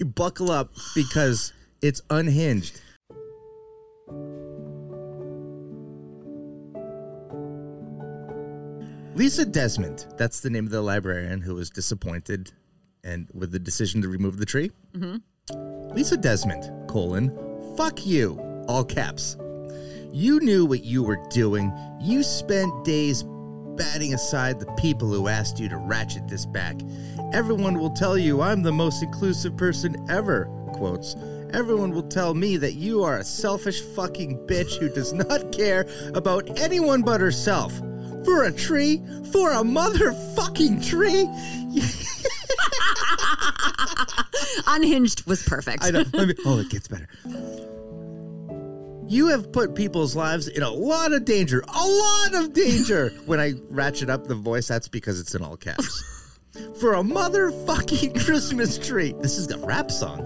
You 0.00 0.06
buckle 0.06 0.50
up 0.50 0.72
because 0.96 1.52
it's 1.82 2.02
unhinged. 2.10 2.80
Lisa 9.14 9.44
Desmond, 9.44 10.06
that's 10.16 10.40
the 10.40 10.50
name 10.50 10.64
of 10.64 10.70
the 10.70 10.80
librarian 10.80 11.40
who 11.40 11.54
was 11.54 11.70
disappointed 11.70 12.52
and 13.02 13.28
with 13.34 13.50
the 13.50 13.58
decision 13.58 14.00
to 14.02 14.08
remove 14.08 14.38
the 14.38 14.46
tree. 14.46 14.70
Mm-hmm. 14.92 15.94
Lisa 15.94 16.16
Desmond, 16.16 16.88
colon, 16.88 17.36
fuck 17.76 18.06
you, 18.06 18.38
all 18.68 18.84
caps. 18.84 19.36
You 20.12 20.40
knew 20.40 20.64
what 20.64 20.84
you 20.84 21.02
were 21.02 21.18
doing. 21.30 21.72
You 22.00 22.22
spent 22.22 22.84
days 22.84 23.24
batting 23.76 24.14
aside 24.14 24.60
the 24.60 24.72
people 24.72 25.08
who 25.08 25.28
asked 25.28 25.58
you 25.58 25.68
to 25.68 25.76
ratchet 25.76 26.28
this 26.28 26.46
back. 26.46 26.76
Everyone 27.32 27.78
will 27.78 27.90
tell 27.90 28.16
you 28.16 28.40
I'm 28.40 28.62
the 28.62 28.72
most 28.72 29.02
inclusive 29.02 29.56
person 29.56 29.96
ever, 30.08 30.44
quotes. 30.74 31.16
Everyone 31.52 31.92
will 31.92 32.08
tell 32.08 32.34
me 32.34 32.56
that 32.58 32.74
you 32.74 33.02
are 33.02 33.18
a 33.18 33.24
selfish 33.24 33.80
fucking 33.80 34.38
bitch 34.46 34.78
who 34.78 34.88
does 34.88 35.12
not 35.12 35.50
care 35.56 35.86
about 36.14 36.58
anyone 36.58 37.02
but 37.02 37.20
herself. 37.20 37.72
For 38.24 38.44
a 38.44 38.52
tree? 38.52 38.98
For 39.32 39.52
a 39.52 39.62
motherfucking 39.62 40.86
tree? 40.86 41.28
Unhinged 44.66 45.26
was 45.26 45.42
perfect. 45.42 45.84
I 45.84 45.90
know. 45.90 46.04
Oh, 46.44 46.58
it 46.58 46.68
gets 46.68 46.88
better. 46.88 47.08
You 49.06 49.28
have 49.28 49.50
put 49.52 49.74
people's 49.74 50.14
lives 50.14 50.48
in 50.48 50.62
a 50.62 50.70
lot 50.70 51.12
of 51.12 51.24
danger. 51.24 51.62
A 51.66 51.86
lot 51.86 52.34
of 52.34 52.52
danger. 52.52 53.10
when 53.24 53.40
I 53.40 53.54
ratchet 53.70 54.10
up 54.10 54.26
the 54.26 54.34
voice, 54.34 54.68
that's 54.68 54.88
because 54.88 55.18
it's 55.18 55.34
in 55.34 55.42
all 55.42 55.56
caps. 55.56 56.02
For 56.80 56.94
a 56.94 57.02
motherfucking 57.02 58.22
Christmas 58.24 58.78
tree. 58.78 59.14
This 59.20 59.38
is 59.38 59.50
a 59.50 59.58
rap 59.58 59.90
song. 59.90 60.20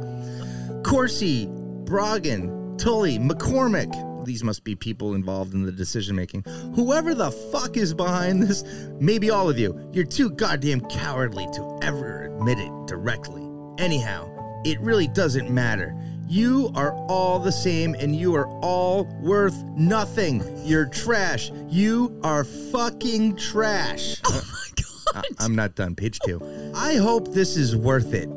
Corsi, 0.84 1.46
Brogan, 1.84 2.76
Tully, 2.78 3.18
McCormick. 3.18 4.24
These 4.24 4.44
must 4.44 4.64
be 4.64 4.74
people 4.74 5.14
involved 5.14 5.52
in 5.54 5.64
the 5.64 5.72
decision 5.72 6.14
making. 6.16 6.42
Whoever 6.74 7.14
the 7.14 7.30
fuck 7.30 7.76
is 7.76 7.92
behind 7.94 8.42
this, 8.42 8.64
maybe 9.00 9.30
all 9.30 9.48
of 9.50 9.58
you, 9.58 9.88
you're 9.92 10.04
too 10.04 10.30
goddamn 10.30 10.80
cowardly 10.82 11.46
to 11.54 11.78
ever 11.82 12.24
admit 12.36 12.58
it 12.58 12.70
directly. 12.86 13.42
Anyhow, 13.78 14.28
it 14.64 14.78
really 14.80 15.08
doesn't 15.08 15.50
matter. 15.50 15.96
You 16.28 16.70
are 16.74 16.94
all 17.08 17.38
the 17.40 17.52
same 17.52 17.94
and 17.98 18.14
you 18.14 18.34
are 18.34 18.46
all 18.60 19.04
worth 19.20 19.62
nothing. 19.76 20.42
You're 20.64 20.86
trash. 20.86 21.50
You 21.68 22.18
are 22.22 22.44
fucking 22.44 23.36
trash. 23.36 24.20
oh 24.26 24.42
my 24.52 24.82
god. 25.14 25.24
I- 25.38 25.44
I'm 25.44 25.54
not 25.54 25.74
done. 25.74 25.94
Page 25.94 26.18
two. 26.24 26.40
I 26.74 26.94
hope 26.94 27.34
this 27.34 27.56
is 27.56 27.76
worth 27.76 28.14
it. 28.14 28.28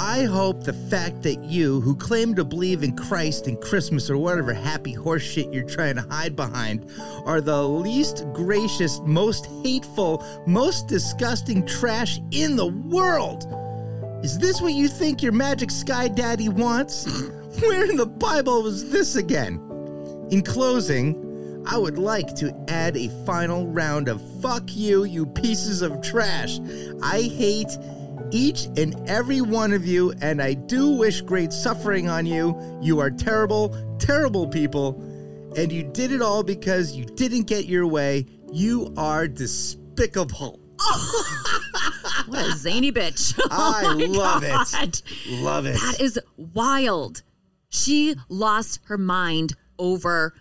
I 0.00 0.26
hope 0.26 0.62
the 0.62 0.72
fact 0.72 1.22
that 1.22 1.42
you, 1.42 1.80
who 1.80 1.96
claim 1.96 2.36
to 2.36 2.44
believe 2.44 2.84
in 2.84 2.94
Christ 2.96 3.48
and 3.48 3.60
Christmas 3.60 4.08
or 4.08 4.16
whatever 4.16 4.54
happy 4.54 4.94
horseshit 4.94 5.52
you're 5.52 5.64
trying 5.64 5.96
to 5.96 6.02
hide 6.02 6.36
behind, 6.36 6.88
are 7.24 7.40
the 7.40 7.64
least 7.64 8.24
gracious, 8.32 9.00
most 9.00 9.46
hateful, 9.64 10.24
most 10.46 10.86
disgusting 10.86 11.66
trash 11.66 12.20
in 12.30 12.54
the 12.54 12.68
world. 12.68 13.42
Is 14.22 14.38
this 14.38 14.60
what 14.60 14.74
you 14.74 14.86
think 14.86 15.20
your 15.20 15.32
magic 15.32 15.72
sky 15.72 16.06
daddy 16.06 16.48
wants? 16.48 17.04
Where 17.60 17.90
in 17.90 17.96
the 17.96 18.06
Bible 18.06 18.62
was 18.62 18.90
this 18.90 19.16
again? 19.16 19.54
In 20.30 20.42
closing, 20.42 21.64
I 21.66 21.76
would 21.76 21.98
like 21.98 22.36
to 22.36 22.54
add 22.68 22.96
a 22.96 23.08
final 23.26 23.66
round 23.66 24.06
of 24.06 24.22
fuck 24.40 24.62
you, 24.68 25.02
you 25.02 25.26
pieces 25.26 25.82
of 25.82 26.00
trash. 26.02 26.60
I 27.02 27.22
hate 27.22 27.76
each 28.30 28.66
and 28.76 28.94
every 29.08 29.40
one 29.40 29.72
of 29.72 29.86
you, 29.86 30.12
and 30.20 30.40
I 30.42 30.54
do 30.54 30.90
wish 30.90 31.20
great 31.20 31.52
suffering 31.52 32.08
on 32.08 32.26
you. 32.26 32.58
You 32.82 32.98
are 33.00 33.10
terrible, 33.10 33.76
terrible 33.98 34.46
people, 34.48 35.00
and 35.56 35.72
you 35.72 35.82
did 35.82 36.12
it 36.12 36.22
all 36.22 36.42
because 36.42 36.94
you 36.94 37.04
didn't 37.04 37.42
get 37.46 37.66
your 37.66 37.86
way. 37.86 38.26
You 38.52 38.92
are 38.96 39.28
despicable. 39.28 40.60
What 42.28 42.46
a 42.46 42.52
zany 42.56 42.92
bitch. 42.92 43.38
Oh 43.50 43.72
I 43.74 43.84
Oh 43.86 43.96
my 43.96 44.04
love 44.04 44.42
it. 44.44 45.02
Love 45.28 45.64
it. 45.66 45.74
That 45.74 46.00
is 46.00 46.20
wild. 46.36 47.22
She 47.70 48.14
lost 48.28 48.80
her 48.84 48.98
mind 48.98 49.54
over 49.78 50.34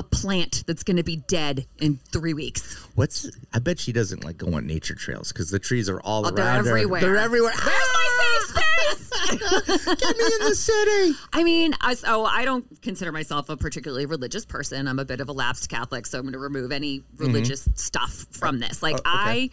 a 0.00 0.02
plant 0.02 0.64
that's 0.66 0.82
going 0.82 0.96
to 0.96 1.02
be 1.02 1.16
dead 1.16 1.66
in 1.78 1.98
three 2.10 2.32
weeks. 2.32 2.74
What's? 2.94 3.30
I 3.52 3.58
bet 3.58 3.78
she 3.78 3.92
doesn't 3.92 4.24
like 4.24 4.38
go 4.38 4.54
on 4.54 4.66
nature 4.66 4.94
trails 4.94 5.30
because 5.30 5.50
the 5.50 5.58
trees 5.58 5.90
are 5.90 6.00
all 6.00 6.26
Oh, 6.26 6.30
around 6.30 6.36
they're 6.36 6.44
her. 6.46 6.58
everywhere. 6.78 7.00
They're 7.02 7.16
everywhere. 7.18 7.52
Where's 7.52 7.68
my 7.68 8.08
safe 8.18 8.56
ah! 8.56 8.94
space? 8.96 9.86
Get 10.00 10.16
me 10.16 10.24
in 10.24 10.48
the 10.48 10.54
city. 10.54 11.18
I 11.34 11.44
mean, 11.44 11.74
I, 11.82 11.94
so 11.94 12.24
I 12.24 12.46
don't 12.46 12.80
consider 12.80 13.12
myself 13.12 13.50
a 13.50 13.58
particularly 13.58 14.06
religious 14.06 14.46
person. 14.46 14.88
I'm 14.88 14.98
a 14.98 15.04
bit 15.04 15.20
of 15.20 15.28
a 15.28 15.32
lapsed 15.32 15.68
Catholic, 15.68 16.06
so 16.06 16.16
I'm 16.16 16.24
going 16.24 16.32
to 16.32 16.38
remove 16.38 16.72
any 16.72 17.00
mm-hmm. 17.00 17.26
religious 17.26 17.68
stuff 17.74 18.24
from 18.30 18.58
this. 18.58 18.82
Oh, 18.82 18.86
like, 18.86 19.00
I 19.04 19.50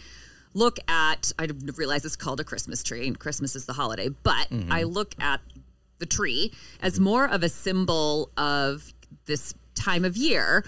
look 0.53 0.79
at, 0.88 1.33
I 1.38 1.49
realize 1.75 2.05
it's 2.05 2.15
called 2.15 2.39
a 2.39 2.45
Christmas 2.45 2.83
tree, 2.83 3.05
and 3.05 3.19
Christmas 3.19 3.53
is 3.53 3.65
the 3.65 3.73
holiday, 3.73 4.07
but 4.07 4.49
mm-hmm. 4.49 4.71
I 4.71 4.83
look 4.83 5.13
at 5.19 5.41
the 5.99 6.05
tree 6.05 6.53
as 6.81 7.01
more 7.01 7.27
of 7.27 7.43
a 7.43 7.49
symbol 7.49 8.31
of 8.38 8.93
this 9.25 9.53
time 9.77 10.03
of 10.03 10.17
year 10.17 10.65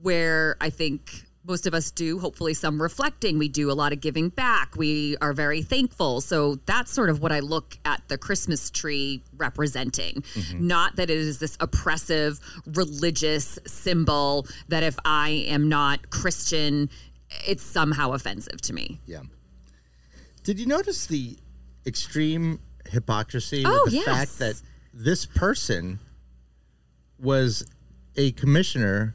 where 0.00 0.56
I 0.60 0.70
think 0.70 1.26
most 1.44 1.66
of 1.66 1.74
us 1.74 1.90
do 1.90 2.20
hopefully 2.20 2.54
some 2.54 2.80
reflecting. 2.80 3.36
We 3.38 3.48
do 3.48 3.70
a 3.70 3.74
lot 3.74 3.92
of 3.92 4.00
giving 4.00 4.28
back. 4.28 4.76
We 4.76 5.16
are 5.20 5.32
very 5.32 5.62
thankful. 5.62 6.20
So 6.20 6.56
that's 6.66 6.92
sort 6.92 7.10
of 7.10 7.20
what 7.20 7.32
i 7.32 7.40
look 7.40 7.76
at 7.84 8.02
the 8.08 8.16
christmas 8.16 8.70
tree 8.70 9.22
representing. 9.36 10.22
Mm-hmm. 10.34 10.66
Not 10.66 10.96
that 10.96 11.10
it 11.10 11.18
is 11.18 11.38
this 11.40 11.56
oppressive 11.60 12.38
religious 12.66 13.58
symbol 13.66 14.46
that 14.68 14.82
if 14.84 14.96
i 15.04 15.30
am 15.48 15.68
not 15.68 16.10
christian 16.10 16.88
it's 17.46 17.62
somehow 17.62 18.12
offensive 18.12 18.60
to 18.60 18.72
me. 18.72 19.00
Yeah. 19.06 19.22
Did 20.44 20.60
you 20.60 20.66
notice 20.66 21.06
the 21.06 21.36
extreme 21.86 22.60
hypocrisy 22.88 23.64
Oh, 23.66 23.82
with 23.84 23.92
the 23.92 23.98
yes. 24.00 24.04
fact 24.04 24.38
that 24.38 24.62
this 24.92 25.24
person 25.26 25.98
was 27.18 27.64
a 28.16 28.32
commissioner 28.32 29.14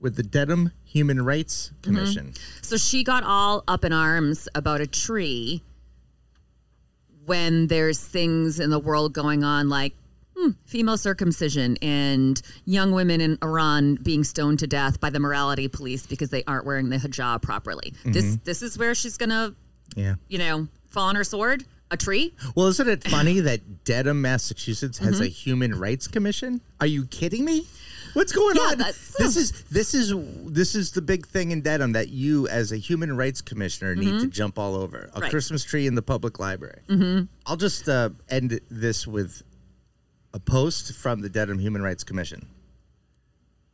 with 0.00 0.16
the 0.16 0.22
Dedham 0.22 0.72
Human 0.84 1.24
Rights 1.24 1.70
Mm-hmm. 1.70 1.82
Commission? 1.82 2.32
So 2.62 2.76
she 2.76 3.02
got 3.04 3.22
all 3.24 3.64
up 3.68 3.84
in 3.84 3.92
arms 3.92 4.48
about 4.54 4.80
a 4.80 4.86
tree 4.86 5.62
when 7.26 7.66
there's 7.66 8.00
things 8.00 8.58
in 8.60 8.70
the 8.70 8.78
world 8.78 9.12
going 9.12 9.44
on 9.44 9.68
like 9.68 9.92
hmm, 10.36 10.50
female 10.64 10.96
circumcision 10.96 11.76
and 11.82 12.40
young 12.64 12.92
women 12.92 13.20
in 13.20 13.38
Iran 13.42 13.96
being 13.96 14.24
stoned 14.24 14.60
to 14.60 14.66
death 14.66 15.00
by 15.00 15.10
the 15.10 15.20
morality 15.20 15.68
police 15.68 16.06
because 16.06 16.30
they 16.30 16.42
aren't 16.44 16.64
wearing 16.64 16.88
the 16.88 16.96
hijab 16.96 17.42
properly. 17.42 17.92
This 18.04 18.38
this 18.44 18.62
is 18.62 18.78
where 18.78 18.94
she's 18.94 19.16
gonna, 19.16 19.54
Yeah. 19.94 20.14
you 20.28 20.38
know, 20.38 20.68
fall 20.88 21.08
on 21.08 21.16
her 21.16 21.24
sword. 21.24 21.64
A 21.90 21.96
tree? 21.96 22.34
Well, 22.54 22.66
isn't 22.66 22.86
it 22.86 23.02
funny 23.04 23.40
that 23.40 23.84
Dedham, 23.84 24.20
Massachusetts 24.20 24.98
has 24.98 25.20
a 25.20 25.22
Mm-hmm. 25.24 25.30
human 25.32 25.74
rights 25.78 26.06
commission? 26.06 26.60
Are 26.82 26.86
you 26.86 27.06
kidding 27.06 27.46
me? 27.46 27.66
What's 28.14 28.32
going 28.32 28.56
Yeah, 28.56 28.62
on? 28.62 28.78
This 29.18 29.36
is 29.36 29.52
this 29.70 29.94
is 29.94 30.12
this 30.46 30.74
is 30.74 30.92
the 30.92 31.02
big 31.02 31.26
thing 31.26 31.50
in 31.50 31.60
Dedham 31.62 31.92
that 31.92 32.08
you, 32.08 32.48
as 32.48 32.72
a 32.72 32.76
human 32.76 33.16
rights 33.16 33.40
commissioner, 33.40 33.94
need 33.94 34.20
to 34.20 34.26
jump 34.26 34.58
all 34.58 34.74
over. 34.74 34.98
A 34.98 35.06
Mm-hmm. 35.08 35.20
Right. 35.22 35.30
Christmas 35.30 35.64
tree 35.64 35.86
in 35.86 35.94
the 35.94 36.02
public 36.02 36.38
library. 36.38 36.80
Mm-hmm. 36.88 37.24
I'll 37.46 37.56
just 37.56 37.88
uh, 37.88 38.10
end 38.28 38.60
this 38.70 39.06
with 39.06 39.42
a 40.34 40.36
a 40.36 40.40
post 40.40 40.92
from 40.94 41.20
the 41.22 41.28
Dedham 41.30 41.58
Human 41.58 41.80
Rights 41.82 42.04
Commission 42.04 42.46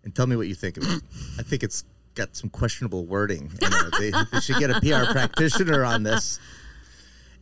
and 0.04 0.14
tell 0.14 0.26
me 0.28 0.36
what 0.36 0.46
you 0.46 0.54
think 0.54 0.76
of 0.76 0.84
it. 0.84 1.02
I 1.38 1.42
think 1.42 1.62
it's 1.64 1.82
got 2.14 2.36
some 2.36 2.48
questionable 2.48 3.04
wording. 3.06 3.50
You 3.60 3.68
know, 3.70 3.90
they, 3.98 4.12
they 4.32 4.40
should 4.40 4.58
get 4.58 4.70
a 4.70 4.80
PR 4.80 5.10
practitioner 5.10 5.84
on 5.84 6.04
this. 6.04 6.38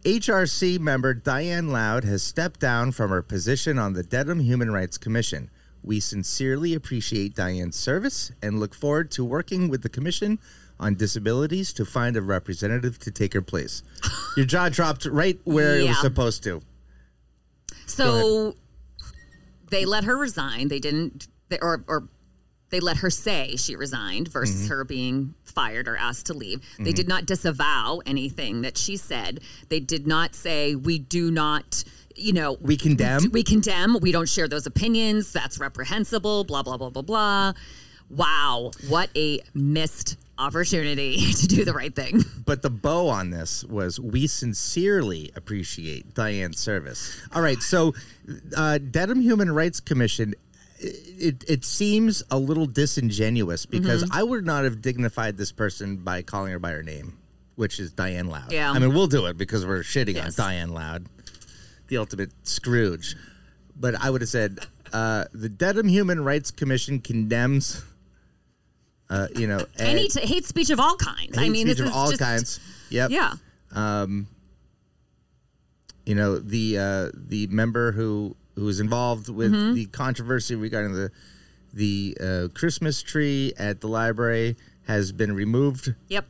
HRC 0.04 0.80
member 0.80 1.12
Diane 1.14 1.68
Loud 1.68 2.04
has 2.04 2.22
stepped 2.22 2.58
down 2.58 2.90
from 2.92 3.10
her 3.10 3.22
position 3.22 3.78
on 3.78 3.92
the 3.92 4.02
Dedham 4.02 4.40
Human 4.40 4.72
Rights 4.72 4.96
Commission. 4.98 5.50
We 5.82 5.98
sincerely 6.00 6.74
appreciate 6.74 7.34
Diane's 7.34 7.76
service 7.76 8.30
and 8.42 8.60
look 8.60 8.74
forward 8.74 9.10
to 9.12 9.24
working 9.24 9.68
with 9.68 9.82
the 9.82 9.88
Commission 9.88 10.38
on 10.78 10.94
disabilities 10.94 11.72
to 11.74 11.84
find 11.84 12.16
a 12.16 12.22
representative 12.22 12.98
to 13.00 13.10
take 13.10 13.34
her 13.34 13.42
place. 13.42 13.82
Your 14.36 14.46
jaw 14.46 14.68
dropped 14.68 15.06
right 15.06 15.38
where 15.44 15.76
it 15.76 15.80
was 15.82 15.96
Yeah. 15.96 16.00
supposed 16.00 16.42
to. 16.44 16.62
So 17.86 18.56
they 19.70 19.84
let 19.84 20.04
her 20.04 20.16
resign. 20.16 20.68
They 20.68 20.78
didn't, 20.78 21.28
they, 21.48 21.58
or 21.60 21.84
or 21.88 22.08
they 22.70 22.80
let 22.80 22.98
her 22.98 23.10
say 23.10 23.56
she 23.56 23.76
resigned 23.76 24.28
versus 24.28 24.62
Mm-hmm. 24.62 24.68
her 24.68 24.84
being 24.84 25.34
fired 25.44 25.88
or 25.88 25.96
asked 25.96 26.26
to 26.26 26.34
leave. 26.34 26.60
They 26.78 26.92
did 26.92 27.06
not 27.06 27.26
disavow 27.26 28.00
anything 28.06 28.62
that 28.62 28.78
she 28.78 28.96
said. 28.96 29.40
They 29.68 29.80
did 29.80 30.06
not 30.06 30.34
say 30.34 30.74
we 30.74 30.98
do 30.98 31.30
not. 31.30 31.84
You 32.16 32.32
know, 32.32 32.56
We 32.60 32.76
condemn? 32.76 33.30
We 33.32 33.42
condemn. 33.42 33.98
We 34.00 34.12
don't 34.12 34.28
share 34.28 34.48
those 34.48 34.66
opinions. 34.66 35.32
That's 35.32 35.58
reprehensible. 35.58 36.44
Blah 36.44 36.62
blah 36.62 36.76
blah 36.76 36.90
blah 36.90 37.02
blah. 37.02 37.52
Wow, 38.10 38.72
what 38.88 39.08
a 39.16 39.40
missed 39.54 40.18
opportunity 40.38 41.32
to 41.40 41.46
do 41.46 41.64
the 41.64 41.72
right 41.72 41.94
thing. 41.94 42.22
But 42.44 42.60
the 42.62 42.68
bow 42.70 43.08
on 43.08 43.30
this 43.30 43.64
was 43.64 43.98
we 43.98 44.26
sincerely 44.26 45.30
appreciate 45.34 46.12
Diane's 46.14 46.58
service. 46.58 47.18
All 47.34 47.40
right, 47.40 47.60
so 47.62 47.94
uh, 48.56 48.78
Dedham 48.78 49.20
Human 49.20 49.50
Rights 49.52 49.80
Commission. 49.80 50.34
It, 50.84 51.44
it 51.48 51.64
seems 51.64 52.24
a 52.28 52.36
little 52.38 52.66
disingenuous 52.66 53.66
because 53.66 54.02
Mm-hmm. 54.02 54.18
I 54.18 54.24
would 54.24 54.44
not 54.44 54.64
have 54.64 54.82
dignified 54.82 55.36
this 55.36 55.52
person 55.52 55.98
by 55.98 56.22
calling 56.22 56.50
her 56.50 56.58
by 56.58 56.72
her 56.72 56.82
name, 56.82 57.16
which 57.54 57.78
is 57.78 57.92
Diane 57.92 58.26
Loud. 58.26 58.50
Yeah. 58.52 58.68
I 58.72 58.80
mean, 58.80 58.92
we'll 58.92 59.06
do 59.06 59.26
it 59.26 59.38
because 59.38 59.64
we're 59.64 59.84
shitting 59.84 60.16
Yes. 60.16 60.36
on 60.38 60.44
Diane 60.46 60.70
Loud, 60.74 61.06
the 61.92 61.98
ultimate 61.98 62.30
Scrooge. 62.42 63.14
But 63.78 63.94
I 64.02 64.08
would 64.08 64.22
have 64.22 64.30
said 64.30 64.58
uh, 64.94 65.26
the 65.34 65.48
Dedham 65.50 65.88
Human 65.88 66.24
Rights 66.24 66.50
Commission 66.50 67.00
condemns, 67.00 67.84
uh, 69.10 69.28
you 69.36 69.46
know, 69.46 69.64
Any 69.78 70.08
t- 70.08 70.20
hate 70.26 70.46
speech 70.46 70.70
of 70.70 70.80
all 70.80 70.96
kinds. 70.96 71.36
I 71.36 71.42
hate 71.42 71.50
mean, 71.52 71.66
speech 71.66 71.76
this 71.76 71.80
of 71.80 71.86
is 71.88 71.92
all 71.92 72.08
just, 72.10 72.20
kinds. 72.22 72.60
Yep. 72.90 73.10
Yeah. 73.10 73.34
you 76.06 76.14
know 76.14 76.38
the 76.38 76.78
uh, 76.78 77.10
the 77.14 77.46
member 77.48 77.92
who 77.92 78.36
who 78.54 78.64
was 78.64 78.80
involved 78.80 79.28
with 79.28 79.52
Mm-hmm. 79.52 79.74
the 79.74 79.86
controversy 79.86 80.54
regarding 80.54 80.92
the 80.94 81.10
the 81.74 82.16
uh, 82.20 82.48
Christmas 82.54 83.02
tree 83.02 83.52
at 83.58 83.80
the 83.80 83.86
library 83.88 84.56
has 84.86 85.12
been 85.12 85.32
removed, 85.34 85.94
Yep. 86.08 86.26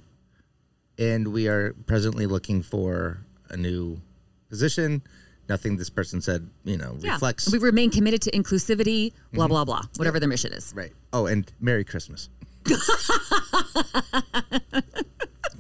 and 0.99 1.29
we 1.29 1.49
are 1.49 1.73
presently 1.87 2.27
looking 2.27 2.63
for 2.63 3.25
a 3.49 3.57
new 3.57 4.01
position. 4.49 5.03
Nothing 5.53 5.77
this 5.77 5.91
person 5.91 6.23
said, 6.23 6.49
you 6.65 6.79
know, 6.79 6.97
Yeah. 7.01 7.13
reflects 7.13 7.53
We 7.53 7.59
remain 7.59 7.91
committed 7.91 8.23
to 8.23 8.31
inclusivity, 8.31 9.13
blah, 9.35 9.49
blah, 9.49 9.67
blah, 9.67 9.83
whatever 9.97 10.19
their 10.19 10.29
mission 10.31 10.51
is. 10.55 10.73
right. 10.75 10.93
Oh, 11.13 11.27
and 11.27 11.45
Merry 11.61 11.85
Christmas. 11.85 12.31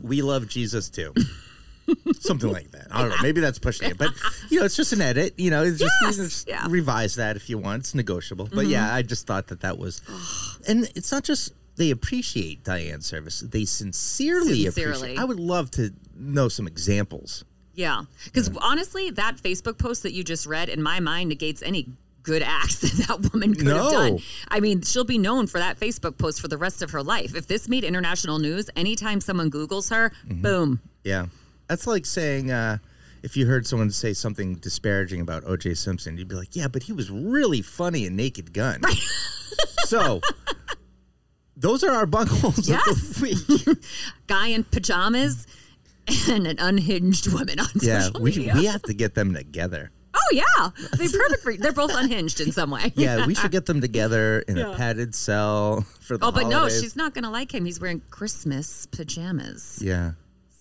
we 0.02 0.22
love 0.22 0.48
Jesus 0.48 0.88
too. 0.88 1.12
Something 2.20 2.50
like 2.50 2.70
that. 2.70 2.86
I 2.90 3.02
don't 3.02 3.10
know. 3.10 3.16
Maybe 3.22 3.40
that's 3.42 3.58
pushing 3.58 3.90
it, 3.90 3.98
but 3.98 4.10
you 4.48 4.58
know, 4.60 4.64
it's 4.64 4.76
just 4.76 4.94
an 4.94 5.02
edit. 5.02 5.34
You 5.36 5.50
know, 5.50 5.62
it's 5.62 5.78
just, 5.78 5.92
you 6.00 6.06
know, 6.06 6.12
just 6.14 6.48
yeah. 6.48 6.60
Mm-hmm. 6.62 6.72
revise 6.72 7.16
that 7.16 7.36
if 7.36 7.50
you 7.50 7.58
want. 7.58 7.80
It's 7.80 7.94
negotiable. 7.94 8.48
But 8.50 8.68
yeah, 8.68 8.94
I 8.94 9.02
just 9.02 9.26
thought 9.26 9.48
that 9.48 9.60
that 9.60 9.76
was, 9.76 10.00
and 10.66 10.90
it's 10.94 11.12
not 11.12 11.22
just 11.24 11.52
they 11.76 11.90
appreciate 11.90 12.64
Diane's 12.64 13.04
service; 13.04 13.40
they 13.40 13.66
sincerely, 13.66 14.62
Sincerely. 14.64 14.92
appreciate. 14.96 15.18
I 15.18 15.24
would 15.24 15.40
love 15.40 15.70
to 15.72 15.92
know 16.16 16.48
some 16.48 16.66
examples. 16.66 17.44
Yeah. 17.74 18.02
Because 18.24 18.50
honestly, 18.58 19.10
that 19.12 19.36
Facebook 19.36 19.78
post 19.78 20.02
that 20.02 20.12
you 20.12 20.22
just 20.24 20.46
read, 20.46 20.68
in 20.68 20.82
my 20.82 21.00
mind, 21.00 21.28
negates 21.30 21.62
any 21.62 21.88
good 22.22 22.42
acts 22.42 22.78
that 22.80 23.06
that 23.08 23.32
woman 23.32 23.54
could 23.54 23.64
No. 23.66 23.82
have 23.84 23.92
done. 23.92 24.18
I 24.48 24.60
mean, 24.60 24.82
she'll 24.82 25.04
be 25.04 25.18
known 25.18 25.46
for 25.46 25.58
that 25.58 25.80
Facebook 25.80 26.18
post 26.18 26.40
for 26.40 26.48
the 26.48 26.58
rest 26.58 26.82
of 26.82 26.90
her 26.92 27.02
life. 27.02 27.34
If 27.34 27.46
this 27.48 27.68
made 27.68 27.82
international 27.84 28.38
news, 28.38 28.68
anytime 28.76 29.20
someone 29.20 29.50
Googles 29.50 29.90
her, 29.90 30.10
Mm-hmm. 30.28 30.42
boom. 30.42 30.80
Yeah, 31.04 31.26
that's 31.68 31.86
like 31.86 32.06
saying. 32.06 32.50
uh 32.50 32.78
if 33.24 33.36
you 33.36 33.46
heard 33.46 33.68
someone 33.68 33.90
say 33.92 34.14
something 34.14 34.56
disparaging 34.56 35.20
about 35.20 35.44
O.J. 35.46 35.74
Simpson, 35.74 36.18
you'd 36.18 36.26
be 36.26 36.34
like, 36.34 36.56
"Yeah, 36.56 36.66
but 36.66 36.82
he 36.82 36.92
was 36.92 37.08
really 37.08 37.62
funny 37.62 38.04
in 38.04 38.16
Naked 38.16 38.52
Gun." 38.52 38.80
so, 39.86 40.20
those 41.56 41.84
are 41.84 41.92
our 41.92 42.06
bungholes 42.06 42.68
Yes. 42.68 42.88
of 42.88 43.14
the 43.20 43.22
week. 43.22 43.78
Guy 44.26 44.48
in 44.48 44.64
pajamas 44.64 45.46
and 46.28 46.46
an 46.46 46.58
unhinged 46.58 47.32
woman 47.32 47.58
on 47.60 47.66
Yeah, 47.80 48.00
social 48.02 48.20
we 48.20 48.30
media. 48.30 48.54
we 48.54 48.64
have 48.66 48.82
to 48.82 48.94
get 48.94 49.14
them 49.14 49.34
together. 49.34 49.90
Oh, 50.14 50.20
yeah. 50.32 50.70
They're 50.98 51.08
perfect 51.08 51.42
for 51.42 51.56
They're 51.56 51.72
both 51.72 51.92
unhinged 51.94 52.40
in 52.40 52.52
some 52.52 52.70
way. 52.70 52.92
Yeah, 52.96 53.26
we 53.26 53.34
should 53.34 53.50
get 53.50 53.64
them 53.66 53.80
together 53.80 54.40
in 54.40 54.58
a 54.58 54.74
padded 54.76 55.14
cell 55.14 55.86
for 56.00 56.18
the 56.18 56.26
Oh, 56.26 56.30
but 56.32 56.48
no, 56.48 56.68
she's 56.68 56.96
not 56.96 57.14
going 57.14 57.24
to 57.24 57.30
like 57.30 57.52
him. 57.54 57.64
He's 57.64 57.80
wearing 57.80 58.02
Christmas 58.10 58.84
pajamas. 58.86 59.78
Yeah, 59.82 60.12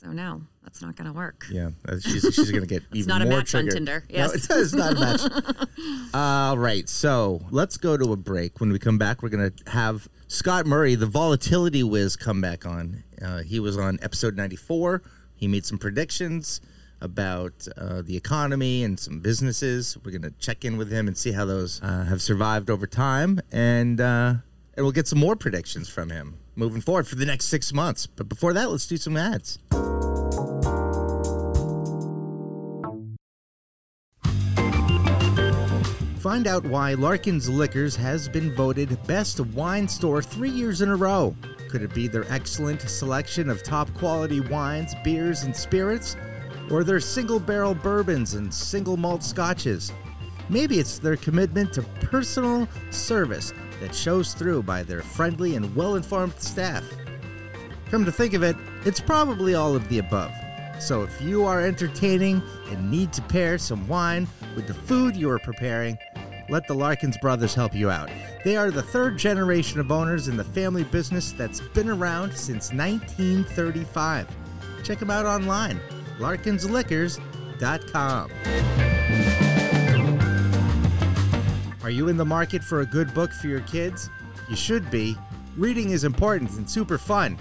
So, 0.02 0.12
no, 0.14 0.42
that's 0.64 0.82
not 0.82 0.96
going 0.96 1.08
to 1.08 1.14
work. 1.14 1.46
yeah. 1.52 1.72
Uh, 1.88 2.00
She's 2.00 2.24
she's 2.34 2.50
gonna 2.50 2.66
get 2.66 2.84
even 2.94 2.94
more. 2.94 3.00
It's 3.00 3.08
not 3.08 3.22
a 3.22 3.26
more 3.26 3.38
match 3.40 3.54
on 3.56 3.64
triggered. 3.64 3.74
Tinder. 3.74 4.04
No, 4.10 4.16
Yes. 4.18 4.46
it 4.50 4.52
is 4.52 4.74
not 4.74 4.96
a 4.96 5.00
match. 5.00 5.22
All 6.14 6.58
right, 6.58 6.88
so 6.88 7.42
let's 7.52 7.78
go 7.78 7.98
to 7.98 8.14
a 8.14 8.18
break. 8.18 8.60
When 8.62 8.72
we 8.72 8.80
come 8.80 8.98
back, 8.98 9.22
we're 9.22 9.30
gonna 9.30 9.52
have 9.68 10.08
Scott 10.28 10.66
Murray, 10.66 10.96
the 10.96 11.06
volatility 11.06 11.84
whiz, 11.84 12.16
come 12.16 12.40
back 12.42 12.66
on. 12.66 13.04
Uh, 13.22 13.40
he 13.44 13.60
was 13.60 13.78
on 13.78 14.00
episode 14.02 14.36
ninety 14.38 14.56
four. 14.56 15.02
He 15.42 15.48
made 15.48 15.66
some 15.66 15.80
predictions 15.80 16.62
about 17.02 17.68
uh, 17.76 18.04
the 18.04 18.16
economy 18.16 18.84
and 18.84 19.00
some 19.00 19.22
businesses. 19.22 19.98
We're 20.06 20.12
gonna 20.12 20.34
check 20.38 20.64
in 20.64 20.78
with 20.78 20.92
him 20.92 21.08
and 21.08 21.18
see 21.18 21.32
how 21.32 21.46
those 21.46 21.82
uh, 21.82 22.06
have 22.06 22.22
survived 22.22 22.70
over 22.70 22.86
time, 22.86 23.42
and 23.52 24.00
uh, 24.00 24.36
and 24.76 24.86
we'll 24.86 24.92
get 24.92 25.08
some 25.08 25.18
more 25.18 25.36
predictions 25.36 25.90
from 25.90 26.12
him 26.12 26.38
moving 26.56 26.80
forward 26.80 27.08
for 27.08 27.16
the 27.16 27.26
next 27.26 27.46
six 27.46 27.74
months. 27.74 28.06
But 28.06 28.30
before 28.30 28.54
that, 28.54 28.70
let's 28.70 28.86
do 28.86 28.98
some 28.98 29.18
ads. 29.18 29.58
Find 36.20 36.46
out 36.46 36.64
why 36.64 36.94
Larkin's 36.94 37.50
Liquors 37.50 37.96
has 37.96 38.30
been 38.30 38.54
voted 38.54 38.96
Best 39.08 39.40
Wine 39.40 39.88
Store 39.88 40.22
three 40.22 40.52
years 40.52 40.84
in 40.84 40.90
a 40.90 40.96
row. 40.96 41.36
Could 41.72 41.84
it 41.84 41.94
be 41.94 42.10
their 42.10 42.26
excellent 42.30 42.82
selection 42.82 43.50
of 43.50 43.64
top 43.64 43.94
quality 43.94 44.42
wines, 44.42 44.94
beers, 45.06 45.44
and 45.44 45.56
spirits? 45.56 46.18
Or 46.70 46.84
their 46.84 47.00
single 47.00 47.40
barrel 47.40 47.74
bourbons 47.74 48.34
and 48.34 48.54
single 48.54 48.98
malt 48.98 49.24
scotches? 49.24 49.94
Maybe 50.50 50.80
it's 50.80 51.00
their 51.00 51.16
commitment 51.16 51.72
to 51.74 51.84
personal 52.02 52.68
service 52.90 53.54
that 53.80 53.96
shows 53.96 54.34
through 54.34 54.64
by 54.64 54.84
their 54.84 55.02
friendly 55.02 55.56
and 55.56 55.74
well 55.74 55.96
informed 55.96 56.38
staff. 56.42 56.84
Come 57.90 58.04
to 58.04 58.12
think 58.12 58.34
of 58.34 58.44
it, 58.44 58.58
it's 58.84 59.00
probably 59.00 59.56
all 59.56 59.74
of 59.74 59.88
the 59.88 60.00
above. 60.00 60.34
So 60.82 61.04
if 61.04 61.22
you 61.22 61.46
are 61.46 61.62
entertaining 61.62 62.42
and 62.70 62.92
need 62.92 63.14
to 63.14 63.22
pair 63.22 63.58
some 63.58 63.88
wine 63.88 64.28
with 64.58 64.68
the 64.68 64.74
food 64.74 65.16
you 65.16 65.30
are 65.30 65.40
preparing, 65.40 65.98
let 66.52 66.68
the 66.68 66.76
Larkins 66.76 67.18
brothers 67.18 67.56
help 67.56 67.74
you 67.74 67.90
out. 67.90 68.12
They 68.44 68.58
are 68.58 68.72
the 68.72 68.84
third 68.84 69.18
generation 69.18 69.80
of 69.80 69.90
owners 69.90 70.28
in 70.28 70.36
the 70.36 70.44
family 70.44 70.84
business 70.84 71.32
that's 71.32 71.62
been 71.62 71.90
around 71.90 72.34
since 72.34 72.74
1935. 72.74 74.28
Check 74.84 75.00
them 75.00 75.10
out 75.10 75.26
online, 75.26 75.80
larkinsliquors.com. 76.20 78.32
Are 81.84 81.90
you 81.90 82.10
in 82.10 82.18
the 82.18 82.26
market 82.26 82.62
for 82.62 82.82
a 82.82 82.86
good 82.86 83.14
book 83.14 83.32
for 83.32 83.48
your 83.48 83.62
kids? 83.62 84.10
You 84.50 84.58
should 84.58 84.92
be. 84.92 85.16
Reading 85.56 85.92
is 85.92 86.04
important 86.04 86.52
and 86.58 86.70
super 86.70 86.98
fun. 86.98 87.38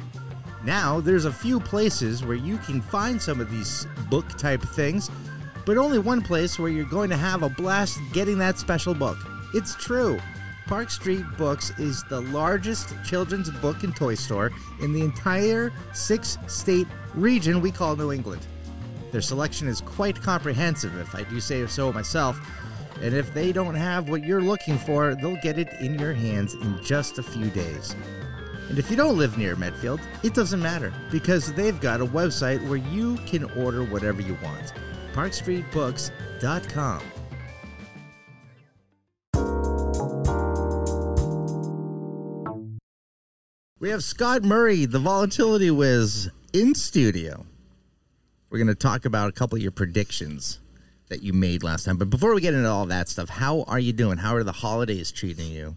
Now, 0.64 1.01
there's 1.01 1.25
a 1.25 1.33
few 1.33 1.59
places 1.59 2.25
where 2.25 2.37
you 2.37 2.59
can 2.59 2.81
find 2.81 3.20
some 3.20 3.40
of 3.40 3.51
these 3.51 3.88
book 4.09 4.29
type 4.37 4.62
things, 4.62 5.11
but 5.64 5.77
only 5.77 5.99
one 5.99 6.23
place 6.23 6.59
where 6.59 6.70
you're 6.70 6.85
going 6.85 7.11
to 7.11 7.16
have 7.16 7.42
a 7.42 7.49
blast 7.49 7.99
getting 8.12 8.38
that 8.38 8.59
special 8.59 8.94
book. 8.94 9.18
It's 9.55 9.75
true. 9.75 10.18
Park 10.66 10.90
Street 10.90 11.25
Books 11.37 11.73
is 11.79 12.05
the 12.05 12.20
largest 12.20 12.94
children's 13.05 13.51
book 13.51 13.83
and 13.83 13.94
toy 13.94 14.14
store 14.14 14.53
in 14.81 14.92
the 14.92 15.03
entire 15.03 15.73
six 15.92 16.38
state 16.46 16.87
region 17.14 17.61
we 17.61 17.73
call 17.73 17.96
New 17.96 18.12
England. 18.12 18.46
Their 19.11 19.20
selection 19.20 19.66
is 19.66 19.81
quite 19.81 20.20
comprehensive, 20.20 20.96
if 20.99 21.14
I 21.14 21.25
do 21.25 21.40
say 21.40 21.66
so 21.66 21.92
myself. 21.92 22.38
And 23.03 23.14
if 23.14 23.35
they 23.35 23.51
don't 23.51 23.75
have 23.75 24.09
what 24.09 24.25
you're 24.25 24.42
looking 24.42 24.79
for, 24.79 25.16
they'll 25.16 25.40
get 25.42 25.59
it 25.59 25.68
in 25.81 25.99
your 25.99 26.12
hands 26.12 26.55
in 26.55 26.81
just 26.85 27.18
a 27.18 27.23
few 27.23 27.51
days. 27.51 27.96
And 28.68 28.79
if 28.79 28.88
you 28.88 28.96
don't 28.96 29.18
live 29.18 29.37
near 29.37 29.57
Medfield, 29.57 30.01
it 30.23 30.35
doesn't 30.35 30.62
matter 30.62 30.92
because 31.11 31.53
they've 31.55 31.81
got 31.81 32.01
a 32.01 32.07
website 32.07 32.64
where 32.68 32.79
you 32.79 33.16
can 33.27 33.44
order 33.59 33.83
whatever 33.83 34.23
you 34.23 34.38
want 34.44 34.73
parkstreetbooks.com. 35.12 37.03
We 43.79 43.88
have 43.88 44.05
Scott 44.05 44.42
Murray, 44.42 44.85
the 44.85 44.99
volatility 44.99 45.70
whiz, 45.70 46.31
in 46.53 46.75
studio. 46.75 47.46
We're 48.51 48.59
going 48.59 48.68
to 48.68 48.75
talk 48.75 49.07
about 49.07 49.31
a 49.31 49.33
couple 49.33 49.57
of 49.57 49.62
your 49.62 49.73
predictions 49.73 50.61
that 51.09 51.23
you 51.23 51.33
made 51.33 51.62
last 51.62 51.85
time. 51.85 51.96
But 51.96 52.11
before 52.11 52.35
we 52.35 52.42
get 52.42 52.53
into 52.53 52.68
all 52.68 52.85
that 52.87 53.09
stuff, 53.09 53.31
how 53.31 53.62
are 53.62 53.79
you 53.79 53.94
doing? 53.94 54.18
How 54.18 54.35
are 54.35 54.44
the 54.44 54.53
holidays 54.53 55.11
treating 55.11 55.51
you? 55.51 55.77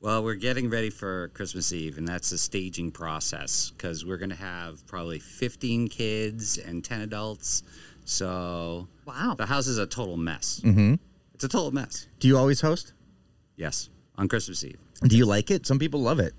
Well, 0.00 0.22
we're 0.22 0.34
getting 0.34 0.68
ready 0.68 0.90
for 0.90 1.28
Christmas 1.28 1.72
Eve, 1.72 1.96
and 1.96 2.06
that's 2.06 2.28
the 2.28 2.36
staging 2.36 2.90
process 2.90 3.70
because 3.70 4.04
we're 4.04 4.18
going 4.18 4.28
to 4.28 4.36
have 4.36 4.86
probably 4.86 5.18
15 5.18 5.88
kids 5.88 6.58
and 6.58 6.84
10 6.84 7.00
adults 7.00 7.62
so, 8.04 8.88
Wow. 9.06 9.34
the 9.36 9.46
house 9.46 9.66
is 9.66 9.78
a 9.78 9.86
total 9.86 10.16
mess. 10.16 10.60
Mm-hmm. 10.64 10.94
It's 11.34 11.44
a 11.44 11.48
total 11.48 11.72
mess. 11.72 12.06
Do 12.20 12.28
you 12.28 12.36
always 12.38 12.60
host? 12.60 12.92
Yes, 13.56 13.88
on 14.16 14.28
Christmas 14.28 14.62
Eve. 14.64 14.78
Do 15.02 15.16
you 15.16 15.26
like 15.26 15.50
it? 15.50 15.66
Some 15.66 15.78
people 15.78 16.00
love 16.00 16.20
it. 16.20 16.34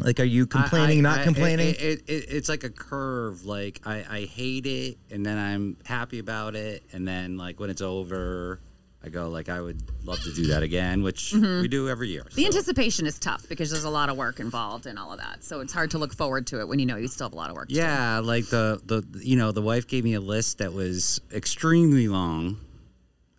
Like, 0.00 0.18
are 0.18 0.24
you 0.24 0.46
complaining, 0.46 0.98
I- 1.06 1.10
not 1.10 1.18
I- 1.20 1.24
complaining? 1.24 1.68
It, 1.68 1.80
it, 1.80 2.02
it, 2.08 2.24
it's 2.28 2.48
like 2.48 2.64
a 2.64 2.70
curve. 2.70 3.44
Like 3.44 3.80
I, 3.86 4.04
I 4.08 4.20
hate 4.26 4.66
it, 4.66 4.98
and 5.10 5.24
then 5.24 5.38
I'm 5.38 5.76
happy 5.86 6.18
about 6.18 6.56
it, 6.56 6.82
and 6.92 7.06
then 7.06 7.36
like 7.36 7.60
when 7.60 7.70
it's 7.70 7.82
over, 7.82 8.60
I 9.04 9.10
go 9.10 9.28
like 9.28 9.50
I 9.50 9.60
would 9.60 9.82
love 10.06 10.22
to 10.22 10.32
do 10.32 10.46
that 10.46 10.62
again, 10.62 11.02
which 11.02 11.32
mm-hmm. 11.32 11.60
we 11.60 11.68
do 11.68 11.90
every 11.90 12.08
year. 12.08 12.24
The 12.34 12.42
so. 12.42 12.46
anticipation 12.46 13.06
is 13.06 13.18
tough 13.18 13.46
because 13.48 13.70
there's 13.70 13.84
a 13.84 13.90
lot 13.90 14.08
of 14.08 14.16
work 14.16 14.40
involved 14.40 14.86
and 14.86 14.98
all 14.98 15.12
of 15.12 15.18
that. 15.18 15.44
So 15.44 15.60
it's 15.60 15.74
hard 15.74 15.90
to 15.90 15.98
look 15.98 16.14
forward 16.14 16.46
to 16.48 16.60
it 16.60 16.68
when 16.68 16.78
you 16.78 16.86
know 16.86 16.96
you 16.96 17.06
still 17.08 17.26
have 17.26 17.34
a 17.34 17.36
lot 17.36 17.50
of 17.50 17.56
work 17.56 17.68
to 17.68 17.74
do. 17.74 17.80
Yeah, 17.80 18.20
like 18.20 18.46
the 18.46 18.80
the 18.86 19.04
you 19.22 19.36
know 19.36 19.52
the 19.52 19.60
wife 19.60 19.86
gave 19.86 20.04
me 20.04 20.14
a 20.14 20.20
list 20.20 20.58
that 20.58 20.72
was 20.72 21.20
extremely 21.32 22.08
long, 22.08 22.56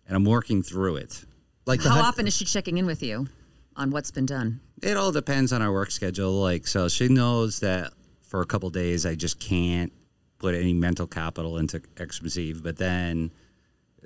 and 0.06 0.16
I'm 0.16 0.24
working 0.24 0.62
through 0.62 0.96
it. 0.96 1.24
like 1.66 1.82
How 1.82 1.90
hun- 1.90 2.04
often 2.04 2.26
is 2.28 2.36
she 2.36 2.44
checking 2.44 2.78
in 2.78 2.86
with 2.86 3.02
you 3.02 3.26
on 3.74 3.90
what's 3.90 4.12
been 4.12 4.26
done? 4.26 4.60
It 4.82 4.96
all 4.96 5.10
depends 5.10 5.52
on 5.52 5.62
our 5.62 5.72
work 5.72 5.90
schedule. 5.90 6.32
Like 6.32 6.68
so, 6.68 6.88
she 6.88 7.08
knows 7.08 7.58
that 7.60 7.92
for 8.22 8.40
a 8.40 8.46
couple 8.46 8.70
days 8.70 9.04
I 9.04 9.16
just 9.16 9.40
can't 9.40 9.92
put 10.38 10.54
any 10.54 10.74
mental 10.74 11.08
capital 11.08 11.58
into 11.58 11.82
Xmas 11.98 12.38
Eve. 12.38 12.62
But 12.62 12.76
then 12.76 13.32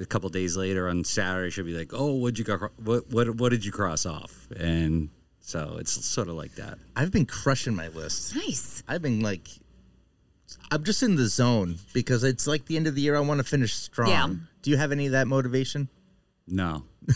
a 0.01 0.07
couple 0.07 0.29
days 0.31 0.57
later 0.57 0.89
on 0.89 1.05
Saturday, 1.05 1.51
she'll 1.51 1.65
be 1.65 1.77
like, 1.77 1.91
"Oh, 1.93 2.15
what'd 2.15 2.39
you 2.39 2.45
go? 2.45 2.57
What 2.83 3.11
what 3.11 3.31
what 3.37 3.51
did 3.51 3.65
you 3.65 3.73
cross 3.73 4.07
off?" 4.07 4.49
And 4.57 5.11
so 5.41 5.77
it's 5.79 5.93
sort 6.05 6.29
of 6.29 6.35
like 6.35 6.55
that. 6.57 6.79
I've 6.97 7.11
been 7.11 7.27
crushing 7.27 7.75
my 7.75 7.89
list. 7.89 8.35
Nice. 8.35 8.83
I've 8.89 9.03
been 9.03 9.21
like, 9.21 9.49
I'm 10.71 10.85
just 10.85 11.03
in 11.03 11.17
the 11.17 11.27
zone 11.27 11.77
because 11.93 12.25
it's 12.25 12.47
like 12.47 12.67
the 12.67 12.77
end 12.77 12.87
of 12.87 12.95
the 12.95 13.03
year. 13.03 13.17
I 13.17 13.21
want 13.21 13.39
to 13.39 13.45
finish 13.45 13.75
strong. 13.75 14.09
Yeah. 14.09 14.29
Do 14.63 14.71
you 14.71 14.77
have 14.77 14.93
any 14.93 15.07
of 15.07 15.13
that 15.13 15.27
motivation? 15.27 15.89
No. 16.47 16.85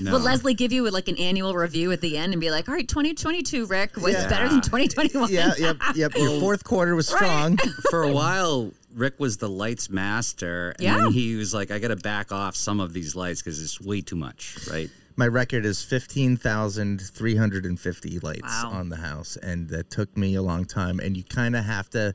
no. 0.00 0.12
Will 0.12 0.20
Leslie 0.20 0.54
give 0.54 0.72
you 0.72 0.88
like 0.90 1.08
an 1.08 1.18
annual 1.18 1.54
review 1.54 1.92
at 1.92 2.00
the 2.00 2.16
end 2.16 2.32
and 2.32 2.40
be 2.40 2.50
like, 2.50 2.68
all 2.68 2.74
right, 2.74 2.88
2022, 2.88 3.66
Rick, 3.66 3.96
was 3.96 4.14
Yeah. 4.14 4.28
better 4.28 4.48
than 4.48 4.60
2021? 4.60 5.30
Yeah, 5.30 5.52
yep, 5.58 5.76
yep. 5.94 6.14
Your 6.16 6.30
oh. 6.30 6.40
fourth 6.40 6.64
quarter 6.64 6.94
was 6.94 7.06
strong. 7.08 7.56
for 7.90 8.02
a 8.02 8.12
while, 8.12 8.72
Rick 8.94 9.20
was 9.20 9.36
the 9.36 9.48
lights 9.48 9.90
master, 9.90 10.70
and 10.78 10.82
Yeah. 10.82 10.96
then 10.98 11.12
he 11.12 11.36
was 11.36 11.52
like, 11.54 11.70
"I 11.70 11.78
got 11.78 11.88
to 11.88 11.96
back 11.96 12.32
off 12.32 12.56
some 12.56 12.80
of 12.80 12.92
these 12.92 13.14
lights 13.14 13.42
because 13.42 13.62
it's 13.62 13.80
way 13.80 14.00
too 14.00 14.16
much." 14.16 14.56
Right? 14.70 14.90
My 15.16 15.26
record 15.26 15.64
is 15.66 15.82
15,350 15.82 18.18
lights 18.20 18.42
Wow. 18.42 18.70
on 18.72 18.88
the 18.88 18.96
house, 18.96 19.36
and 19.36 19.68
that 19.68 19.90
took 19.90 20.16
me 20.16 20.34
a 20.34 20.42
long 20.42 20.64
time. 20.64 21.00
And 21.00 21.16
you 21.16 21.24
kind 21.24 21.56
of 21.56 21.64
have 21.64 21.90
to. 21.90 22.14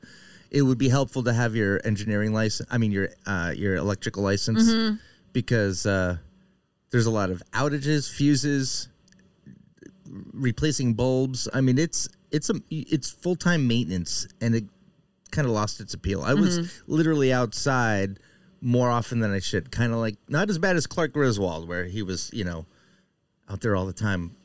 It 0.50 0.62
would 0.62 0.78
be 0.78 0.88
helpful 0.88 1.22
to 1.24 1.32
have 1.32 1.56
your 1.56 1.80
engineering 1.84 2.32
license. 2.32 2.68
I 2.70 2.78
mean, 2.78 2.92
your 2.92 3.10
uh, 3.26 3.52
your 3.56 3.76
electrical 3.76 4.22
license, 4.22 4.64
Mm-hmm. 4.64 4.96
because 5.32 5.86
uh, 5.86 6.16
there's 6.90 7.06
a 7.06 7.10
lot 7.10 7.30
of 7.30 7.42
outages, 7.52 8.08
fuses, 8.10 8.88
replacing 10.32 10.94
bulbs. 10.94 11.48
I 11.52 11.60
mean, 11.60 11.78
it's 11.78 12.08
it's 12.30 12.50
a 12.50 12.54
it's 12.70 13.10
full 13.10 13.36
time 13.36 13.66
maintenance, 13.66 14.26
and 14.40 14.54
it 14.54 14.64
kind 15.34 15.46
of 15.46 15.52
lost 15.52 15.80
its 15.80 15.92
appeal. 15.94 16.22
I 16.22 16.34
was 16.34 16.58
Mm-hmm. 16.58 16.92
literally 16.92 17.32
outside 17.32 18.18
more 18.60 18.88
often 18.90 19.20
than 19.20 19.30
I 19.32 19.40
should. 19.40 19.70
Kind 19.70 19.92
of 19.92 19.98
like 19.98 20.16
not 20.28 20.48
as 20.48 20.58
bad 20.58 20.76
as 20.76 20.86
Clark 20.86 21.12
Griswold, 21.12 21.68
where 21.68 21.84
he 21.84 22.02
was, 22.02 22.30
you 22.32 22.44
know, 22.44 22.64
out 23.50 23.60
there 23.60 23.76
all 23.76 23.86
the 23.86 23.92
time. 23.92 24.36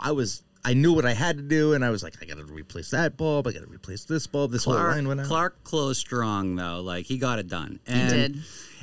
I 0.00 0.12
was. 0.12 0.42
I 0.64 0.74
knew 0.74 0.92
what 0.92 1.04
I 1.06 1.12
had 1.12 1.36
to 1.36 1.44
do, 1.44 1.74
and 1.74 1.84
I 1.84 1.90
was 1.90 2.02
like, 2.02 2.14
I 2.20 2.24
got 2.24 2.38
to 2.38 2.44
replace 2.44 2.90
that 2.90 3.16
bulb. 3.16 3.46
I 3.46 3.52
got 3.52 3.60
to 3.62 3.68
replace 3.70 4.04
this 4.04 4.26
bulb. 4.26 4.50
This 4.50 4.64
whole 4.64 4.74
line 4.74 5.06
went 5.06 5.20
out. 5.20 5.26
Clark 5.26 5.62
closed 5.62 6.00
strong 6.00 6.56
though. 6.56 6.80
Like 6.80 7.06
he 7.06 7.18
got 7.18 7.38
it 7.38 7.46
done. 7.48 7.78
And, 7.86 8.10
did. 8.34 8.42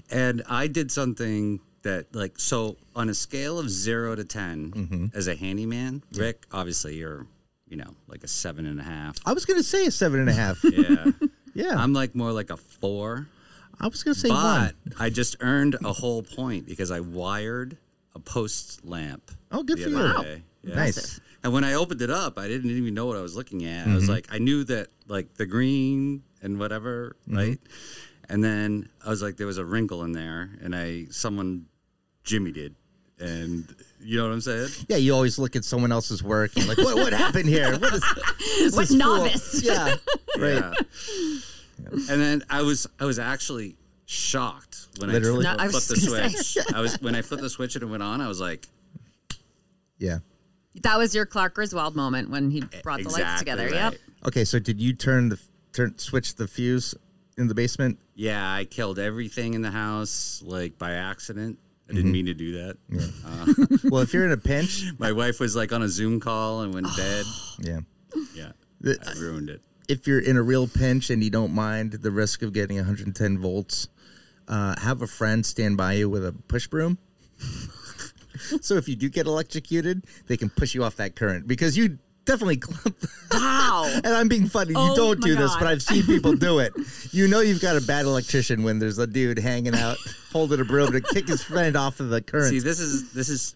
And 0.10 0.44
I 0.50 0.68
did 0.68 0.92
something 0.92 1.60
that 1.82 2.16
like 2.16 2.40
so 2.40 2.78
on 2.96 3.10
a 3.10 3.14
scale 3.14 3.60
of 3.60 3.70
zero 3.70 4.16
to 4.16 4.24
10 4.24 4.72
Mm-hmm. 4.72 5.06
as 5.14 5.28
a 5.28 5.36
handyman, 5.36 6.02
Rick, 6.16 6.46
obviously 6.54 6.96
you're 6.96 7.28
you 7.68 7.76
know 7.76 7.96
like 8.08 8.24
a 8.24 8.28
seven 8.30 8.66
and 8.66 8.80
a 8.80 8.84
half. 8.84 9.18
I 9.26 9.34
was 9.34 9.44
gonna 9.46 9.64
say 9.64 9.86
a 9.86 9.92
seven 9.92 10.22
and 10.22 10.30
a 10.30 10.34
half. 10.34 10.64
Yeah. 10.64 11.08
Yeah, 11.54 11.76
I'm 11.76 11.94
like 11.94 12.16
more 12.16 12.32
like 12.32 12.50
a 12.50 12.58
four. 12.58 13.28
I 13.80 13.88
was 13.88 14.04
gonna 14.04 14.16
say 14.16 14.30
But 14.30 14.36
one. 14.44 14.74
I 15.00 15.10
just 15.10 15.38
earned 15.40 15.76
a 15.84 15.92
whole 15.94 16.24
point 16.24 16.66
because 16.66 16.92
I 16.92 17.00
wired 17.00 17.78
a 18.16 18.20
post 18.20 18.86
lamp. 18.86 19.32
Oh, 19.52 19.64
good 19.64 19.80
for 19.80 19.90
you. 19.90 19.96
Wow. 19.98 20.24
Yeah. 20.64 20.76
Nice. 20.76 21.20
And 21.44 21.52
when 21.52 21.64
I 21.66 21.74
opened 21.74 22.02
it 22.02 22.10
up, 22.10 22.38
I 22.40 22.48
didn't 22.48 22.72
even 22.72 22.94
know 22.94 23.06
what 23.06 23.18
I 23.18 23.22
was 23.22 23.36
looking 23.36 23.66
at. 23.66 23.86
I 23.88 23.94
was 23.96 24.04
Mm-hmm. 24.04 24.12
like, 24.14 24.28
I 24.32 24.38
knew 24.38 24.64
that 24.66 24.88
like 25.08 25.34
the 25.34 25.46
green 25.46 26.24
and 26.42 26.58
whatever, 26.60 27.16
Mm-hmm. 27.28 27.38
right? 27.38 27.60
And 28.30 28.42
then 28.44 28.88
I 29.06 29.10
was 29.10 29.22
like, 29.22 29.36
there 29.36 29.48
was 29.48 29.58
a 29.58 29.66
wrinkle 29.66 30.04
in 30.04 30.14
there, 30.14 30.52
and 30.62 30.74
I 30.74 31.08
someone 31.10 31.66
Jimmy 32.24 32.52
did, 32.54 32.74
and 33.20 33.68
you 34.00 34.18
know 34.18 34.28
what 34.28 34.34
I'm 34.34 34.42
saying? 34.42 34.70
Yeah, 34.88 34.96
you 34.98 35.14
always 35.14 35.38
look 35.38 35.58
at 35.58 35.66
someone 35.66 35.92
else's 35.92 36.24
work 36.24 36.52
and 36.56 36.66
like, 36.68 36.78
what 36.78 36.96
what 36.96 37.12
happened 37.12 37.50
here? 37.50 37.78
What 37.78 37.94
is 37.94 38.02
this 38.40 38.76
What 38.76 38.84
is 38.84 38.90
fool- 38.90 38.98
novice? 38.98 39.62
Yeah, 39.62 39.96
right. 40.38 40.74
Yeah. 41.80 41.90
and 41.92 42.22
then 42.22 42.44
I 42.50 42.62
was 42.62 42.88
I 43.00 43.06
was 43.06 43.20
actually 43.20 43.76
shocked 44.06 44.88
when 45.00 45.10
Literally? 45.12 45.46
I 45.46 45.56
No, 45.56 45.64
I 45.64 45.68
flipped 45.70 45.88
the 45.90 45.96
switch. 45.96 46.58
I 46.74 46.82
was 46.82 47.02
when 47.02 47.16
I 47.16 47.22
flipped 47.22 47.42
the 47.44 47.50
switch 47.50 47.76
and 47.76 47.84
it 47.84 47.88
went 47.88 48.04
on. 48.04 48.22
I 48.22 48.28
was 48.28 48.40
like, 48.40 48.68
Yeah. 49.98 50.20
That 50.82 50.98
was 50.98 51.14
your 51.14 51.26
Clark 51.26 51.54
Griswold 51.56 51.96
moment 51.96 52.30
when 52.30 52.50
he 52.50 52.64
brought 52.84 53.02
the 53.04 53.10
lights 53.10 53.40
together. 53.40 53.66
right. 53.66 53.74
Yep. 53.74 53.96
Okay, 54.28 54.44
so 54.46 54.58
did 54.60 54.80
you 54.82 54.94
turn 54.94 55.30
the 55.30 55.40
turn 55.72 55.98
switch 55.98 56.36
the 56.36 56.48
fuse 56.48 56.96
in 57.38 57.48
the 57.48 57.54
basement? 57.56 58.00
Yeah, 58.16 58.52
I 58.54 58.66
killed 58.66 59.00
everything 59.00 59.54
in 59.54 59.62
the 59.62 59.72
house 59.72 60.42
like 60.46 60.78
by 60.78 60.92
accident. 60.94 61.58
I 61.60 61.92
Mm-hmm. 61.92 61.96
didn't 61.98 62.12
mean 62.14 62.26
to 62.28 62.34
do 62.34 62.52
that. 62.54 62.78
Uh, 63.26 63.78
Well, 63.92 64.02
if 64.02 64.14
you're 64.14 64.26
in 64.26 64.32
a 64.32 64.38
pinch, 64.38 64.84
my 65.00 65.12
wife 65.12 65.40
was 65.42 65.54
like 65.56 65.74
on 65.74 65.82
a 65.84 65.90
Zoom 65.90 66.20
call 66.22 66.62
and 66.62 66.74
went 66.74 66.88
to 66.88 66.96
bed. 66.96 67.26
yeah. 67.60 67.80
Yeah, 68.34 68.52
The- 68.80 68.98
I 69.06 69.20
ruined 69.20 69.50
it. 69.50 69.62
If 69.88 70.08
you're 70.08 70.20
in 70.20 70.38
a 70.38 70.42
real 70.42 70.68
pinch 70.68 71.10
and 71.10 71.24
you 71.24 71.30
don't 71.30 71.54
mind 71.54 71.94
the 71.94 72.12
risk 72.12 72.42
of 72.42 72.54
getting 72.54 72.78
110 72.78 73.38
volts, 73.38 73.88
uh, 74.48 74.80
have 74.80 75.02
a 75.02 75.08
friend 75.08 75.46
stand 75.46 75.78
by 75.78 75.94
you 75.94 76.10
with 76.10 76.26
a 76.26 76.34
push 76.48 76.68
broom. 76.68 76.98
so 78.62 78.76
if 78.76 78.88
you 78.88 78.96
do 78.96 79.10
get 79.10 79.26
electrocuted, 79.26 80.06
they 80.28 80.38
can 80.38 80.50
push 80.50 80.74
you 80.74 80.84
off 80.84 80.96
that 80.98 81.16
current 81.16 81.48
because 81.48 81.78
you 81.78 81.98
definitely 82.26 82.58
clip. 82.58 82.96
Wow. 83.32 83.90
and 84.04 84.08
I'm 84.08 84.28
being 84.28 84.48
funny. 84.48 84.72
You 84.72 84.78
Oh 84.78 84.96
don't 84.96 85.20
my 85.20 85.28
do 85.28 85.36
this, 85.36 85.56
but 85.56 85.68
I've 85.68 85.82
seen 85.82 86.06
people 86.06 86.34
do 86.34 86.60
it. 86.60 86.74
You 87.12 87.28
know 87.28 87.42
you've 87.42 87.62
got 87.62 87.76
a 87.76 87.82
bad 87.82 88.06
electrician 88.06 88.64
when 88.64 88.80
there's 88.80 88.98
a 89.00 89.08
dude 89.08 89.40
hanging 89.40 89.76
out 89.76 89.98
holding 90.32 90.60
a 90.60 90.66
broom 90.66 90.92
to 90.94 91.02
kick 91.02 91.28
his 91.28 91.44
friend 91.44 91.76
off 91.76 92.00
of 92.00 92.10
the 92.10 92.22
current. 92.22 92.50
See, 92.50 92.60
this 92.60 92.80
is 92.80 93.12
this 93.14 93.30
is. 93.30 93.56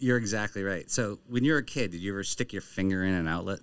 You're 0.00 0.16
exactly 0.16 0.62
right. 0.62 0.88
So 0.88 1.18
when 1.28 1.42
you're 1.42 1.58
a 1.58 1.64
kid, 1.64 1.90
did 1.90 2.00
you 2.00 2.12
ever 2.12 2.22
stick 2.22 2.52
your 2.52 2.62
finger 2.62 3.02
in 3.02 3.14
an 3.14 3.26
outlet? 3.26 3.58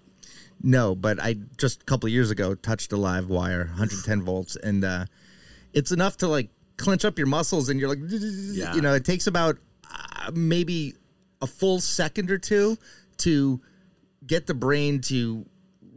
No, 0.65 0.95
but 0.95 1.19
I 1.21 1.35
just 1.57 1.83
a 1.83 1.85
couple 1.85 2.07
of 2.07 2.13
years 2.13 2.31
ago 2.31 2.55
touched 2.55 2.91
a 2.91 2.97
live 2.97 3.29
wire, 3.29 3.65
110 3.67 4.23
volts, 4.23 4.55
and 4.55 4.83
uh, 4.83 5.05
it's 5.73 5.91
enough 5.91 6.17
to 6.17 6.27
like 6.27 6.49
clench 6.77 7.05
up 7.05 7.19
your 7.19 7.27
muscles, 7.27 7.69
and 7.69 7.79
you're 7.79 7.87
like, 7.87 7.99
you 8.75 8.81
know, 8.81 8.93
it 8.95 9.05
takes 9.05 9.27
about 9.27 9.57
uh, 9.89 10.31
maybe 10.33 10.95
a 11.41 11.45
full 11.47 11.79
second 11.79 12.31
or 12.31 12.39
two 12.39 12.77
to 13.17 13.61
get 14.25 14.47
the 14.47 14.55
brain 14.55 15.01
to 15.01 15.45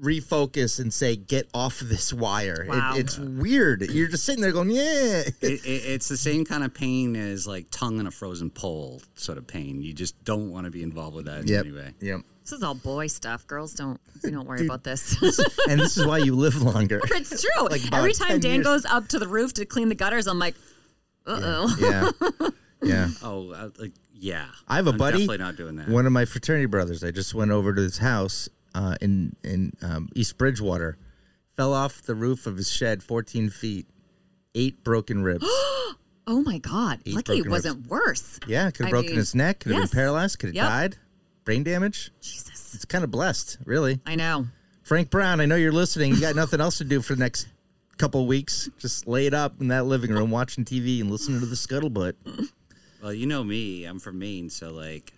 refocus 0.03 0.79
and 0.79 0.93
say, 0.93 1.17
"Get 1.17 1.49
off 1.55 1.81
this 1.81 2.13
wire." 2.13 2.67
It- 2.71 3.01
it's 3.01 3.19
weird. 3.19 3.83
You're 3.91 4.09
just 4.09 4.25
sitting 4.27 4.43
there 4.43 4.53
going, 4.53 4.71
"Yeah." 4.71 5.23
it, 5.25 5.35
it, 5.43 5.61
it's 5.65 6.09
the 6.09 6.17
same 6.19 6.45
kind 6.45 6.63
of 6.63 6.75
pain 6.75 7.17
as 7.17 7.47
like 7.47 7.67
tongue 7.71 7.99
in 8.01 8.07
a 8.07 8.11
frozen 8.11 8.51
pole 8.51 9.01
sort 9.17 9.39
of 9.39 9.47
pain. 9.47 9.81
You 9.81 9.93
just 9.95 10.23
don't 10.25 10.51
want 10.53 10.67
to 10.67 10.71
be 10.71 10.83
involved 10.83 11.17
with 11.17 11.25
that 11.25 11.41
in 11.41 11.49
Yep. 11.49 11.65
any 11.65 11.75
way. 11.75 11.95
Yep. 12.01 12.21
This 12.49 12.57
is 12.57 12.63
all 12.63 12.75
boy 12.75 13.09
stuff. 13.09 13.47
Girls 13.47 13.75
don't. 13.75 14.01
We 14.25 14.31
don't 14.31 14.47
worry 14.47 14.65
about 14.65 14.83
this. 14.83 15.21
and 15.69 15.79
this 15.79 15.99
is 15.99 16.07
why 16.07 16.17
you 16.17 16.35
live 16.35 16.63
longer. 16.63 16.99
it's 17.05 17.43
true. 17.43 17.69
Like 17.69 17.93
Every 17.93 18.15
time 18.15 18.41
Dan 18.41 18.55
years. 18.55 18.65
goes 18.65 18.85
up 18.87 19.07
to 19.09 19.19
the 19.19 19.29
roof 19.29 19.53
to 19.55 19.67
clean 19.67 19.91
the 19.91 19.95
gutters, 19.95 20.27
I'm 20.27 20.39
like, 20.39 20.55
uh 21.27 21.41
oh. 21.43 21.77
Yeah. 21.79 22.51
Yeah. 22.81 23.09
Oh, 23.23 23.51
uh, 23.53 23.69
like 23.79 23.93
yeah. 24.15 24.47
I 24.67 24.77
have 24.77 24.87
a 24.87 24.93
I'm 24.93 24.97
buddy. 24.97 25.19
Definitely 25.19 25.39
not 25.39 25.57
doing 25.57 25.77
that. 25.77 25.89
One 25.91 26.07
of 26.07 26.13
my 26.13 26.25
fraternity 26.25 26.65
brothers. 26.65 27.05
I 27.05 27.11
just 27.11 27.35
went 27.35 27.51
over 27.51 27.75
to 27.75 27.83
his 27.83 27.99
house 27.99 28.49
uh, 28.75 28.97
in 29.03 29.37
in 29.45 29.75
um, 29.83 30.09
East 30.15 30.39
Bridgewater. 30.39 30.97
Fell 31.55 31.75
off 31.75 32.01
the 32.01 32.15
roof 32.15 32.47
of 32.47 32.57
his 32.57 32.73
shed, 32.73 33.03
14 33.03 33.51
feet. 33.51 33.87
Eight 34.55 34.83
broken 34.83 35.23
ribs. 35.23 35.47
Oh 36.31 36.43
my 36.43 36.59
God. 36.59 37.01
Eight 37.07 37.15
Lucky 37.15 37.39
it 37.39 37.49
wasn't 37.49 37.87
worse. 37.87 38.39
yeah, 38.47 38.71
could 38.71 38.85
have 38.85 38.91
broken 38.91 39.13
mean, 39.13 39.17
his 39.17 39.35
neck. 39.35 39.61
Could 39.61 39.73
have 39.73 39.81
yes. 39.81 39.91
been 39.91 39.97
paralyzed. 39.97 40.39
Could 40.39 40.49
have 40.49 40.57
Yep. 40.57 40.67
died. 40.67 40.97
Brain 41.49 41.63
damage. 41.63 42.11
Jesus. 42.21 42.75
It's 42.75 42.85
kind 42.85 43.03
of 43.03 43.11
blessed, 43.11 43.57
really. 43.65 44.01
I 44.05 44.17
know. 44.17 44.49
Frank 44.83 45.09
Brown, 45.09 45.41
I 45.41 45.47
know 45.47 45.57
you're 45.57 45.73
listening. 45.73 46.13
You 46.15 46.21
got 46.21 46.37
nothing 46.37 46.61
else 46.61 46.77
to 46.77 46.85
do 46.85 47.01
for 47.01 47.15
the 47.15 47.21
next 47.21 47.49
couple 47.97 48.21
of 48.21 48.27
weeks. 48.27 48.69
Just 48.79 49.07
lay 49.09 49.25
it 49.25 49.33
up 49.33 49.59
in 49.59 49.69
that 49.69 49.87
living 49.87 50.11
room, 50.11 50.31
watching 50.31 50.67
TV 50.67 51.01
and 51.01 51.11
listening 51.11 51.41
to 51.41 51.47
the 51.47 51.57
scuttlebutt. 51.57 52.17
Well, 53.03 53.15
you 53.15 53.27
know 53.27 53.43
me. 53.43 53.87
I'm 53.87 53.99
from 53.99 54.19
Maine, 54.19 54.51
so 54.51 54.73
like, 54.73 55.15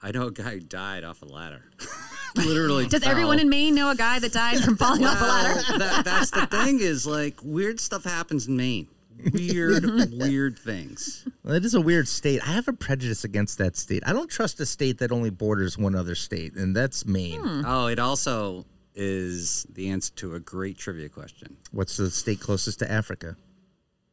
I 0.00 0.12
know 0.12 0.28
a 0.28 0.30
guy 0.30 0.52
who 0.52 0.60
died 0.60 1.04
off 1.04 1.20
a 1.20 1.26
ladder. 1.26 1.64
Literally. 2.36 2.86
Does 2.86 3.02
fell. 3.02 3.10
everyone 3.10 3.38
in 3.38 3.50
Maine 3.50 3.74
know 3.74 3.90
a 3.90 3.96
guy 3.96 4.20
that 4.20 4.32
died 4.32 4.64
from 4.64 4.78
falling 4.78 5.04
off 5.04 5.20
a 5.20 5.24
ladder? 5.24 5.78
That, 5.78 6.04
that's 6.06 6.30
the 6.30 6.46
thing 6.46 6.80
is 6.80 7.06
like 7.06 7.38
weird 7.42 7.80
stuff 7.80 8.04
happens 8.04 8.48
in 8.48 8.56
Maine. 8.56 8.88
Weird, 9.32 9.84
weird 10.12 10.58
things. 10.58 11.26
Well, 11.44 11.54
it 11.54 11.64
is 11.64 11.74
a 11.74 11.80
weird 11.80 12.08
state. 12.08 12.40
I 12.46 12.52
have 12.52 12.68
a 12.68 12.72
prejudice 12.72 13.24
against 13.24 13.58
that 13.58 13.76
state. 13.76 14.02
I 14.06 14.12
don't 14.12 14.30
trust 14.30 14.60
a 14.60 14.66
state 14.66 14.98
that 14.98 15.12
only 15.12 15.30
borders 15.30 15.76
one 15.76 15.94
other 15.94 16.14
state, 16.14 16.54
and 16.54 16.74
that's 16.74 17.06
Maine. 17.06 17.64
Oh, 17.66 17.86
it 17.86 17.98
also 17.98 18.64
is 18.94 19.66
the 19.72 19.90
answer 19.90 20.12
to 20.16 20.34
a 20.34 20.40
great 20.40 20.76
trivia 20.78 21.08
question. 21.08 21.56
What's 21.70 21.96
the 21.96 22.10
state 22.10 22.40
closest 22.40 22.80
to 22.80 22.90
Africa? 22.90 23.36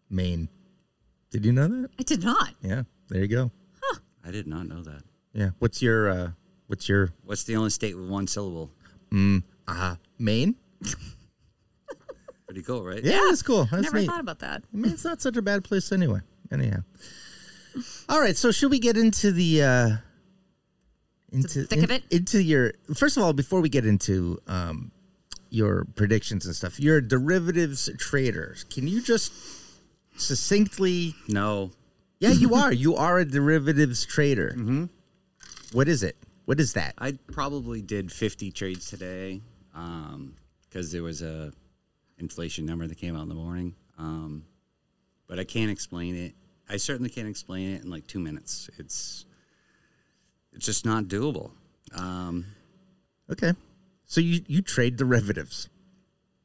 Maine. 0.09 0.49
Did 1.31 1.45
you 1.45 1.51
know 1.51 1.67
that? 1.67 1.89
I 1.99 2.03
did 2.03 2.23
not. 2.23 2.53
Yeah, 2.61 2.83
there 3.09 3.21
you 3.21 3.27
go. 3.27 3.51
Huh. 3.81 3.99
I 4.23 4.31
did 4.31 4.47
not 4.47 4.67
know 4.67 4.81
that. 4.83 5.01
Yeah. 5.33 5.49
What's 5.59 5.81
your 5.81 6.09
uh 6.09 6.31
what's 6.67 6.87
your 6.87 7.13
What's 7.23 7.43
the 7.43 7.55
only 7.55 7.71
state 7.71 7.97
with 7.97 8.09
one 8.09 8.27
syllable? 8.27 8.71
Mm, 9.11 9.43
uh 9.67 9.95
Maine? 10.17 10.55
Pretty 12.47 12.61
cool, 12.61 12.83
right? 12.83 13.03
Yeah, 13.03 13.19
it's 13.23 13.41
cool. 13.41 13.65
That's 13.71 13.83
Never 13.83 13.99
neat. 13.99 14.07
thought 14.07 14.19
about 14.19 14.39
that. 14.39 14.63
I 14.73 14.77
mean, 14.77 14.91
it's 14.91 15.03
not 15.03 15.21
such 15.21 15.35
a 15.35 15.41
bad 15.41 15.63
place 15.63 15.91
anyway. 15.91 16.19
Anyhow. 16.51 16.83
All 18.09 18.21
right, 18.21 18.37
so 18.37 18.51
should 18.51 18.71
we 18.71 18.79
get 18.79 18.97
into 18.97 19.31
the 19.31 19.63
uh 19.63 19.89
into 21.31 21.63
thick 21.63 21.83
of 21.83 21.91
it? 21.91 22.03
into 22.11 22.41
your 22.41 22.73
first 22.93 23.17
of 23.17 23.23
all 23.23 23.33
before 23.33 23.59
we 23.61 23.67
get 23.67 23.85
into 23.85 24.39
um 24.47 24.91
your 25.49 25.85
predictions 25.95 26.45
and 26.45 26.55
stuff. 26.55 26.79
You're 26.79 26.97
a 26.97 27.07
derivatives 27.07 27.89
trader. 27.97 28.55
Can 28.69 28.87
you 28.87 29.01
just 29.01 29.33
succinctly 30.17 31.15
No. 31.27 31.71
Yeah, 32.19 32.29
you 32.31 32.53
are. 32.61 32.71
You 32.71 32.95
are 32.95 33.19
a 33.19 33.25
derivatives 33.25 34.05
trader. 34.05 34.53
Mm-hmm. 34.55 34.85
What 35.73 35.87
is 35.89 36.03
it? 36.03 36.15
What 36.45 36.59
is 36.59 36.73
that? 36.73 36.93
I 36.97 37.17
probably 37.31 37.81
did 37.81 38.11
50 38.11 38.51
trades 38.51 38.89
today 38.89 39.41
because 39.73 40.91
there 40.91 41.03
was 41.03 41.21
a 41.21 41.51
inflation 42.17 42.65
number 42.65 42.87
that 42.87 42.97
came 42.97 43.15
out 43.15 43.23
in 43.23 43.29
the 43.29 43.35
morning. 43.35 43.75
Um, 43.97 44.45
but 45.27 45.39
I 45.39 45.43
can't 45.43 45.71
explain 45.71 46.15
it. 46.15 46.33
I 46.69 46.77
certainly 46.77 47.09
can't 47.09 47.27
explain 47.27 47.69
it 47.75 47.83
in 47.83 47.89
like 47.89 48.07
two 48.07 48.19
minutes. 48.19 48.69
It's 48.77 49.25
it's 50.53 50.65
just 50.65 50.85
not 50.85 51.05
doable. 51.05 51.51
Um, 51.95 52.45
Okay. 53.31 53.53
So 54.05 54.21
you 54.21 54.41
you 54.47 54.61
trade 54.61 54.97
derivatives. 54.97 55.69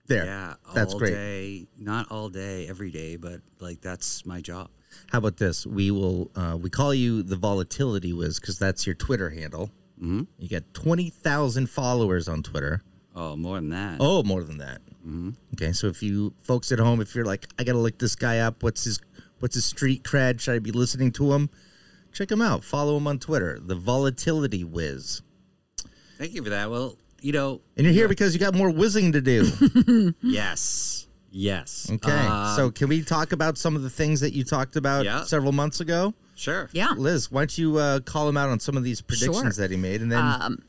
There. 0.06 0.24
yeah, 0.24 0.54
That's 0.74 0.92
great. 0.94 1.10
day, 1.10 1.66
not 1.78 2.10
all 2.10 2.30
day, 2.30 2.66
every 2.66 2.90
day, 2.90 3.14
but 3.16 3.42
like 3.60 3.80
that's 3.80 4.26
my 4.26 4.40
job. 4.40 4.68
How 5.12 5.18
about 5.18 5.36
this? 5.36 5.64
We 5.66 5.90
will 5.92 6.30
uh, 6.34 6.58
we 6.60 6.68
call 6.68 6.92
you 6.92 7.22
the 7.22 7.36
volatility 7.36 8.12
whiz 8.12 8.40
because 8.40 8.58
that's 8.58 8.86
your 8.86 8.96
Twitter 8.96 9.30
handle. 9.30 9.70
Mm-hmm. 10.02 10.22
You 10.38 10.48
got 10.48 10.64
twenty 10.74 11.10
thousand 11.10 11.70
followers 11.70 12.26
on 12.28 12.42
Twitter. 12.42 12.82
Oh, 13.14 13.36
more 13.36 13.56
than 13.56 13.68
that. 13.70 13.98
Oh, 14.00 14.22
more 14.24 14.42
than 14.42 14.58
that. 14.58 14.80
Mm-hmm. 15.06 15.30
Okay, 15.54 15.72
so 15.72 15.86
if 15.86 16.02
you 16.02 16.34
folks 16.42 16.70
at 16.72 16.78
home, 16.78 17.00
if 17.00 17.14
you're 17.14 17.24
like, 17.24 17.46
I 17.58 17.64
gotta 17.64 17.78
look 17.78 17.98
this 17.98 18.14
guy 18.14 18.38
up. 18.40 18.62
What's 18.62 18.84
his 18.84 19.00
What's 19.38 19.54
his 19.54 19.64
street 19.64 20.02
cred? 20.02 20.40
Should 20.40 20.54
I 20.54 20.58
be 20.58 20.70
listening 20.72 21.12
to 21.12 21.32
him? 21.32 21.48
Check 22.12 22.30
him 22.30 22.42
out. 22.42 22.62
Follow 22.62 22.96
him 22.98 23.06
on 23.06 23.18
Twitter. 23.18 23.58
The 23.58 23.74
volatility 23.74 24.64
whiz. 24.64 25.22
Thank 26.18 26.34
you 26.34 26.42
for 26.44 26.50
that. 26.50 26.70
Well, 26.70 26.98
you 27.22 27.32
know, 27.32 27.62
And 27.76 27.84
you're 27.86 27.94
here 27.94 28.08
because 28.08 28.34
you 28.34 28.40
got 28.40 28.54
more 28.54 28.68
whizzing 28.68 29.12
to 29.12 29.20
do. 29.22 30.14
yes, 30.22 31.06
yes. 31.30 31.88
Okay. 31.90 32.10
Um, 32.12 32.54
so 32.56 32.70
can 32.70 32.88
we 32.88 33.02
talk 33.02 33.32
about 33.32 33.56
some 33.56 33.76
of 33.76 33.82
the 33.82 33.90
things 33.90 34.20
that 34.20 34.34
you 34.34 34.44
talked 34.44 34.76
about 34.76 35.04
Yeah. 35.06 35.24
several 35.24 35.52
months 35.52 35.80
ago? 35.80 36.12
sure. 36.34 36.68
Yeah. 36.72 36.92
Liz, 36.96 37.30
why 37.30 37.42
don't 37.42 37.56
you 37.58 37.76
uh, 37.76 38.00
call 38.00 38.28
him 38.28 38.36
out 38.36 38.48
on 38.48 38.60
some 38.60 38.76
of 38.76 38.82
these 38.84 39.00
predictions 39.02 39.40
Sure. 39.56 39.62
that 39.64 39.70
he 39.70 39.76
made, 39.76 40.00
and 40.02 40.10
then 40.12 40.24
and 40.24 40.62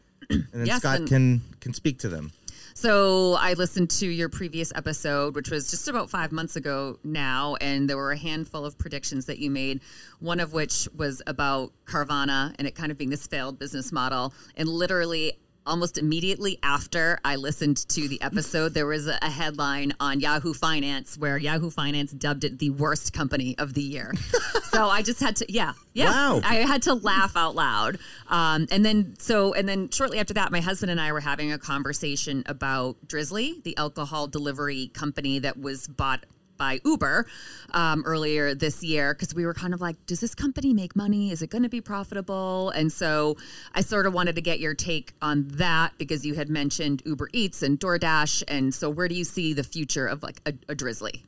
then 0.53 0.65
yes, 0.65 0.79
Scott 0.79 0.99
and- 0.99 1.07
can 1.09 1.41
can 1.59 1.73
speak 1.73 1.99
to 1.99 2.09
them. 2.09 2.31
So 2.73 3.33
I 3.39 3.53
listened 3.53 3.89
to 3.91 4.07
your 4.07 4.29
previous 4.29 4.71
episode, 4.75 5.35
which 5.35 5.49
was 5.49 5.69
just 5.69 5.87
about 5.87 6.09
five 6.09 6.31
months 6.31 6.55
ago 6.55 6.99
now, 7.03 7.55
and 7.61 7.89
there 7.89 7.97
were 7.97 8.11
a 8.11 8.17
handful 8.17 8.65
of 8.65 8.77
predictions 8.77 9.25
that 9.25 9.39
you 9.39 9.51
made. 9.51 9.81
One 10.19 10.39
of 10.39 10.53
which 10.53 10.87
was 10.95 11.21
about 11.27 11.73
Carvana 11.85 12.55
and 12.57 12.67
it 12.67 12.75
kind 12.75 12.91
of 12.91 12.97
being 12.97 13.09
this 13.09 13.27
failed 13.27 13.59
business 13.59 13.91
model. 13.91 14.33
And 14.55 14.69
literally, 14.69 15.37
almost 15.65 15.97
immediately 15.97 16.59
after 16.63 17.19
I 17.23 17.35
listened 17.35 17.77
to 17.89 18.07
the 18.07 18.21
episode, 18.21 18.73
there 18.73 18.87
was 18.87 19.07
a 19.07 19.17
headline 19.29 19.93
on 19.99 20.19
Yahoo 20.19 20.53
Finance 20.53 21.17
where 21.17 21.37
Yahoo 21.37 21.69
Finance 21.69 22.11
dubbed 22.11 22.43
it 22.43 22.59
the 22.59 22.69
worst 22.71 23.13
company 23.13 23.55
of 23.57 23.73
the 23.73 23.81
year. 23.81 24.13
so 24.63 24.87
I 24.87 25.01
just 25.01 25.19
had 25.19 25.35
to, 25.37 25.51
yeah, 25.51 25.73
yeah, 25.93 26.11
Wow. 26.11 26.41
I 26.43 26.55
had 26.55 26.83
to 26.83 26.93
laugh 26.93 27.35
out 27.35 27.55
loud. 27.55 27.99
Um, 28.27 28.67
and 28.71 28.83
then 28.85 29.15
so 29.19 29.53
and 29.53 29.67
then 29.67 29.89
shortly 29.89 30.19
after 30.19 30.33
that, 30.35 30.51
my 30.51 30.61
husband 30.61 30.91
and 30.91 30.99
I 30.99 31.11
were 31.11 31.19
having 31.19 31.51
a 31.51 31.57
conversation 31.57 32.43
about 32.45 32.97
Drizzly, 33.07 33.61
the 33.63 33.75
alcohol 33.77 34.27
delivery 34.27 34.87
company 34.93 35.39
that 35.39 35.59
was 35.59 35.87
bought 35.87 36.25
by 36.61 36.79
Uber 36.85 37.25
um, 37.71 38.03
earlier 38.05 38.53
this 38.53 38.83
year 38.83 39.15
because 39.15 39.33
we 39.33 39.47
were 39.47 39.53
kind 39.55 39.73
of 39.73 39.81
like, 39.81 39.95
does 40.05 40.19
this 40.19 40.35
company 40.35 40.75
make 40.75 40.95
money? 40.95 41.31
Is 41.31 41.41
it 41.41 41.49
going 41.49 41.63
to 41.63 41.69
be 41.69 41.81
profitable? 41.81 42.69
And 42.69 42.93
so 42.93 43.35
I 43.73 43.81
sort 43.81 44.05
of 44.05 44.13
wanted 44.13 44.35
to 44.35 44.41
get 44.41 44.59
your 44.59 44.75
take 44.75 45.15
on 45.23 45.47
that 45.53 45.93
because 45.97 46.23
you 46.23 46.35
had 46.35 46.49
mentioned 46.49 47.01
Uber 47.03 47.29
Eats 47.33 47.63
and 47.63 47.79
DoorDash. 47.79 48.43
And 48.47 48.71
so 48.71 48.91
where 48.91 49.07
do 49.07 49.15
you 49.15 49.23
see 49.23 49.53
the 49.53 49.63
future 49.63 50.05
of 50.05 50.21
like 50.21 50.39
a, 50.45 50.53
a 50.69 50.75
Drizzly? 50.75 51.23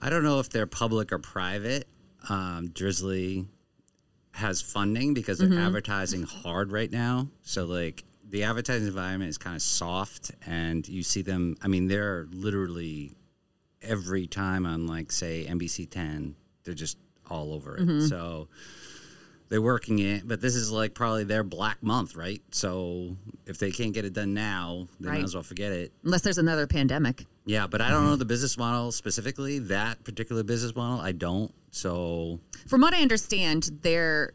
I 0.00 0.08
don't 0.08 0.22
know 0.22 0.38
if 0.38 0.50
they're 0.50 0.68
public 0.68 1.10
or 1.10 1.18
private. 1.18 1.88
Um, 2.28 2.68
Drizzly 2.68 3.44
has 4.34 4.60
funding 4.60 5.14
because 5.14 5.40
they're 5.40 5.58
advertising 5.58 6.22
hard 6.22 6.70
right 6.70 6.92
now. 6.92 7.26
So 7.42 7.64
like 7.64 8.04
the 8.30 8.44
advertising 8.44 8.86
environment 8.86 9.30
is 9.30 9.38
kind 9.38 9.56
of 9.56 9.62
soft, 9.62 10.32
and 10.46 10.86
you 10.86 11.02
see 11.02 11.22
them. 11.22 11.56
I 11.62 11.68
mean, 11.68 11.88
they're 11.88 12.28
literally 12.30 13.16
every 13.82 14.26
time 14.26 14.66
on 14.66 14.86
like 14.86 15.12
say 15.12 15.46
NBC 15.48 15.88
10, 15.88 16.34
they're 16.64 16.74
just 16.74 16.98
all 17.30 17.52
over 17.52 17.76
it. 17.76 17.80
Mm-hmm. 17.82 18.06
So 18.06 18.48
they're 19.48 19.62
working 19.62 19.98
it, 19.98 20.26
but 20.26 20.40
this 20.40 20.54
is 20.54 20.70
like 20.70 20.94
probably 20.94 21.24
their 21.24 21.42
black 21.42 21.82
month, 21.82 22.16
right? 22.16 22.42
So 22.50 23.16
if 23.46 23.58
they 23.58 23.70
can't 23.70 23.94
get 23.94 24.04
it 24.04 24.12
done 24.12 24.34
now, 24.34 24.88
they 25.00 25.08
Right. 25.08 25.18
might 25.18 25.24
as 25.24 25.34
well 25.34 25.42
forget 25.42 25.72
it. 25.72 25.92
Unless 26.04 26.22
there's 26.22 26.38
another 26.38 26.66
pandemic. 26.66 27.24
Yeah, 27.46 27.66
but 27.66 27.80
I 27.80 27.88
don't 27.88 28.00
mm-hmm. 28.00 28.10
know 28.10 28.16
the 28.16 28.26
business 28.26 28.58
model 28.58 28.92
specifically. 28.92 29.58
That 29.58 30.04
particular 30.04 30.42
business 30.42 30.74
model, 30.76 31.00
I 31.00 31.12
don't. 31.12 31.52
So 31.70 32.40
From 32.66 32.82
what 32.82 32.94
I 32.94 33.00
understand, 33.00 33.70
they're 33.82 34.32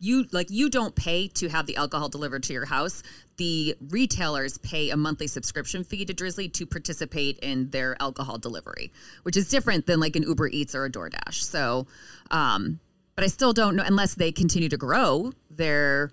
you 0.00 0.26
like 0.32 0.50
you 0.50 0.68
don't 0.68 0.94
pay 0.94 1.28
to 1.28 1.48
have 1.48 1.66
the 1.66 1.76
alcohol 1.76 2.08
delivered 2.08 2.42
to 2.44 2.52
your 2.52 2.66
house. 2.66 3.02
The 3.36 3.76
retailers 3.88 4.58
pay 4.58 4.90
a 4.90 4.96
monthly 4.96 5.26
subscription 5.26 5.82
fee 5.82 6.04
to 6.04 6.14
Drizzly 6.14 6.48
to 6.50 6.66
participate 6.66 7.38
in 7.38 7.70
their 7.70 8.00
alcohol 8.00 8.38
delivery, 8.38 8.92
which 9.24 9.36
is 9.36 9.48
different 9.48 9.86
than 9.86 9.98
like 9.98 10.14
an 10.16 10.22
Uber 10.22 10.48
Eats 10.48 10.74
or 10.74 10.84
a 10.84 10.90
DoorDash. 10.90 11.34
So, 11.34 11.86
um, 12.30 12.78
but 13.16 13.24
I 13.24 13.28
still 13.28 13.52
don't 13.52 13.76
know 13.76 13.84
unless 13.84 14.14
they 14.14 14.32
continue 14.32 14.68
to 14.68 14.76
grow 14.76 15.32
their 15.50 16.12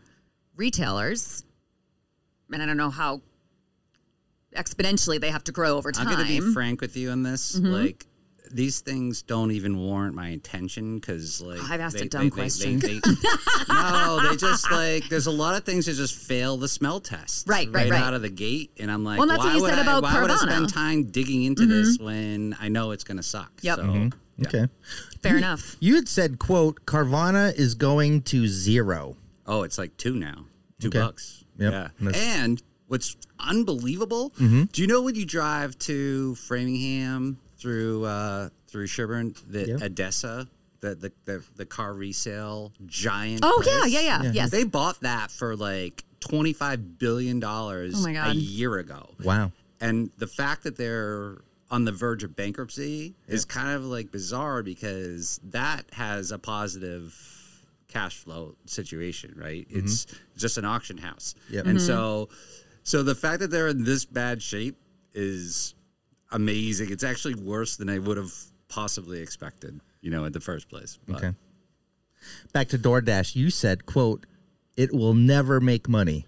retailers. 0.55 1.43
And 2.51 2.61
I 2.61 2.65
don't 2.65 2.77
know 2.77 2.89
how 2.89 3.21
exponentially 4.55 5.19
they 5.19 5.31
have 5.31 5.43
to 5.45 5.51
grow 5.51 5.77
over 5.77 5.91
time. 5.91 6.07
I'm 6.07 6.15
going 6.15 6.27
to 6.27 6.41
be 6.41 6.53
frank 6.53 6.81
with 6.81 6.97
you 6.97 7.11
on 7.11 7.23
this. 7.23 7.57
Mm-hmm. 7.57 7.67
Like 7.67 8.05
these 8.53 8.79
things 8.81 9.21
don't 9.21 9.51
even 9.51 9.77
warrant 9.77 10.15
my 10.15 10.29
attention 10.29 10.95
because 10.99 11.41
like 11.41 11.59
I've 11.69 11.79
asked 11.79 11.95
a 11.97 11.99
they- 12.01 12.07
dumb 12.07 12.21
they- 12.23 12.29
they- 12.29 12.35
question. 12.35 12.79
they- 12.79 12.99
they- 12.99 13.15
no, 13.69 14.19
they 14.29 14.35
just 14.35 14.71
like 14.71 15.07
there's 15.09 15.27
a 15.27 15.31
lot 15.31 15.55
of 15.55 15.63
things 15.63 15.85
that 15.85 15.93
just 15.95 16.15
fail 16.15 16.57
the 16.57 16.67
smell 16.67 16.99
test 16.99 17.47
Right, 17.47 17.67
right, 17.71 17.89
right. 17.89 18.01
out 18.01 18.13
of 18.13 18.21
the 18.21 18.29
gate, 18.29 18.71
and 18.79 18.91
I'm 18.91 19.03
like, 19.03 19.17
Well, 19.19 19.27
that's 19.27 19.39
why 19.39 19.45
what 19.47 19.55
you 19.55 19.61
would 19.63 19.69
said 19.71 19.79
I, 19.79 19.81
about 19.81 20.03
why 20.03 20.21
would 20.21 20.29
I 20.31 20.35
Carvana. 20.35 20.37
Mm-hmm. 20.39 20.49
spend 20.51 20.69
time 20.73 21.03
digging 21.05 21.43
into 21.43 21.65
this 21.65 21.97
when 21.99 22.55
I 22.59 22.67
know 22.69 22.91
it's 22.91 23.03
going 23.03 23.17
to 23.17 23.23
suck? 23.23 23.51
Yep. 23.61 23.77
So, 23.79 24.09
Okay. 24.47 24.67
Fair 25.21 25.37
enough. 25.37 25.75
You 25.79 25.95
had 25.95 26.09
said, 26.09 26.39
"quote 26.39 26.85
Carvana 26.85 27.53
is 27.53 27.75
going 27.75 28.23
to 28.23 28.47
zero. 28.47 29.15
Oh, 29.45 29.61
it's 29.63 29.77
like 29.77 29.95
two 29.97 30.15
now. 30.15 30.45
Two 30.79 30.87
Okay. 30.87 30.99
bucks. 30.99 31.43
Yep. 31.59 31.71
Yeah. 31.73 31.87
And 31.99 32.07
that's- 32.07 32.23
And 32.39 32.63
what's 32.87 33.15
unbelievable? 33.39 34.31
Mm-hmm. 34.39 34.63
Do 34.71 34.81
you 34.81 34.87
know 34.87 35.01
when 35.03 35.13
you 35.15 35.25
drive 35.25 35.77
to 35.79 36.33
Framingham 36.35 37.37
through 37.61 38.05
uh, 38.05 38.49
through 38.67 38.87
Sherborn, 38.87 39.35
the 39.47 39.67
Yep. 39.67 39.79
ADESA, 39.79 40.47
the, 40.81 40.95
the 40.95 41.11
the 41.25 41.43
the 41.55 41.65
car 41.65 41.93
resale 41.93 42.71
giant? 42.85 43.41
Oh 43.43 43.63
yeah, 43.65 43.79
place? 43.81 43.93
yeah, 43.93 44.21
yeah, 44.23 44.31
yes. 44.33 44.49
They 44.51 44.63
bought 44.63 44.99
that 45.01 45.31
for 45.31 45.55
like 45.55 46.03
twenty 46.19 46.53
five 46.53 46.97
billion 46.97 47.39
dollars 47.39 47.93
Oh 47.95 48.03
my 48.11 48.29
a 48.29 48.33
year 48.33 48.77
ago. 48.77 49.09
Wow. 49.23 49.51
And 49.79 50.11
the 50.17 50.27
fact 50.27 50.63
that 50.63 50.77
they're 50.77 51.37
on 51.71 51.85
the 51.85 51.91
verge 51.91 52.23
of 52.23 52.35
bankruptcy 52.35 53.15
is 53.27 53.45
kind 53.45 53.69
of 53.75 53.83
like 53.85 54.11
bizarre 54.11 54.61
because 54.61 55.39
that 55.45 55.85
has 55.93 56.31
a 56.31 56.37
positive 56.37 57.15
cash 57.87 58.17
flow 58.17 58.55
situation, 58.65 59.33
right? 59.37 59.65
It's 59.69 60.05
just 60.37 60.57
an 60.57 60.65
auction 60.65 60.97
house. 60.97 61.33
Yep. 61.49 61.65
And 61.65 61.81
so 61.81 62.29
so 62.83 63.03
the 63.03 63.15
fact 63.15 63.39
that 63.39 63.51
they're 63.51 63.69
in 63.69 63.83
this 63.83 64.05
bad 64.05 64.41
shape 64.41 64.75
is 65.13 65.73
amazing. 66.31 66.91
It's 66.91 67.03
actually 67.03 67.35
worse 67.35 67.75
than 67.77 67.89
I 67.89 67.99
would 67.99 68.17
have 68.17 68.33
possibly 68.67 69.19
expected, 69.21 69.79
you 70.01 70.09
know, 70.11 70.25
in 70.25 70.31
the 70.33 70.39
first 70.39 70.69
place. 70.69 70.97
But 71.07 71.17
Okay. 71.17 71.33
Back 72.53 72.67
to 72.69 72.77
DoorDash, 72.79 73.35
you 73.35 73.49
said, 73.49 73.85
"quote 73.85 74.25
It 74.77 74.93
will 74.93 75.13
never 75.13 75.59
make 75.59 75.89
money." 75.89 76.25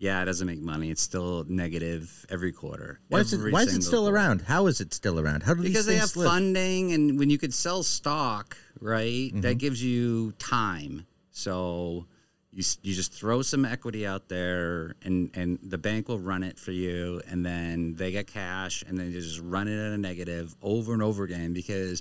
yeah, 0.00 0.22
it 0.22 0.26
doesn't 0.26 0.46
make 0.46 0.60
money. 0.60 0.90
It's 0.90 1.02
still 1.02 1.44
negative 1.48 2.24
every 2.30 2.52
quarter. 2.52 3.00
Why 3.08 3.18
is 3.20 3.32
it? 3.32 3.52
Why 3.52 3.62
is 3.62 3.74
it 3.74 3.82
still 3.82 4.02
quarter. 4.02 4.14
around? 4.16 4.42
How 4.42 4.68
is 4.68 4.80
it 4.80 4.94
still 4.94 5.18
around? 5.18 5.42
How 5.42 5.54
do 5.54 5.62
because 5.62 5.86
they 5.86 5.96
have 5.96 6.14
live? 6.14 6.28
funding 6.28 6.92
and 6.92 7.18
when 7.18 7.28
you 7.30 7.38
could 7.38 7.52
sell 7.52 7.82
stock 7.82 8.56
right 8.80 9.30
Mm-hmm. 9.32 9.40
that 9.40 9.58
gives 9.58 9.82
you 9.82 10.32
time 10.38 11.04
so 11.32 12.06
you, 12.52 12.64
you 12.82 12.94
just 12.94 13.12
throw 13.12 13.42
some 13.42 13.64
equity 13.64 14.06
out 14.06 14.28
there 14.28 14.94
and, 15.02 15.30
and 15.34 15.58
the 15.62 15.78
bank 15.78 16.08
will 16.08 16.18
run 16.18 16.42
it 16.42 16.58
for 16.58 16.72
you 16.72 17.20
and 17.28 17.44
then 17.44 17.94
they 17.94 18.10
get 18.10 18.26
cash 18.26 18.82
and 18.88 18.96
then 18.98 19.06
you 19.12 19.20
just 19.20 19.40
run 19.40 19.68
it 19.68 19.78
at 19.78 19.92
a 19.92 19.98
negative 19.98 20.56
over 20.62 20.92
and 20.92 21.02
over 21.02 21.24
again 21.24 21.52
because 21.52 22.00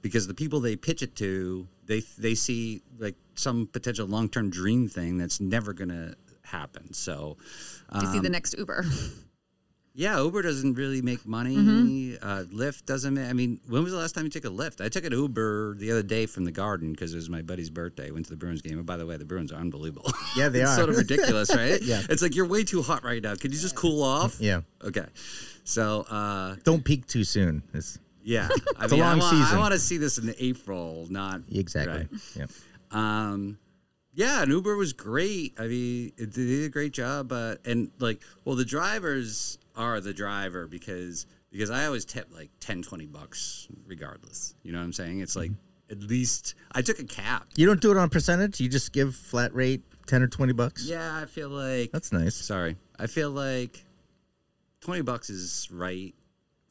because 0.00 0.26
the 0.28 0.34
people 0.34 0.60
they 0.60 0.76
pitch 0.76 1.02
it 1.02 1.16
to 1.16 1.66
they 1.86 2.00
they 2.16 2.34
see 2.34 2.80
like 2.98 3.16
some 3.34 3.66
potential 3.66 4.06
long-term 4.06 4.50
dream 4.50 4.88
thing 4.88 5.18
that's 5.18 5.40
never 5.40 5.72
gonna 5.72 6.14
happen 6.42 6.92
so 6.94 7.36
Do 7.92 8.00
you 8.06 8.12
see 8.12 8.18
Um, 8.18 8.22
the 8.22 8.30
next 8.30 8.56
Uber? 8.56 8.84
yeah, 9.98 10.22
Uber 10.22 10.42
doesn't 10.42 10.74
really 10.74 11.02
make 11.02 11.26
money. 11.26 11.56
Mm-hmm. 11.56 12.24
Uh, 12.24 12.44
Lyft 12.44 12.86
doesn't. 12.86 13.14
ma- 13.14 13.28
I 13.28 13.32
mean, 13.32 13.58
when 13.68 13.82
was 13.82 13.90
the 13.92 13.98
last 13.98 14.14
time 14.14 14.22
you 14.22 14.30
took 14.30 14.44
a 14.44 14.48
Lyft? 14.48 14.80
I 14.84 14.88
took 14.88 15.04
an 15.04 15.10
Uber 15.12 15.74
the 15.74 15.90
other 15.90 16.04
day 16.04 16.26
from 16.26 16.44
the 16.44 16.52
Garden 16.52 16.92
because 16.92 17.12
it 17.12 17.16
was 17.16 17.28
my 17.28 17.42
buddy's 17.42 17.68
birthday. 17.68 18.12
Went 18.12 18.26
to 18.26 18.30
the 18.30 18.36
Bruins 18.36 18.62
game. 18.62 18.78
And 18.78 18.86
by 18.86 18.96
the 18.96 19.04
way, 19.06 19.16
the 19.16 19.24
Bruins 19.24 19.50
are 19.52 19.56
unbelievable. 19.56 20.12
Yeah, 20.36 20.50
they 20.50 20.60
it's 20.62 20.70
are. 20.70 20.76
sort 20.76 20.90
of 20.90 20.96
ridiculous, 20.98 21.52
right? 21.52 21.82
Yeah. 21.88 22.02
It's 22.08 22.22
like 22.22 22.36
you're 22.36 22.46
way 22.46 22.62
too 22.62 22.80
hot 22.80 23.02
right 23.02 23.20
now. 23.20 23.34
Could 23.34 23.52
you 23.52 23.58
just 23.58 23.74
cool 23.74 24.04
off? 24.04 24.36
Yeah. 24.40 24.60
Okay. 24.84 25.06
So, 25.64 26.02
uh, 26.02 26.54
Don't 26.62 26.84
peak 26.84 27.06
too 27.08 27.24
soon. 27.24 27.64
It's, 27.74 27.98
yeah. 28.22 28.48
I 28.78 28.84
It's 28.84 28.92
a 28.92 28.96
mean, 28.96 29.04
I 29.04 29.14
long 29.14 29.20
season. 29.20 29.56
I 29.56 29.58
want 29.58 29.72
to 29.72 29.80
see 29.80 29.96
this 29.96 30.18
in 30.18 30.32
April, 30.38 31.08
not 31.10 31.40
exactly. 31.50 31.96
right. 31.96 32.08
Yeah. 32.36 32.46
Um, 32.92 33.58
yeah, 34.14 34.42
and 34.42 34.50
Uber 34.52 34.76
was 34.76 34.92
great. 34.92 35.54
I 35.58 35.66
mean, 35.66 36.12
it, 36.16 36.32
they 36.34 36.44
did 36.44 36.64
a 36.66 36.68
great 36.68 36.92
job. 36.92 37.32
Uh, 37.32 37.56
and 37.64 37.90
like, 37.98 38.20
well, 38.44 38.54
the 38.56 38.64
drivers 38.64 39.58
are 39.78 40.00
the 40.00 40.12
driver 40.12 40.66
because 40.66 41.26
because 41.50 41.70
I 41.70 41.86
always 41.86 42.04
tip 42.04 42.28
like 42.30 42.50
10, 42.60 42.82
20 42.82 43.06
bucks 43.06 43.68
regardless. 43.86 44.54
You 44.62 44.72
know 44.72 44.78
what 44.78 44.84
I'm 44.84 44.92
saying? 44.92 45.20
It's 45.20 45.36
like 45.36 45.50
mm-hmm. 45.50 45.92
at 45.92 46.02
least 46.02 46.54
I 46.72 46.82
took 46.82 46.98
a 46.98 47.04
cab. 47.04 47.44
You 47.56 47.66
don't 47.66 47.80
do 47.80 47.90
it 47.90 47.96
on 47.96 48.10
percentage. 48.10 48.60
You 48.60 48.68
just 48.68 48.92
give 48.92 49.14
flat 49.14 49.54
rate 49.54 49.82
ten 50.06 50.22
or 50.22 50.26
twenty 50.28 50.52
bucks. 50.52 50.84
Yeah, 50.86 51.16
I 51.16 51.26
feel 51.26 51.48
like 51.48 51.92
That's 51.92 52.12
nice. 52.12 52.34
sorry. 52.34 52.76
I 52.98 53.06
feel 53.06 53.30
like 53.30 53.84
twenty 54.80 55.02
bucks 55.02 55.30
is 55.30 55.68
right 55.70 56.14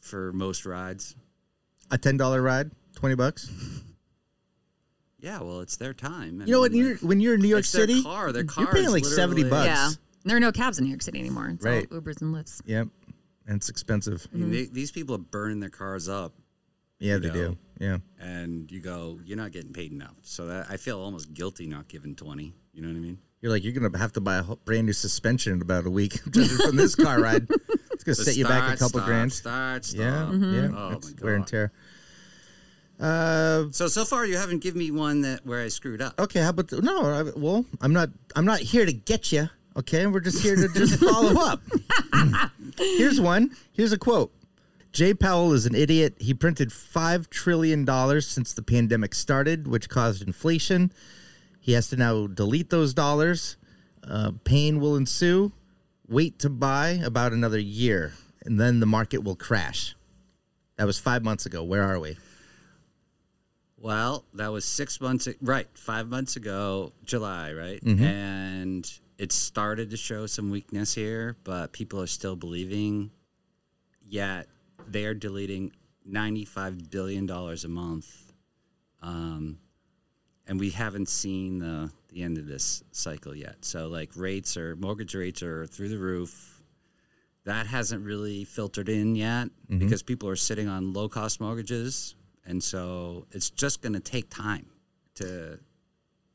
for 0.01 0.33
most 0.33 0.65
rides. 0.65 1.15
A 1.89 1.97
ten 1.97 2.17
dollar 2.17 2.41
ride, 2.41 2.71
twenty 2.95 3.15
bucks. 3.15 3.49
Yeah, 5.19 5.41
well, 5.41 5.61
it's 5.61 5.77
their 5.77 5.95
time. 5.95 6.41
I 6.41 6.45
You 6.45 6.51
know 6.51 6.59
what? 6.59 6.71
mean, 6.71 6.81
You're, 6.83 6.93
like, 6.93 7.01
when 7.01 7.19
you're 7.19 7.33
in 7.33 7.41
New 7.41 7.47
York 7.47 7.61
it's 7.61 7.71
their 7.71 7.87
City, 7.87 8.03
car. 8.03 8.31
Their 8.31 8.43
you're 8.43 8.51
car 8.51 8.71
paying 8.71 8.85
is 8.85 8.91
like 8.91 9.03
seventy 9.03 9.43
bucks. 9.43 9.65
Yeah. 9.65 9.89
There 10.27 10.37
are 10.37 10.41
no 10.41 10.51
cabs 10.51 10.77
in 10.77 10.83
New 10.85 10.89
York 10.91 11.01
City 11.01 11.19
anymore. 11.19 11.47
It's 11.49 11.63
Right. 11.65 11.87
all 11.91 11.99
Ubers 12.01 12.21
and 12.21 12.33
Lyfts. 12.35 12.61
Yep. 12.65 12.87
And 13.47 13.55
it's 13.55 13.69
expensive. 13.69 14.27
I 14.33 14.37
mean, 14.37 14.51
they, 14.51 14.65
these 14.65 14.91
people 14.91 15.15
are 15.15 15.19
burning 15.19 15.59
their 15.61 15.69
cars 15.69 16.09
up 16.09 16.33
Yeah, 16.99 17.17
they 17.17 17.27
know. 17.29 17.33
do. 17.33 17.57
Yeah. 17.79 17.97
and 18.19 18.69
you 18.71 18.79
go, 18.81 19.19
you're 19.23 19.37
not 19.37 19.51
getting 19.51 19.71
paid 19.71 19.91
enough. 19.91 20.15
So 20.23 20.47
that 20.47 20.67
I 20.69 20.77
feel 20.77 20.99
almost 20.99 21.33
guilty 21.33 21.67
not 21.67 21.87
giving 21.87 22.15
twenty. 22.15 22.53
You 22.73 22.81
know 22.81 22.87
what 22.89 22.97
I 22.97 22.99
mean? 22.99 23.19
You're 23.41 23.51
like, 23.51 23.63
you're 23.63 23.73
gonna 23.73 23.95
have 23.97 24.13
to 24.13 24.21
buy 24.21 24.37
a 24.37 24.43
brand 24.65 24.87
new 24.87 24.93
suspension 24.93 25.53
in 25.53 25.61
about 25.61 25.85
a 25.85 25.89
week 25.91 26.19
judging 26.31 26.57
from 26.57 26.75
this 26.75 26.95
car 26.95 27.21
ride. 27.21 27.47
It's 27.93 28.03
gonna 28.03 28.15
The 28.15 28.23
set 28.25 28.35
you 28.37 28.45
back 28.45 28.63
a 28.73 28.77
couple 28.77 28.99
stop, 28.99 29.05
grand. 29.05 29.31
Start, 29.33 29.85
stop. 29.85 29.99
Yeah, 29.99 30.31
yeah. 30.33 30.69
Oh 30.75 30.89
It's 30.97 31.13
my 31.15 31.23
wear 31.25 31.35
and 31.35 31.47
tear. 31.47 31.71
Uh, 32.99 33.65
So 33.71 33.87
so 33.87 34.05
far 34.05 34.25
you 34.25 34.37
haven't 34.37 34.59
given 34.59 34.79
me 34.79 34.91
one 34.91 35.21
that 35.21 35.45
where 35.45 35.61
I 35.61 35.67
screwed 35.69 36.01
up. 36.01 36.19
okay. 36.19 36.41
How 36.41 36.49
about 36.49 36.67
the, 36.69 36.81
no? 36.81 37.01
I, 37.01 37.23
well, 37.39 37.65
I'm 37.81 37.93
not. 37.93 38.09
I'm 38.35 38.45
not 38.45 38.59
here 38.59 38.85
to 38.85 38.93
get 38.93 39.31
you. 39.31 39.49
Okay, 39.77 40.03
and 40.03 40.11
we're 40.11 40.21
just 40.21 40.41
here 40.41 40.55
to 40.55 40.67
just 40.69 40.99
follow 40.99 41.39
up. 41.45 41.61
Here's 42.77 43.21
one. 43.21 43.55
Here's 43.73 43.91
a 43.91 43.97
quote. 43.97 44.33
Jay 44.91 45.13
Powell 45.13 45.53
is 45.53 45.67
an 45.67 45.75
idiot. 45.75 46.15
He 46.19 46.33
printed 46.33 46.73
five 46.73 47.29
trillion 47.29 47.85
dollars 47.85 48.25
since 48.25 48.53
the 48.53 48.63
pandemic 48.63 49.13
started, 49.13 49.67
which 49.67 49.87
caused 49.87 50.23
inflation. 50.23 50.91
He 51.59 51.73
has 51.73 51.89
to 51.89 51.95
now 51.95 52.25
delete 52.25 52.71
those 52.71 52.95
dollars. 52.95 53.57
Uh, 54.03 54.31
pain 54.43 54.79
will 54.79 54.95
ensue. 54.95 55.51
Wait 56.07 56.39
to 56.39 56.49
buy 56.49 56.99
about 57.03 57.33
another 57.33 57.59
year, 57.59 58.13
and 58.45 58.59
then 58.59 58.79
the 58.79 58.85
market 58.87 59.23
will 59.23 59.35
crash. 59.35 59.95
That 60.77 60.85
was 60.85 60.97
five 60.97 61.23
months 61.23 61.45
ago. 61.45 61.63
Where 61.63 61.83
are 61.83 61.99
we? 61.99 62.17
Well, 63.77 64.25
that 64.33 64.51
was 64.51 64.65
six 64.65 64.99
months, 64.99 65.27
right? 65.39 65.67
Five 65.75 66.07
months 66.07 66.35
ago, 66.35 66.93
July, 67.03 67.53
right? 67.53 67.83
Mm-hmm. 67.83 68.03
And 68.03 68.99
it 69.17 69.31
started 69.31 69.89
to 69.89 69.97
show 69.97 70.25
some 70.27 70.49
weakness 70.49 70.93
here, 70.93 71.37
but 71.43 71.71
people 71.71 72.01
are 72.01 72.07
still 72.07 72.35
believing. 72.35 73.11
Yet 74.05 74.47
they 74.87 75.05
are 75.05 75.13
deleting 75.13 75.71
ninety-five 76.05 76.89
billion 76.89 77.25
dollars 77.25 77.65
a 77.65 77.67
month, 77.67 78.33
um, 79.01 79.57
and 80.47 80.59
we 80.59 80.69
haven't 80.69 81.09
seen 81.09 81.59
the 81.59 81.91
the 82.09 82.23
end 82.23 82.37
of 82.37 82.45
this 82.45 82.83
cycle 82.91 83.35
yet. 83.35 83.65
So, 83.65 83.87
like 83.87 84.11
rates 84.15 84.55
or 84.55 84.75
mortgage 84.75 85.13
rates 85.15 85.43
are 85.43 85.65
through 85.67 85.89
the 85.89 85.97
roof. 85.97 86.53
That 87.43 87.65
hasn't 87.65 88.03
really 88.03 88.43
filtered 88.43 88.89
in 88.89 89.15
yet 89.15 89.49
because 89.79 90.03
people 90.03 90.27
are 90.27 90.35
sitting 90.35 90.67
on 90.67 90.91
low 90.91 91.07
cost 91.07 91.39
mortgages, 91.39 92.15
and 92.45 92.61
so 92.61 93.25
it's 93.31 93.49
just 93.49 93.81
going 93.81 93.93
to 93.93 94.01
take 94.01 94.29
time 94.29 94.65
to 95.15 95.57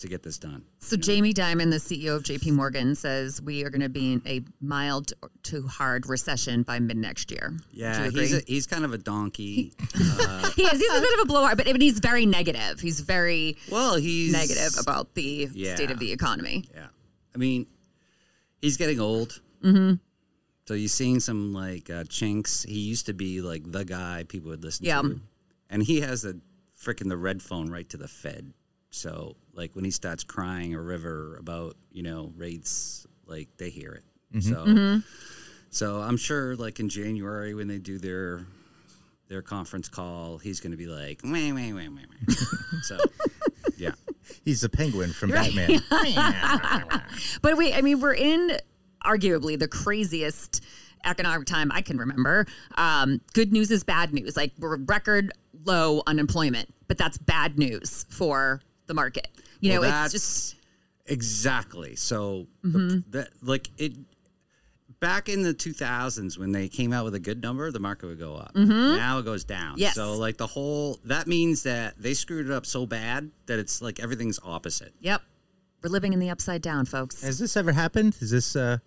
to 0.02 0.08
get 0.08 0.22
this 0.22 0.38
done. 0.38 0.62
So 0.78 0.96
Jamie 0.96 1.32
Dimon, 1.34 1.70
the 1.70 1.76
CEO 1.78 2.16
of 2.16 2.22
JP 2.22 2.52
Morgan, 2.52 2.94
says 2.94 3.40
we 3.42 3.64
are 3.64 3.70
going 3.70 3.80
to 3.80 3.88
be 3.88 4.12
in 4.12 4.22
a 4.26 4.42
mild 4.60 5.12
to 5.44 5.66
hard 5.66 6.06
recession 6.06 6.62
by 6.62 6.78
mid 6.78 6.96
next 6.96 7.30
year. 7.30 7.56
Yeah, 7.72 8.08
he's 8.10 8.34
a, 8.34 8.42
he's 8.46 8.66
kind 8.66 8.84
of 8.84 8.92
a 8.92 8.98
donkey. 8.98 9.72
he 9.92 9.92
is. 9.94 10.54
He's 10.54 10.90
a 10.96 11.00
bit 11.00 11.14
of 11.14 11.20
a 11.22 11.26
blowout, 11.26 11.56
but, 11.56 11.66
but 11.66 11.80
he's 11.80 11.98
very 11.98 12.26
negative. 12.26 12.80
He's 12.80 13.00
very 13.00 13.56
well, 13.70 13.96
he's 13.96 14.32
negative 14.32 14.78
about 14.80 15.14
the 15.14 15.48
Yeah. 15.52 15.74
state 15.74 15.90
of 15.90 15.98
the 15.98 16.12
economy. 16.12 16.64
Yeah, 16.74 16.86
I 17.34 17.38
mean, 17.38 17.66
he's 18.60 18.76
getting 18.76 19.00
old. 19.00 19.40
Mm-hmm. 19.64 19.94
So 20.68 20.74
you're 20.74 20.88
seeing 20.88 21.18
some 21.20 21.52
like 21.52 21.90
uh, 21.90 22.04
chinks. 22.04 22.62
He 22.62 22.78
used 22.80 23.06
to 23.06 23.12
be 23.14 23.40
like 23.40 23.62
the 23.70 23.84
guy 23.84 24.24
people 24.28 24.50
would 24.50 24.62
listen 24.62 24.86
Yeah. 24.86 25.02
to, 25.02 25.20
and 25.70 25.82
he 25.82 26.00
has 26.02 26.22
the 26.22 26.40
freaking 26.80 27.08
the 27.08 27.16
red 27.16 27.42
phone 27.42 27.70
right 27.70 27.88
to 27.90 27.96
the 27.96 28.08
Fed. 28.08 28.52
So 28.92 29.36
like 29.52 29.74
when 29.74 29.84
he 29.84 29.90
starts 29.90 30.22
crying 30.22 30.74
a 30.74 30.80
river 30.80 31.36
about 31.38 31.76
you 31.90 32.02
know 32.02 32.32
rates, 32.36 33.06
like 33.26 33.48
they 33.56 33.70
hear 33.70 33.92
it. 33.92 34.04
So 34.42 35.00
so 35.70 36.00
I'm 36.00 36.16
sure 36.16 36.54
like 36.56 36.80
in 36.80 36.88
January 36.88 37.54
when 37.54 37.66
they 37.66 37.78
do 37.78 37.98
their 37.98 38.46
their 39.28 39.42
conference 39.42 39.88
call, 39.88 40.38
he's 40.38 40.60
going 40.60 40.72
to 40.72 40.76
be 40.76 40.86
like, 40.86 41.20
wait, 41.24 41.52
wait, 41.52 41.72
wait, 41.72 41.88
wait, 41.88 42.06
wait. 42.10 42.38
so 42.82 42.98
yeah. 43.78 43.92
He's 44.44 44.62
a 44.64 44.68
penguin 44.68 45.12
from 45.12 45.30
Batman. 45.30 45.80
But 47.42 47.56
we, 47.56 47.72
I 47.72 47.80
mean, 47.80 48.00
we're 48.00 48.14
in 48.14 48.58
arguably 49.04 49.58
the 49.58 49.68
craziest 49.68 50.62
economic 51.04 51.46
time 51.46 51.72
I 51.72 51.80
can 51.82 51.96
remember. 51.98 52.46
Um, 52.76 53.20
good 53.32 53.52
news 53.52 53.70
is 53.70 53.82
bad 53.84 54.12
news. 54.12 54.36
Like 54.36 54.52
we're 54.58 54.76
record 54.76 55.32
low 55.64 56.02
unemployment, 56.06 56.72
but 56.88 56.98
that's 56.98 57.18
bad 57.18 57.58
news 57.58 58.04
for 58.08 58.60
the 58.92 59.00
market. 59.02 59.28
You 59.60 59.72
know, 59.74 59.80
Well, 59.80 60.04
it's 60.04 60.12
just 60.12 60.56
Exactly. 61.06 61.96
So 61.96 62.46
Mm-hmm. 62.64 62.88
the, 62.88 63.04
that 63.18 63.28
like 63.42 63.68
it 63.78 63.92
back 65.00 65.28
in 65.28 65.42
the 65.42 65.52
2000s 65.52 66.38
when 66.38 66.52
they 66.52 66.68
came 66.68 66.92
out 66.92 67.04
with 67.04 67.14
a 67.16 67.18
good 67.20 67.42
number, 67.42 67.70
the 67.72 67.80
market 67.80 68.06
would 68.06 68.18
go 68.20 68.36
up. 68.36 68.54
Now 68.54 69.18
it 69.18 69.24
goes 69.24 69.42
down. 69.44 69.72
Mm-hmm. 69.72 69.78
Yes. 69.80 69.94
So 69.94 70.16
like 70.16 70.36
the 70.36 70.46
whole 70.46 71.00
that 71.06 71.26
means 71.26 71.62
that 71.64 71.94
they 72.00 72.14
screwed 72.14 72.46
it 72.46 72.52
up 72.52 72.66
so 72.66 72.86
bad 72.86 73.30
that 73.46 73.58
it's 73.58 73.82
like 73.82 73.98
everything's 74.00 74.38
opposite. 74.44 74.92
yep. 75.00 75.22
We're 75.82 75.90
living 75.90 76.12
in 76.12 76.20
the 76.20 76.30
upside 76.30 76.62
down, 76.62 76.86
folks. 76.86 77.22
Has 77.22 77.40
this 77.40 77.56
ever 77.56 77.72
happened? 77.72 78.16
Is 78.20 78.30
this 78.30 78.54
uh, 78.54 78.78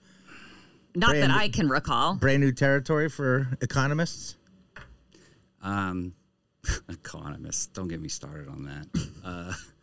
Not 0.96 1.08
that 1.12 1.18
brand- 1.28 1.32
I 1.34 1.50
can 1.50 1.68
recall. 1.68 2.16
brand 2.16 2.42
new 2.42 2.54
territory 2.54 3.10
for 3.10 3.50
economists? 3.62 4.38
Um 5.62 6.14
economists, 6.90 7.68
don't 7.68 7.88
get 7.90 8.02
me 8.02 8.08
started 8.10 8.48
on 8.48 8.64
that. 8.66 8.88
Uh 9.24 9.44
those 9.48 9.56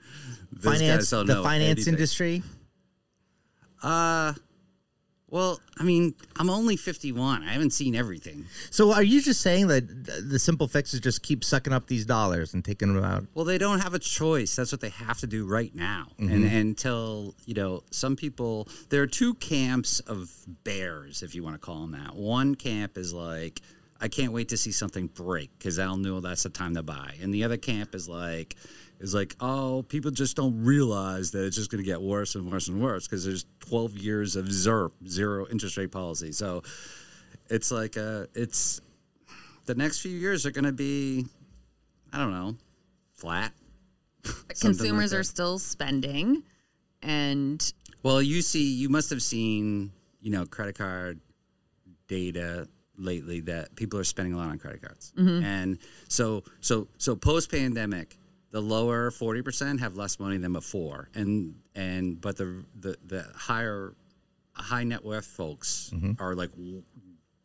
Finance, 0.61 1.11
the 1.11 1.41
finance 1.43 1.79
anything. 1.79 1.95
industry. 1.95 2.43
Uh 3.83 4.35
Well, 5.29 5.61
I 5.79 5.83
mean, 5.85 6.14
I'm 6.37 6.51
only 6.51 6.77
51. 6.77 7.43
I 7.43 7.53
haven't 7.53 7.70
seen 7.73 7.95
everything. 7.97 8.45
So 8.70 8.93
are 8.93 9.03
you 9.03 9.23
just 9.23 9.41
saying 9.41 9.68
that 9.68 9.83
the 10.29 10.39
simple 10.39 10.68
fix 10.68 10.93
is 10.93 11.01
just 11.01 11.23
keep 11.23 11.43
sucking 11.43 11.73
up 11.73 11.87
these 11.87 12.05
dollars 12.05 12.53
and 12.53 12.62
taking 12.62 12.95
them 12.95 13.03
out? 13.03 13.25
Well, 13.35 13.47
they 13.47 13.57
don't 13.57 13.81
have 13.81 13.95
a 13.95 13.99
choice. 13.99 14.55
That's 14.55 14.73
what 14.73 14.83
they 14.83 14.91
have 14.91 15.18
to 15.20 15.27
do 15.27 15.47
right 15.47 15.75
now. 15.75 16.09
And, 16.18 16.31
and 16.31 16.45
until, 16.45 17.35
you 17.47 17.55
know, 17.55 17.83
some 17.91 18.14
people, 18.14 18.68
there 18.91 19.01
are 19.01 19.07
two 19.07 19.33
camps 19.35 20.01
of 20.01 20.31
bears, 20.64 21.23
if 21.23 21.35
you 21.35 21.43
want 21.43 21.55
to 21.55 21.59
call 21.66 21.81
them 21.81 21.93
that. 21.93 22.14
One 22.14 22.55
camp 22.55 22.99
is 22.99 23.14
like, 23.14 23.62
I 24.03 24.09
can't 24.09 24.33
wait 24.33 24.51
to 24.51 24.59
see 24.59 24.73
something 24.73 25.07
break 25.07 25.51
because 25.59 25.79
I'll 25.79 25.97
know 25.97 26.20
that's 26.20 26.43
the 26.43 26.51
time 26.51 26.75
to 26.75 26.83
buy. 26.83 27.14
And 27.23 27.33
the 27.33 27.45
other 27.45 27.57
camp 27.57 27.95
is 27.95 28.07
like, 28.07 28.55
is 29.03 29.12
like, 29.14 29.36
oh, 29.40 29.84
people 29.88 30.11
just 30.11 30.36
don't 30.36 30.64
realize 30.64 31.32
that 31.32 31.44
it's 31.44 31.57
just 31.57 31.70
going 31.70 31.82
to 31.82 31.86
get 31.86 32.00
worse 32.00 32.34
and 32.36 32.50
worse 32.50 32.68
and 32.68 32.80
worse 32.80 33.07
because 33.07 33.24
there's 33.24 33.44
12 33.61 33.98
years 33.98 34.36
of 34.36 34.46
ZIRP, 34.46 34.92
zero 35.07 35.46
interest 35.50 35.76
rate 35.76 35.90
policy. 35.92 36.32
So 36.32 36.62
it's 37.50 37.70
like, 37.70 37.98
uh, 37.98 38.26
it's 38.34 38.80
the 39.66 39.74
next 39.74 40.00
few 40.00 40.12
years 40.16 40.46
are 40.46 40.50
going 40.53 40.64
to 40.64 40.72
be, 40.72 41.26
I 42.12 42.18
don't 42.18 42.32
know, 42.32 42.57
flat. 43.12 43.53
Consumers 44.61 45.12
like 45.12 45.20
are 45.20 45.24
still 45.24 45.59
spending, 45.59 46.44
and 47.03 47.72
Well, 48.05 48.22
you 48.22 48.40
see, 48.40 48.72
you 48.72 48.88
must 48.88 49.11
have 49.11 49.20
seen, 49.20 49.90
you 50.20 50.30
know, 50.30 50.46
credit 50.46 50.78
card 50.78 51.18
data 52.07 52.68
lately 52.96 53.40
that 53.40 53.74
people 53.74 53.98
are 53.98 54.05
spending 54.05 54.34
a 54.34 54.36
lot 54.36 54.48
on 54.48 54.59
credit 54.59 54.80
cards, 54.82 55.12
and 55.16 55.78
so 56.07 56.44
so 56.61 56.86
so 56.98 57.16
post 57.16 57.50
pandemic, 57.50 58.16
the 58.53 58.61
lower 58.61 59.11
forty 59.11 59.42
percent 59.42 59.80
have 59.80 59.96
less 59.96 60.20
money 60.20 60.36
than 60.36 60.53
before, 60.53 61.09
and 61.14 61.57
and 61.74 62.20
but 62.20 62.36
the 62.36 62.64
the 62.78 62.96
the 63.05 63.26
higher 63.34 63.94
high 64.53 64.84
net 64.84 65.05
worth 65.05 65.26
folks 65.26 65.90
mm-hmm. 65.92 66.22
are 66.22 66.34
like 66.34 66.50
w- 66.53 66.82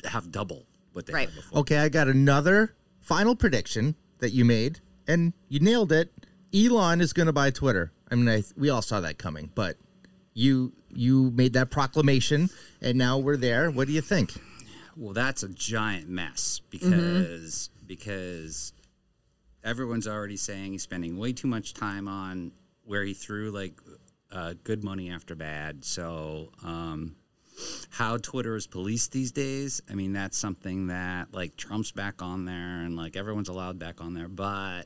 have 0.03 0.29
double 0.31 0.65
what 0.93 1.05
they 1.05 1.13
Right. 1.13 1.29
had 1.29 1.35
before. 1.35 1.59
Okay, 1.59 1.77
I 1.77 1.89
got 1.89 2.07
another 2.07 2.75
final 2.99 3.35
prediction 3.35 3.95
that 4.19 4.31
you 4.31 4.45
made, 4.45 4.81
and 5.07 5.33
you 5.47 5.59
nailed 5.59 5.91
it. 5.91 6.11
Elon 6.53 7.01
is 7.01 7.13
going 7.13 7.27
to 7.27 7.33
buy 7.33 7.51
Twitter. 7.51 7.91
I 8.11 8.15
mean, 8.15 8.29
I, 8.29 8.43
we 8.55 8.69
all 8.69 8.81
saw 8.81 8.99
that 9.01 9.17
coming, 9.17 9.49
but 9.55 9.77
you 10.33 10.73
you 10.89 11.31
made 11.31 11.53
that 11.53 11.71
proclamation, 11.71 12.49
and 12.81 12.97
now 12.97 13.17
we're 13.17 13.37
there. 13.37 13.71
What 13.71 13.87
do 13.87 13.93
you 13.93 14.01
think? 14.01 14.33
Well, 14.97 15.13
that's 15.13 15.43
a 15.43 15.49
giant 15.49 16.09
mess 16.09 16.61
mm-hmm. 16.71 16.89
because 16.89 17.69
because 17.85 18.73
everyone's 19.67 20.07
already 20.07 20.37
saying 20.37 20.71
he's 20.71 20.83
spending 20.83 21.17
way 21.17 21.33
too 21.33 21.47
much 21.47 21.73
time 21.73 22.07
on 22.07 22.51
where 22.85 23.03
he 23.03 23.13
threw 23.13 23.51
like 23.51 23.73
uh, 24.31 24.53
good 24.63 24.83
money 24.83 25.11
after 25.11 25.35
bad. 25.35 25.83
So 25.83 26.51
um, 26.63 27.17
how 27.89 28.17
Twitter 28.17 28.55
is 28.55 28.65
policed 28.65 29.11
these 29.11 29.33
days, 29.33 29.81
I 29.91 29.93
mean, 29.93 30.13
that's 30.13 30.37
something 30.37 30.87
that 30.87 31.33
like 31.33 31.57
Trump's 31.57 31.91
back 31.91 32.21
on 32.21 32.45
there 32.45 32.55
and 32.55 32.95
like 32.95 33.17
everyone's 33.17 33.49
allowed 33.49 33.77
back 33.77 33.99
on 33.99 34.13
there, 34.13 34.29
but 34.29 34.83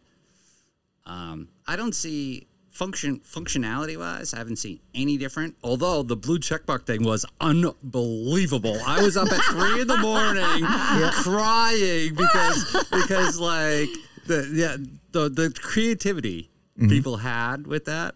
um, 1.06 1.50
I 1.68 1.76
don't 1.76 1.94
see 1.96 2.48
function 2.72 3.20
functionality 3.20 3.98
wise. 3.98 4.34
I 4.34 4.38
haven't 4.38 4.56
seen 4.56 4.80
any 4.96 5.18
different. 5.18 5.56
Although 5.64 6.04
the 6.04 6.16
blue 6.16 6.40
checkmark 6.40 6.86
thing 6.86 7.04
was 7.04 7.26
unbelievable. 7.40 8.78
I 8.86 9.02
was 9.02 9.16
up 9.18 9.32
at 9.32 9.42
three 9.44 9.82
in 9.82 9.88
the 9.88 9.98
morning 9.98 10.64
crying 11.24 12.16
because 12.16 12.86
because 12.92 13.40
like 13.40 13.90
the 14.28 14.50
yeah 14.54 14.78
the 15.12 15.30
the 15.30 15.54
creativity 15.62 16.50
people 16.90 17.18
had 17.18 17.68
with 17.68 17.86
that 17.86 18.16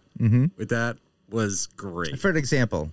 with 0.56 0.68
that 0.70 0.96
was 1.30 1.66
great. 1.76 2.18
For 2.18 2.30
an 2.30 2.36
example, 2.36 2.90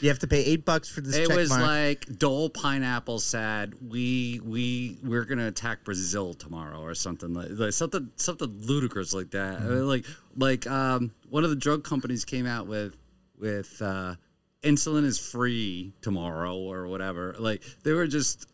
you 0.00 0.08
have 0.08 0.18
to 0.20 0.26
pay 0.26 0.44
eight 0.44 0.64
bucks 0.64 0.88
for 0.88 1.00
this. 1.00 1.16
It 1.16 1.34
was 1.34 1.50
mark. 1.50 1.62
like 1.62 2.18
Dole 2.18 2.50
Pineapple 2.50 3.18
said, 3.18 3.74
"We 3.86 4.40
we 4.44 4.98
we're 5.02 5.24
gonna 5.24 5.48
attack 5.48 5.84
Brazil 5.84 6.34
tomorrow 6.34 6.80
or 6.80 6.94
something 6.94 7.32
like, 7.32 7.48
like 7.50 7.72
something 7.72 8.10
something 8.16 8.48
ludicrous 8.60 9.12
like 9.12 9.30
that. 9.30 9.60
I 9.60 9.64
mean, 9.64 9.88
like 9.88 10.04
like 10.36 10.66
um, 10.66 11.12
one 11.28 11.44
of 11.44 11.50
the 11.50 11.56
drug 11.56 11.84
companies 11.84 12.24
came 12.24 12.46
out 12.46 12.66
with 12.66 12.96
with 13.38 13.80
uh, 13.80 14.16
insulin 14.62 15.04
is 15.04 15.18
free 15.18 15.92
tomorrow 16.02 16.56
or 16.56 16.86
whatever. 16.86 17.34
Like 17.38 17.62
they 17.82 17.92
were 17.92 18.06
just 18.06 18.46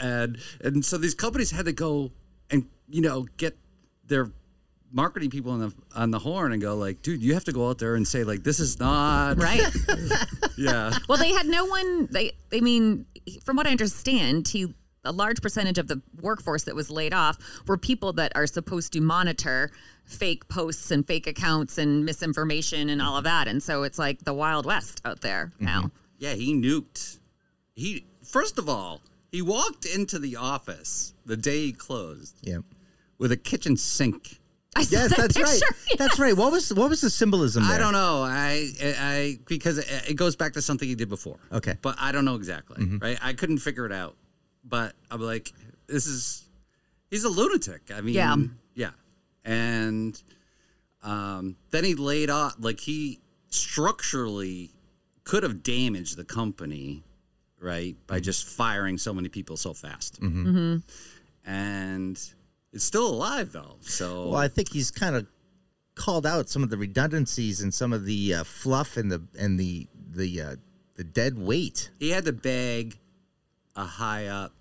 and 0.00 0.38
and 0.62 0.84
so 0.84 0.98
these 0.98 1.14
companies 1.14 1.50
had 1.50 1.66
to 1.66 1.72
go 1.72 2.12
you 2.88 3.02
know 3.02 3.26
get 3.36 3.56
their 4.06 4.30
marketing 4.92 5.30
people 5.30 5.52
on 5.52 5.60
the 5.60 5.72
on 5.94 6.10
the 6.10 6.18
horn 6.18 6.52
and 6.52 6.62
go 6.62 6.76
like, 6.76 7.02
dude, 7.02 7.22
you 7.22 7.34
have 7.34 7.44
to 7.44 7.52
go 7.52 7.68
out 7.68 7.78
there 7.78 7.94
and 7.94 8.06
say 8.06 8.24
like, 8.24 8.42
this 8.42 8.60
is 8.60 8.78
not 8.78 9.38
right. 9.38 9.62
yeah. 10.58 10.92
well, 11.08 11.18
they 11.18 11.32
had 11.32 11.46
no 11.46 11.64
one. 11.64 12.08
They, 12.10 12.32
I 12.52 12.60
mean, 12.60 13.06
from 13.44 13.56
what 13.56 13.66
I 13.66 13.70
understand, 13.70 14.48
he 14.48 14.74
a 15.04 15.12
large 15.12 15.40
percentage 15.40 15.78
of 15.78 15.88
the 15.88 16.02
workforce 16.20 16.64
that 16.64 16.74
was 16.74 16.90
laid 16.90 17.14
off 17.14 17.38
were 17.66 17.78
people 17.78 18.12
that 18.14 18.32
are 18.34 18.46
supposed 18.46 18.92
to 18.92 19.00
monitor 19.00 19.70
fake 20.04 20.48
posts 20.48 20.90
and 20.90 21.06
fake 21.06 21.26
accounts 21.26 21.78
and 21.78 22.04
misinformation 22.04 22.88
and 22.90 23.00
all 23.00 23.16
of 23.16 23.24
that. 23.24 23.48
And 23.48 23.62
so 23.62 23.84
it's 23.84 23.98
like 23.98 24.24
the 24.24 24.34
Wild 24.34 24.66
West 24.66 25.00
out 25.04 25.20
there 25.20 25.52
mm-hmm. 25.56 25.64
now. 25.64 25.90
Yeah, 26.18 26.34
he 26.34 26.54
nuked. 26.54 27.18
He 27.74 28.06
first 28.24 28.58
of 28.58 28.68
all, 28.68 29.00
he 29.30 29.40
walked 29.40 29.86
into 29.86 30.18
the 30.18 30.36
office 30.36 31.14
the 31.24 31.36
day 31.36 31.66
he 31.66 31.72
closed 31.72 32.36
yeah. 32.42 32.58
With 33.18 33.32
a 33.32 33.36
kitchen 33.36 33.76
sink. 33.76 34.38
I 34.76 34.82
saw 34.82 34.98
Yes, 34.98 35.10
that 35.10 35.18
that's 35.18 35.36
right. 35.36 35.60
picture. 35.60 35.96
That's 35.98 36.18
right. 36.18 36.36
What 36.36 36.52
was 36.52 36.72
what 36.72 36.88
was 36.90 37.00
the 37.00 37.10
symbolism 37.10 37.64
there? 37.64 37.74
I 37.74 37.78
don't 37.78 37.94
know. 37.94 38.22
I 38.22 38.70
I 38.80 39.38
because 39.46 39.78
it, 39.78 40.10
it 40.10 40.14
goes 40.14 40.36
back 40.36 40.52
to 40.52 40.62
something 40.62 40.86
he 40.86 40.94
did 40.94 41.08
before. 41.08 41.38
Okay. 41.50 41.76
But 41.80 41.96
I 41.98 42.12
don't 42.12 42.24
know 42.24 42.34
exactly. 42.36 42.84
Mm-hmm. 42.84 42.98
Right? 42.98 43.18
I 43.20 43.32
couldn't 43.32 43.58
figure 43.58 43.86
it 43.86 43.92
out. 43.92 44.16
But 44.64 44.94
I'm 45.10 45.20
like, 45.20 45.52
this 45.86 46.06
is 46.06 46.44
he's 47.10 47.24
a 47.24 47.28
lunatic. 47.28 47.90
I 47.92 48.02
mean, 48.02 48.14
Yeah. 48.14 48.36
yeah. 48.74 48.90
And 49.44 50.20
um, 51.02 51.56
then 51.70 51.84
he 51.84 51.94
laid 51.94 52.30
off 52.30 52.54
like 52.60 52.78
he 52.78 53.20
structurally 53.48 54.70
could 55.24 55.42
have 55.42 55.62
damaged 55.62 56.16
the 56.16 56.24
company, 56.24 57.02
right, 57.60 57.96
by 58.06 58.16
mm-hmm. 58.16 58.22
just 58.22 58.46
firing 58.46 58.98
so 58.98 59.12
many 59.14 59.28
people 59.28 59.56
so 59.56 59.72
fast. 59.72 60.20
Mm-hmm. 60.20 60.76
And 61.46 62.34
it's 62.72 62.84
still 62.84 63.08
alive 63.08 63.52
though. 63.52 63.76
So 63.80 64.30
Well, 64.30 64.40
I 64.40 64.48
think 64.48 64.72
he's 64.72 64.90
kind 64.90 65.16
of 65.16 65.26
called 65.94 66.24
out 66.24 66.48
some 66.48 66.62
of 66.62 66.70
the 66.70 66.76
redundancies 66.76 67.60
and 67.60 67.74
some 67.74 67.92
of 67.92 68.04
the 68.04 68.34
uh, 68.34 68.44
fluff 68.44 68.96
and 68.96 69.10
the 69.10 69.22
and 69.38 69.58
the 69.58 69.88
the 70.10 70.40
uh, 70.40 70.56
the 70.96 71.04
dead 71.04 71.38
weight. 71.38 71.90
he 71.98 72.10
had 72.10 72.24
to 72.24 72.32
beg 72.32 72.98
a 73.76 73.84
high 73.84 74.26
up 74.26 74.52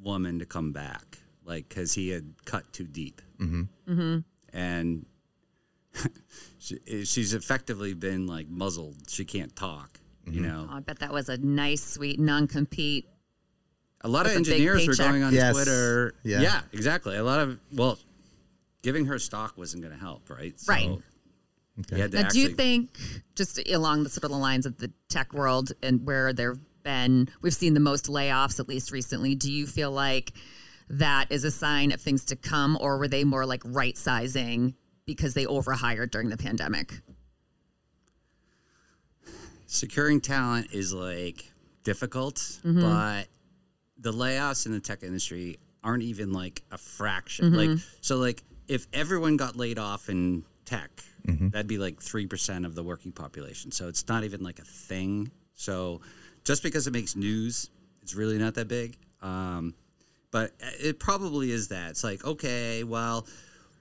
woman 0.00 0.38
to 0.38 0.46
come 0.46 0.72
back, 0.72 1.18
like 1.44 1.68
because 1.68 1.92
he 1.92 2.08
had 2.10 2.34
cut 2.44 2.70
too 2.72 2.86
deep, 2.86 3.22
mm-hmm. 3.38 4.18
and 4.52 5.06
she, 6.58 7.04
she's 7.04 7.34
effectively 7.34 7.94
been 7.94 8.26
like 8.26 8.48
muzzled. 8.48 8.96
She 9.08 9.24
can't 9.24 9.54
talk. 9.54 9.98
You 10.24 10.40
know, 10.40 10.68
Oh, 10.70 10.76
I 10.76 10.80
bet 10.80 11.00
that 11.00 11.12
was 11.12 11.28
a 11.28 11.36
nice, 11.38 11.82
sweet 11.82 12.20
non-compete. 12.20 13.08
A 14.04 14.08
lot 14.08 14.26
of 14.26 14.32
With 14.34 14.48
a 14.48 14.50
big 14.50 14.60
engineers 14.66 14.86
were 14.88 14.94
going 14.96 15.22
on 15.22 15.32
Yes. 15.32 15.54
Twitter. 15.54 16.14
Yeah. 16.24 16.62
exactly. 16.72 17.16
A 17.16 17.24
lot 17.24 17.40
of 17.40 17.58
well, 17.72 17.98
giving 18.82 19.06
her 19.06 19.18
stock 19.18 19.56
wasn't 19.56 19.82
going 19.82 19.94
to 19.94 20.00
help, 20.00 20.28
right? 20.30 20.58
So 20.58 20.72
Right. 20.72 20.98
He 21.90 21.98
had 22.00 22.10
to 22.12 22.22
Now, 22.24 22.28
do 22.28 22.38
you 22.38 22.48
think, 22.50 22.90
just 23.34 23.58
along 23.70 24.02
the 24.04 24.10
sort 24.10 24.24
of 24.24 24.30
the 24.30 24.36
lines 24.36 24.66
of 24.66 24.76
the 24.76 24.92
tech 25.08 25.32
world 25.32 25.72
and 25.82 26.04
where 26.06 26.32
there've 26.32 26.60
been, 26.82 27.28
we've 27.40 27.54
seen 27.54 27.72
the 27.74 27.80
most 27.80 28.06
layoffs, 28.06 28.60
at 28.60 28.68
least 28.68 28.90
recently. 28.92 29.34
Do 29.36 29.50
you 29.50 29.66
feel 29.66 29.90
like 29.90 30.32
that 30.90 31.28
is 31.30 31.44
a 31.44 31.50
sign 31.50 31.92
of 31.92 32.00
things 32.00 32.26
to 32.26 32.36
come, 32.36 32.76
or 32.80 32.98
were 32.98 33.08
they 33.08 33.24
more 33.24 33.46
like 33.46 33.62
right 33.64 33.96
sizing 33.96 34.74
because 35.06 35.32
they 35.32 35.46
overhired 35.46 36.10
during 36.10 36.28
the 36.28 36.36
pandemic? 36.36 37.00
securing 39.66 40.20
talent 40.20 40.68
is 40.72 40.92
like 40.92 41.50
difficult, 41.84 42.36
Mm-hmm. 42.36 42.80
but 42.82 43.26
the 44.02 44.12
layoffs 44.12 44.66
in 44.66 44.72
the 44.72 44.80
tech 44.80 45.02
industry 45.02 45.58
aren't 45.82 46.02
even 46.02 46.32
like 46.32 46.62
a 46.70 46.78
fraction. 46.78 47.46
Mm-hmm. 47.52 47.70
Like 47.72 47.78
so 48.00 48.16
like 48.16 48.42
if 48.68 48.86
everyone 48.92 49.36
got 49.36 49.56
laid 49.56 49.78
off 49.78 50.08
in 50.08 50.44
tech, 50.64 50.90
Mm-hmm. 51.26 51.50
that'd 51.50 51.68
be 51.68 51.78
like 51.78 52.00
3% 52.00 52.66
of 52.66 52.74
the 52.74 52.82
working 52.82 53.12
population. 53.12 53.70
So 53.70 53.86
it's 53.86 54.08
not 54.08 54.24
even 54.24 54.42
like 54.42 54.58
a 54.58 54.64
thing. 54.64 55.30
So 55.54 56.00
just 56.42 56.64
because 56.64 56.88
it 56.88 56.92
makes 56.92 57.14
news, 57.14 57.70
it's 58.02 58.16
really 58.16 58.38
not 58.38 58.54
that 58.54 58.66
big. 58.66 58.96
Um, 59.20 59.72
but 60.32 60.50
it 60.60 60.98
probably 60.98 61.52
is 61.52 61.68
that. 61.68 61.90
It's 61.90 62.02
like, 62.02 62.24
okay, 62.24 62.82
well, 62.82 63.24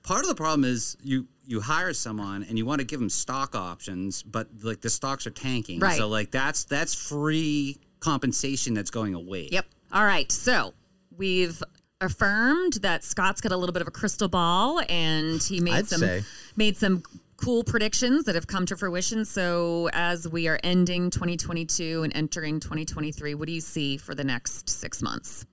part 0.03 0.21
of 0.21 0.27
the 0.27 0.35
problem 0.35 0.65
is 0.65 0.95
you 1.01 1.25
you 1.47 1.59
hire 1.61 1.93
someone 1.93 2.43
and 2.47 2.59
you 2.59 2.65
want 2.67 2.77
to 2.79 2.85
give 2.85 2.99
them 2.99 3.09
stock 3.09 3.55
options, 3.55 4.21
but 4.21 4.47
like 4.61 4.81
the 4.81 4.89
stocks 4.91 5.25
are 5.25 5.31
tanking. 5.31 5.79
Right. 5.79 5.97
So 5.97 6.07
like 6.07 6.29
that's 6.29 6.65
that's 6.65 6.93
free 6.93 7.79
compensation 8.01 8.75
that's 8.75 8.91
going 8.91 9.15
away. 9.15 9.49
Yep. 9.51 9.65
All 9.91 10.05
right. 10.05 10.31
So 10.31 10.73
we've 11.15 11.61
affirmed 11.99 12.73
that 12.81 13.03
Scott's 13.03 13.41
got 13.41 13.51
a 13.51 13.57
little 13.57 13.73
bit 13.73 13.81
of 13.81 13.87
a 13.87 13.91
crystal 13.91 14.27
ball, 14.27 14.81
and 14.89 15.41
he 15.41 15.59
made 15.59 15.73
I'd 15.73 15.87
some 15.87 15.99
say. 15.99 16.23
made 16.55 16.77
some 16.77 17.03
cool 17.37 17.63
predictions 17.63 18.25
that 18.25 18.35
have 18.35 18.47
come 18.47 18.65
to 18.67 18.75
fruition. 18.75 19.25
So, 19.25 19.89
as 19.93 20.27
we 20.27 20.47
are 20.47 20.59
ending 20.63 21.09
2022 21.09 22.03
and 22.03 22.15
entering 22.15 22.59
2023, 22.59 23.35
what 23.35 23.47
do 23.47 23.53
you 23.53 23.61
see 23.61 23.97
for 23.97 24.15
the 24.15 24.23
next 24.23 24.69
six 24.69 25.01
months? 25.01 25.45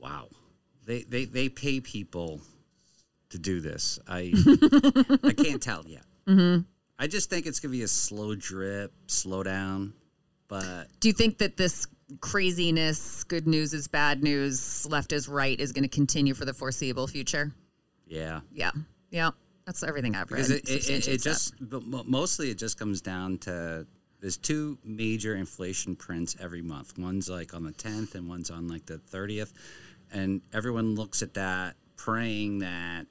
Wow. 0.00 0.28
They 0.86 1.02
they 1.02 1.24
they 1.24 1.48
pay 1.48 1.80
people 1.80 2.40
to 3.30 3.38
do 3.38 3.60
this. 3.60 3.98
I 4.06 4.32
I 5.24 5.32
can't 5.32 5.62
tell 5.62 5.82
yet. 5.86 6.04
Mm-hmm. 6.26 6.62
I 6.98 7.06
just 7.06 7.30
think 7.30 7.46
it's 7.46 7.58
gonna 7.58 7.72
be 7.72 7.82
a 7.82 7.88
slow 7.88 8.34
drip, 8.34 8.92
slow 9.06 9.42
down. 9.42 9.94
But 10.48 10.88
Do 11.00 11.08
you 11.08 11.14
think 11.14 11.38
that 11.38 11.56
this 11.56 11.86
craziness, 12.20 13.24
good 13.24 13.46
news 13.46 13.72
is 13.72 13.88
bad 13.88 14.22
news, 14.22 14.86
left 14.86 15.12
is 15.12 15.28
right, 15.28 15.58
is 15.58 15.72
going 15.72 15.84
to 15.84 15.88
continue 15.88 16.34
for 16.34 16.44
the 16.44 16.54
foreseeable 16.54 17.06
future? 17.06 17.52
yeah, 18.06 18.40
Yeah. 18.52 18.70
Yeah. 19.10 19.30
That's 19.66 19.82
everything 19.82 20.14
I've 20.14 20.30
read. 20.30 20.46
because 20.46 20.50
it, 20.50 20.68
it, 20.68 20.90
it, 20.90 21.08
it 21.08 21.22
just 21.22 21.54
mostly 21.60 22.50
it 22.50 22.58
just 22.58 22.78
comes 22.78 23.00
down 23.00 23.38
to 23.38 23.86
there's 24.20 24.36
two 24.36 24.78
major 24.84 25.36
inflation 25.36 25.96
prints 25.96 26.36
every 26.40 26.60
month. 26.62 26.98
One's 26.98 27.30
like 27.30 27.54
on 27.54 27.62
the 27.62 27.72
10th 27.72 28.14
and 28.14 28.28
one's 28.28 28.50
on 28.50 28.68
like 28.68 28.84
the 28.86 28.98
30th, 28.98 29.52
and 30.12 30.42
everyone 30.52 30.94
looks 30.94 31.22
at 31.22 31.34
that 31.34 31.76
praying 31.96 32.58
that 32.58 33.06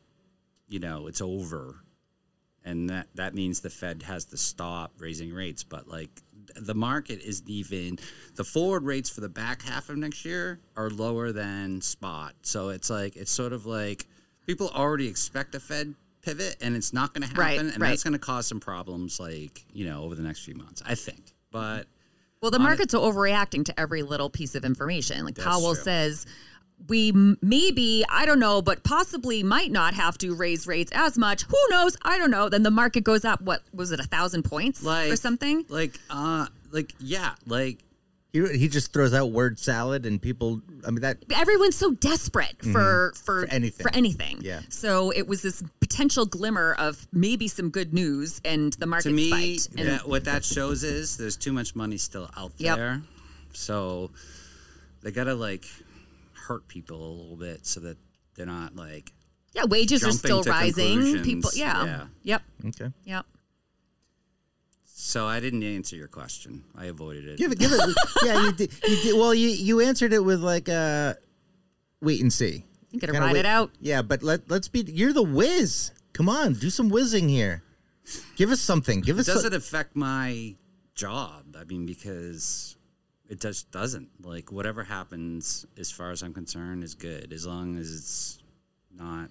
you 0.67 0.79
know 0.79 1.07
it's 1.07 1.21
over, 1.21 1.75
and 2.63 2.89
that 2.89 3.07
that 3.15 3.33
means 3.33 3.61
the 3.61 3.69
Fed 3.71 4.03
has 4.03 4.25
to 4.25 4.37
stop 4.37 4.91
raising 4.99 5.33
rates. 5.33 5.63
But 5.63 5.87
like 5.87 6.11
the 6.55 6.73
market 6.75 7.21
isn't 7.21 7.49
even 7.49 7.97
the 8.35 8.43
forward 8.43 8.83
rates 8.83 9.09
for 9.09 9.21
the 9.21 9.29
back 9.29 9.61
half 9.61 9.89
of 9.89 9.97
next 9.97 10.25
year 10.25 10.59
are 10.75 10.89
lower 10.89 11.31
than 11.31 11.81
spot. 11.81 12.33
So 12.43 12.69
it's 12.69 12.89
like 12.89 13.15
it's 13.15 13.31
sort 13.31 13.53
of 13.53 13.65
like 13.65 14.05
people 14.45 14.69
already 14.69 15.07
expect 15.07 15.55
a 15.55 15.59
Fed 15.59 15.95
pivot 16.21 16.55
and 16.61 16.75
it's 16.75 16.93
not 16.93 17.13
going 17.13 17.21
to 17.23 17.27
happen 17.27 17.41
Right, 17.41 17.59
and 17.59 17.81
right. 17.81 17.89
that's 17.89 18.03
going 18.03 18.13
to 18.13 18.19
cause 18.19 18.47
some 18.47 18.59
problems 18.59 19.19
like, 19.19 19.65
you 19.73 19.85
know, 19.85 20.03
over 20.03 20.15
the 20.15 20.21
next 20.23 20.45
few 20.45 20.55
months, 20.55 20.81
I 20.85 20.95
think. 20.95 21.33
But 21.51 21.87
Well, 22.41 22.51
the 22.51 22.59
market's 22.59 22.93
are 22.93 23.01
overreacting 23.01 23.65
to 23.65 23.79
every 23.79 24.03
little 24.03 24.29
piece 24.29 24.55
of 24.55 24.63
information. 24.65 25.25
Like 25.25 25.37
Powell 25.37 25.73
true. 25.75 25.83
says, 25.83 26.25
we 26.87 27.09
m- 27.09 27.37
maybe, 27.41 28.03
I 28.09 28.25
don't 28.25 28.39
know, 28.39 28.61
but 28.61 28.83
possibly 28.83 29.43
might 29.43 29.71
not 29.71 29.93
have 29.93 30.17
to 30.19 30.35
raise 30.35 30.67
rates 30.67 30.91
as 30.93 31.17
much. 31.17 31.43
Who 31.43 31.57
knows? 31.69 31.95
I 32.03 32.17
don't 32.17 32.31
know. 32.31 32.49
Then 32.49 32.63
the 32.63 32.71
market 32.71 33.03
goes 33.03 33.23
up, 33.25 33.41
what 33.41 33.61
was 33.73 33.91
it, 33.91 33.99
a 33.99 34.03
thousand 34.03 34.43
points 34.43 34.83
like 34.83 35.11
or 35.11 35.15
something? 35.15 35.65
Like 35.69 35.97
uh 36.09 36.47
like 36.71 36.93
yeah, 36.99 37.35
like 37.45 37.79
He, 38.33 38.41
he 38.57 38.67
just 38.67 38.91
throws 38.93 39.13
out 39.13 39.31
word 39.31 39.59
salad, 39.59 40.05
and 40.07 40.19
people. 40.21 40.59
I 40.85 40.89
mean 40.91 41.01
that. 41.01 41.17
Everyone's 41.35 41.75
so 41.77 41.91
desperate 41.91 42.55
for, 42.63 43.13
for, 43.23 43.43
Mm-hmm. 43.43 43.43
For 43.43 43.45
anything. 43.53 43.83
For 43.83 43.93
anything. 43.95 44.37
Yeah. 44.41 44.61
So 44.69 45.11
it 45.11 45.27
was 45.27 45.41
this 45.43 45.63
potential 45.79 46.25
glimmer 46.25 46.73
of 46.79 47.07
maybe 47.13 47.47
some 47.47 47.69
good 47.69 47.93
news, 47.93 48.41
and 48.43 48.73
the 48.73 48.87
market 48.87 49.09
to 49.09 49.13
me 49.15 49.57
spiked. 49.59 49.79
And 49.79 49.87
that, 49.89 50.09
what 50.09 50.25
that 50.25 50.43
shows 50.43 50.83
is 50.83 51.15
there's 51.15 51.37
too 51.37 51.53
much 51.53 51.75
money 51.75 51.97
still 51.97 52.27
out 52.35 52.51
Yep. 52.57 52.75
there. 52.77 53.01
So 53.53 54.09
they 55.03 55.11
got 55.11 55.25
to 55.25 55.35
like 55.35 55.65
hurt 56.47 56.67
people 56.67 56.97
a 56.97 57.11
little 57.13 57.37
bit 57.37 57.65
so 57.65 57.79
that 57.81 57.97
they're 58.35 58.45
not 58.45 58.75
like 58.75 59.11
yeah, 59.53 59.65
wages 59.65 60.03
are 60.03 60.11
still 60.11 60.41
rising. 60.43 61.21
People, 61.23 61.51
yeah. 61.53 61.85
Yeah. 61.85 62.05
Yep. 62.23 62.41
Okay. 62.69 62.91
Yep. 63.05 63.25
so 64.85 65.27
I 65.27 65.39
didn't 65.39 65.63
answer 65.63 65.95
your 65.95 66.07
question. 66.07 66.63
I 66.75 66.85
avoided 66.85 67.27
it. 67.27 67.37
Give 67.37 67.51
it. 67.51 67.59
Give 67.59 67.71
it. 67.71 67.97
yeah, 68.23 68.45
you 68.45 68.51
did. 68.53 68.71
You 68.87 68.95
did. 69.03 69.15
Well, 69.19 69.33
you 69.33 69.49
you 69.49 69.81
answered 69.81 70.11
it 70.13 70.23
with 70.23 70.39
like 70.39 70.69
uh, 70.69 71.13
wait 72.01 72.21
and 72.21 72.33
see. 72.33 72.65
You 72.91 72.99
gotta 72.99 73.13
Kinda 73.13 73.27
ride 73.27 73.33
wait- 73.33 73.39
it 73.39 73.45
out. 73.45 73.71
Yeah, 73.79 74.01
but 74.01 74.23
let 74.23 74.49
let's 74.49 74.67
be. 74.67 74.81
You're 74.81 75.13
the 75.13 75.23
whiz. 75.23 75.91
Come 76.13 76.29
on, 76.29 76.53
do 76.53 76.69
some 76.69 76.89
whizzing 76.89 77.29
here. 77.29 77.63
Give 78.35 78.51
us 78.51 78.59
something. 78.61 79.01
Give 79.01 79.19
us. 79.19 79.27
does 79.27 79.43
some- 79.43 79.53
it 79.53 79.55
affect 79.55 79.95
my 79.95 80.55
job? 80.95 81.55
I 81.59 81.63
mean, 81.63 81.85
because 81.85 82.72
it 83.33 83.41
just 83.41 83.71
doesn't. 83.71 84.09
Like 84.21 84.51
whatever 84.51 84.83
happens, 84.83 85.65
as 85.77 85.89
far 85.91 86.11
as 86.11 86.21
I'm 86.21 86.33
concerned, 86.33 86.83
is 86.83 86.93
good 86.93 87.33
as 87.33 87.45
long 87.45 87.77
as 87.77 87.91
it's 87.91 88.43
not 88.95 89.29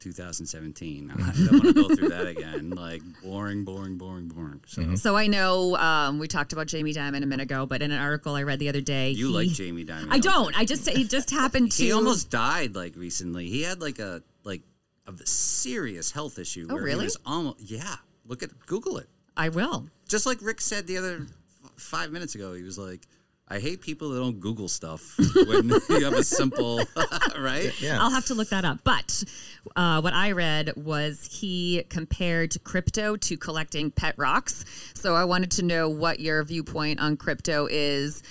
2017. 0.00 1.10
I 1.16 1.16
don't 1.16 1.52
want 1.52 1.64
to 1.64 1.72
go 1.72 1.94
through 1.94 2.08
that 2.10 2.26
again. 2.26 2.70
Like 2.70 3.02
boring, 3.22 3.64
boring, 3.64 3.96
boring, 3.98 4.28
boring. 4.28 4.60
So 4.66 4.82
Mm-hmm. 4.82 4.94
So 4.96 5.16
I 5.16 5.26
know 5.26 5.76
um, 5.76 6.18
we 6.18 6.28
talked 6.28 6.52
about 6.52 6.66
Jamie 6.66 6.92
Dimon 6.92 7.22
a 7.22 7.26
minute 7.26 7.44
ago, 7.44 7.66
but 7.66 7.82
in 7.82 7.90
an 7.90 7.98
article 8.00 8.34
I 8.34 8.42
read 8.42 8.58
the 8.58 8.68
other 8.68 8.80
day, 8.82 9.10
you 9.10 9.28
he- 9.28 9.34
like 9.34 9.48
Jamie 9.48 9.84
Dimon? 9.84 10.08
I 10.10 10.18
don't. 10.18 10.56
I 10.58 10.64
just 10.64 10.88
he 10.88 11.04
just 11.04 11.30
happened 11.30 11.72
to. 11.72 11.82
He 11.82 11.92
almost 11.92 12.30
died 12.30 12.74
like 12.76 12.96
recently. 12.96 13.48
He 13.48 13.62
had 13.62 13.80
like 13.80 13.98
a 13.98 14.22
like 14.44 14.62
a 15.06 15.12
serious 15.26 16.10
health 16.12 16.38
issue. 16.38 16.66
Oh, 16.70 16.74
where 16.74 16.82
really? 16.84 17.00
He 17.00 17.06
was 17.06 17.16
almost 17.24 17.60
yeah. 17.62 17.96
Look 18.26 18.42
at 18.42 18.50
Google 18.66 18.98
it. 18.98 19.08
I 19.36 19.48
will. 19.50 19.86
just 20.08 20.26
like 20.26 20.38
Rick 20.42 20.60
said 20.60 20.86
the 20.86 20.96
other 20.98 21.20
f- 21.22 21.28
five 21.76 22.10
minutes 22.10 22.34
ago, 22.34 22.54
he 22.54 22.62
was 22.62 22.78
like, 22.78 23.06
"I 23.48 23.58
hate 23.58 23.80
people 23.80 24.10
that 24.10 24.20
don't 24.20 24.40
Google 24.40 24.68
stuff 24.68 25.16
when 25.34 25.68
you 25.68 26.04
have 26.04 26.14
a 26.14 26.24
simple 26.24 26.80
right." 27.38 27.72
yeah. 27.80 27.98
I'll 28.00 28.10
have 28.10 28.26
to 28.26 28.34
look 28.34 28.48
that 28.50 28.64
up. 28.64 28.78
But 28.84 29.24
uh, 29.74 30.00
what 30.00 30.14
I 30.14 30.32
read 30.32 30.72
was 30.76 31.28
he 31.30 31.84
compared 31.88 32.62
crypto 32.64 33.16
to 33.16 33.36
collecting 33.36 33.90
pet 33.90 34.14
rocks. 34.16 34.64
So 34.94 35.14
I 35.14 35.24
wanted 35.24 35.50
to 35.52 35.62
know 35.62 35.88
what 35.88 36.20
your 36.20 36.42
viewpoint 36.44 37.00
on 37.00 37.16
crypto 37.16 37.66
is. 37.70 38.22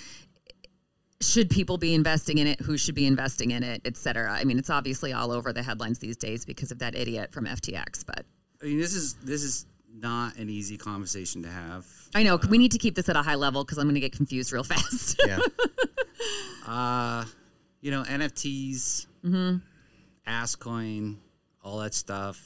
Should 1.22 1.48
people 1.48 1.78
be 1.78 1.94
investing 1.94 2.36
in 2.38 2.46
it? 2.46 2.60
Who 2.60 2.76
should 2.76 2.94
be 2.94 3.06
investing 3.06 3.50
in 3.50 3.62
it, 3.62 3.80
et 3.86 3.96
cetera? 3.96 4.30
I 4.30 4.44
mean, 4.44 4.58
it's 4.58 4.68
obviously 4.68 5.14
all 5.14 5.32
over 5.32 5.50
the 5.50 5.62
headlines 5.62 5.98
these 5.98 6.18
days 6.18 6.44
because 6.44 6.70
of 6.70 6.80
that 6.80 6.94
idiot 6.94 7.32
from 7.32 7.46
FTX. 7.46 8.04
But 8.04 8.26
I 8.62 8.66
mean, 8.66 8.78
this 8.78 8.94
is 8.94 9.14
this 9.14 9.42
is 9.42 9.66
not 9.98 10.36
an 10.36 10.48
easy 10.50 10.76
conversation 10.76 11.42
to 11.42 11.48
have. 11.48 11.86
I 12.14 12.22
know 12.22 12.38
we 12.50 12.58
need 12.58 12.72
to 12.72 12.78
keep 12.78 12.94
this 12.94 13.08
at 13.08 13.16
a 13.16 13.22
high 13.22 13.34
level 13.34 13.64
because 13.64 13.78
I'm 13.78 13.84
going 13.84 13.94
to 13.94 14.00
get 14.00 14.12
confused 14.12 14.52
real 14.52 14.62
fast. 14.72 15.20
yeah. 15.26 15.38
Uh, 16.66 17.24
you 17.80 17.90
know, 17.90 18.02
NFTs, 18.02 19.06
Mm-hmm. 19.24 19.56
Asscoin, 20.30 21.16
all 21.64 21.78
that 21.78 21.94
stuff. 21.94 22.40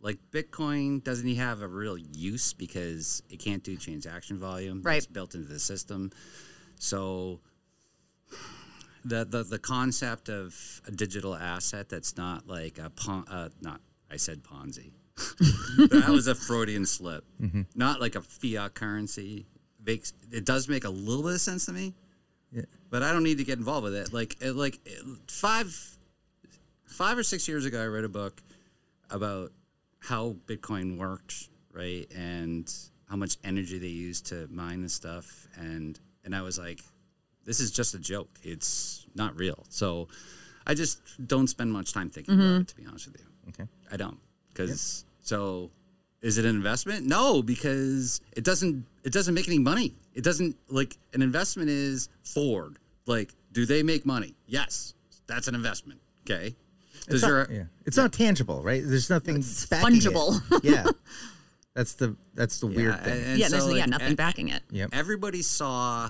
Like 0.00 0.18
Bitcoin 0.30 1.02
doesn't 1.02 1.26
even 1.26 1.42
have 1.42 1.62
a 1.62 1.66
real 1.68 1.96
use 1.98 2.52
because 2.52 3.22
it 3.30 3.38
can't 3.38 3.62
do 3.64 3.76
transaction 3.76 4.38
volume. 4.38 4.82
Right. 4.82 4.98
It's 4.98 5.06
built 5.06 5.34
into 5.34 5.48
the 5.48 5.58
system. 5.58 6.10
So 6.78 7.40
the 9.04 9.24
the, 9.24 9.42
the 9.44 9.58
concept 9.58 10.28
of 10.28 10.54
a 10.86 10.90
digital 10.90 11.34
asset 11.34 11.88
that's 11.88 12.16
not 12.16 12.46
like 12.46 12.78
a 12.78 12.90
pon- 12.90 13.26
uh, 13.28 13.48
not 13.60 13.80
I 14.10 14.16
said 14.16 14.42
Ponzi. 14.42 14.90
That 15.16 16.08
was 16.08 16.26
a 16.26 16.34
Freudian 16.34 16.86
slip. 16.86 17.24
Mm-hmm. 17.40 17.62
Not 17.74 18.00
like 18.00 18.14
a 18.14 18.22
fiat 18.22 18.74
currency. 18.74 19.46
Makes 19.84 20.12
it 20.32 20.44
does 20.44 20.68
make 20.68 20.84
a 20.84 20.90
little 20.90 21.22
bit 21.22 21.34
of 21.34 21.40
sense 21.40 21.66
to 21.66 21.72
me 21.72 21.94
but 22.94 23.02
I 23.02 23.12
don't 23.12 23.24
need 23.24 23.38
to 23.38 23.44
get 23.44 23.58
involved 23.58 23.82
with 23.82 23.96
it. 23.96 24.12
Like, 24.12 24.36
it, 24.40 24.52
like 24.52 24.78
five, 25.26 25.76
five 26.84 27.18
or 27.18 27.24
six 27.24 27.48
years 27.48 27.64
ago, 27.64 27.82
I 27.82 27.86
read 27.86 28.04
a 28.04 28.08
book 28.08 28.40
about 29.10 29.50
how 29.98 30.36
Bitcoin 30.46 30.96
worked, 30.96 31.48
right, 31.72 32.06
and 32.14 32.72
how 33.10 33.16
much 33.16 33.36
energy 33.42 33.80
they 33.80 33.88
use 33.88 34.20
to 34.20 34.46
mine 34.48 34.80
the 34.82 34.88
stuff, 34.88 35.48
and 35.56 35.98
and 36.24 36.36
I 36.36 36.42
was 36.42 36.56
like, 36.56 36.82
this 37.44 37.58
is 37.58 37.72
just 37.72 37.94
a 37.94 37.98
joke. 37.98 38.30
It's 38.44 39.06
not 39.16 39.36
real. 39.36 39.66
So, 39.70 40.06
I 40.64 40.74
just 40.74 41.00
don't 41.26 41.48
spend 41.48 41.72
much 41.72 41.92
time 41.92 42.10
thinking 42.10 42.34
about 42.34 42.44
mm-hmm. 42.44 42.60
it. 42.60 42.68
To 42.68 42.76
be 42.76 42.86
honest 42.86 43.06
with 43.06 43.20
you, 43.20 43.26
Okay. 43.48 43.68
I 43.90 43.96
don't 43.96 44.18
because 44.54 45.04
so. 45.20 45.70
Is 46.22 46.38
it 46.38 46.46
an 46.46 46.56
investment? 46.56 47.04
No, 47.04 47.42
because 47.42 48.22
it 48.32 48.44
doesn't. 48.44 48.86
It 49.02 49.12
doesn't 49.12 49.34
make 49.34 49.46
any 49.46 49.58
money. 49.58 49.94
It 50.14 50.24
doesn't 50.24 50.56
like 50.68 50.96
an 51.12 51.20
investment 51.20 51.68
is 51.68 52.08
Ford. 52.22 52.78
Like, 53.06 53.34
do 53.52 53.66
they 53.66 53.82
make 53.82 54.06
money? 54.06 54.34
Yes, 54.46 54.94
that's 55.26 55.48
an 55.48 55.54
investment. 55.54 56.00
Okay. 56.24 56.54
Does 57.06 57.16
It's 57.16 57.22
not, 57.22 57.28
your 57.28 57.46
yeah. 57.50 57.64
It's 57.84 57.96
not 57.98 58.12
tangible, 58.14 58.62
right? 58.62 58.82
There's 58.82 59.10
nothing 59.10 59.44
backing 59.68 59.96
it. 59.98 60.02
fungible. 60.04 60.60
yeah. 60.64 60.86
That's 61.74 61.94
the 61.94 62.14
that's 62.34 62.60
the 62.60 62.68
weird 62.68 63.02
thing. 63.02 63.12
and- 63.14 63.26
and 63.30 63.38
yeah, 63.40 63.48
so, 63.48 63.56
there's 63.66 63.76
yeah 63.76 63.86
nothing 63.86 64.14
backing 64.14 64.48
it. 64.48 64.62
Yep. 64.70 64.90
Everybody 64.92 65.42
saw 65.42 66.08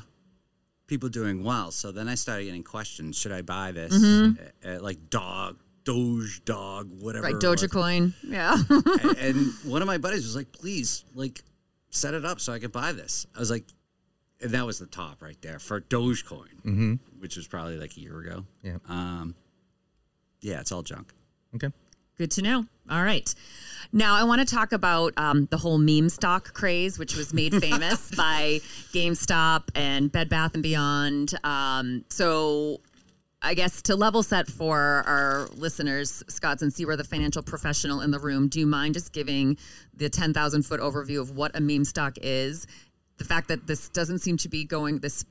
people 0.87 1.09
doing 1.09 1.43
well, 1.43 1.71
so 1.71 1.91
then 1.91 2.07
I 2.07 2.17
started 2.17 2.45
getting 2.45 2.63
questions: 2.63 3.17
Should 3.19 3.33
I 3.33 3.41
buy 3.41 3.73
this? 3.73 3.95
Uh, 3.95 4.33
uh, 4.63 4.79
like 4.83 5.09
dog, 5.09 5.57
Doge, 5.85 6.45
dog, 6.45 6.91
whatever. 7.01 7.24
Right, 7.24 7.35
it 7.35 7.47
was. 7.47 7.62
Dogecoin. 7.62 8.14
Yeah. 8.22 8.57
and, 8.70 9.18
and 9.18 9.53
one 9.64 9.82
of 9.82 9.87
my 9.87 9.99
buddies 9.99 10.24
was 10.24 10.35
like, 10.37 10.53
"Please, 10.53 11.05
like, 11.14 11.43
set 11.91 12.14
it 12.14 12.24
up 12.24 12.41
so 12.41 12.53
I 12.53 12.59
could 12.59 12.72
buy 12.72 12.93
this." 12.93 13.26
I 13.35 13.39
was 13.39 13.51
like, 13.51 13.64
and 14.41 14.53
that 14.53 14.66
was 14.66 14.78
the 14.78 14.87
top 14.87 15.22
right 15.22 15.41
there 15.43 15.59
for 15.59 15.80
Dogecoin, 15.80 16.99
which 17.18 17.37
was 17.37 17.47
probably 17.47 17.78
like 17.78 17.97
a 17.97 18.01
year 18.01 18.18
ago. 18.20 18.45
Yeah. 18.62 18.76
Um, 18.89 19.35
yeah, 20.41 20.61
it's 20.61 20.72
all 20.72 20.82
junk. 20.82 21.12
Okay. 21.55 21.70
Good 22.16 22.30
to 22.32 22.43
know. 22.43 22.64
All 22.91 23.03
right. 23.03 23.35
Now, 23.93 24.14
I 24.14 24.24
want 24.24 24.47
to 24.47 24.55
talk 24.55 24.72
about 24.72 25.14
um, 25.16 25.47
the 25.51 25.57
whole 25.57 25.78
meme 25.78 26.09
stock 26.09 26.53
craze, 26.53 26.99
which 26.99 27.16
was 27.16 27.32
made 27.32 27.55
famous 27.61 28.11
by 28.16 28.61
GameStop 28.93 29.70
and 29.74 30.12
Bed 30.12 30.28
Bath 30.28 30.55
and 30.55 30.62
Beyond. 30.62 31.35
Um, 31.43 32.05
so, 32.11 32.80
I 33.45 33.53
guess 33.53 33.83
to 33.83 33.95
level 33.95 34.23
set 34.23 34.49
for 34.49 35.05
our 35.07 35.49
listeners, 35.55 36.25
Scott, 36.29 36.63
and 36.63 36.73
see 36.73 36.87
we're 36.87 36.97
the 36.97 37.05
financial 37.05 37.43
professional 37.43 38.01
in 38.01 38.11
the 38.11 38.19
room, 38.19 38.49
do 38.49 38.59
you 38.59 38.67
mind 38.67 38.95
just 38.95 39.13
giving 39.13 39.59
the 39.95 40.09
10,000 40.09 40.63
foot 40.63 40.81
overview 40.81 41.21
of 41.21 41.33
what 41.33 41.55
a 41.55 41.61
meme 41.61 41.85
stock 41.85 42.17
is? 42.23 42.67
The 43.19 43.25
fact 43.25 43.49
that 43.49 43.67
this 43.67 43.91
doesn't 43.91 44.21
seem 44.21 44.39
to 44.39 44.49
be 44.49 44.65
going, 44.65 45.01
this 45.01 45.27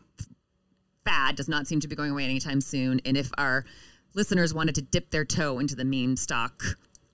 fad 1.03 1.35
does 1.35 1.49
not 1.49 1.65
seem 1.65 1.79
to 1.79 1.87
be 1.87 1.95
going 1.95 2.11
away 2.11 2.23
anytime 2.23 2.61
soon. 2.61 3.01
And 3.03 3.17
if 3.17 3.31
our 3.39 3.65
listeners 4.13 4.53
wanted 4.53 4.75
to 4.75 4.83
dip 4.83 5.09
their 5.09 5.25
toe 5.25 5.57
into 5.57 5.75
the 5.75 5.83
meme 5.83 6.15
stock 6.15 6.63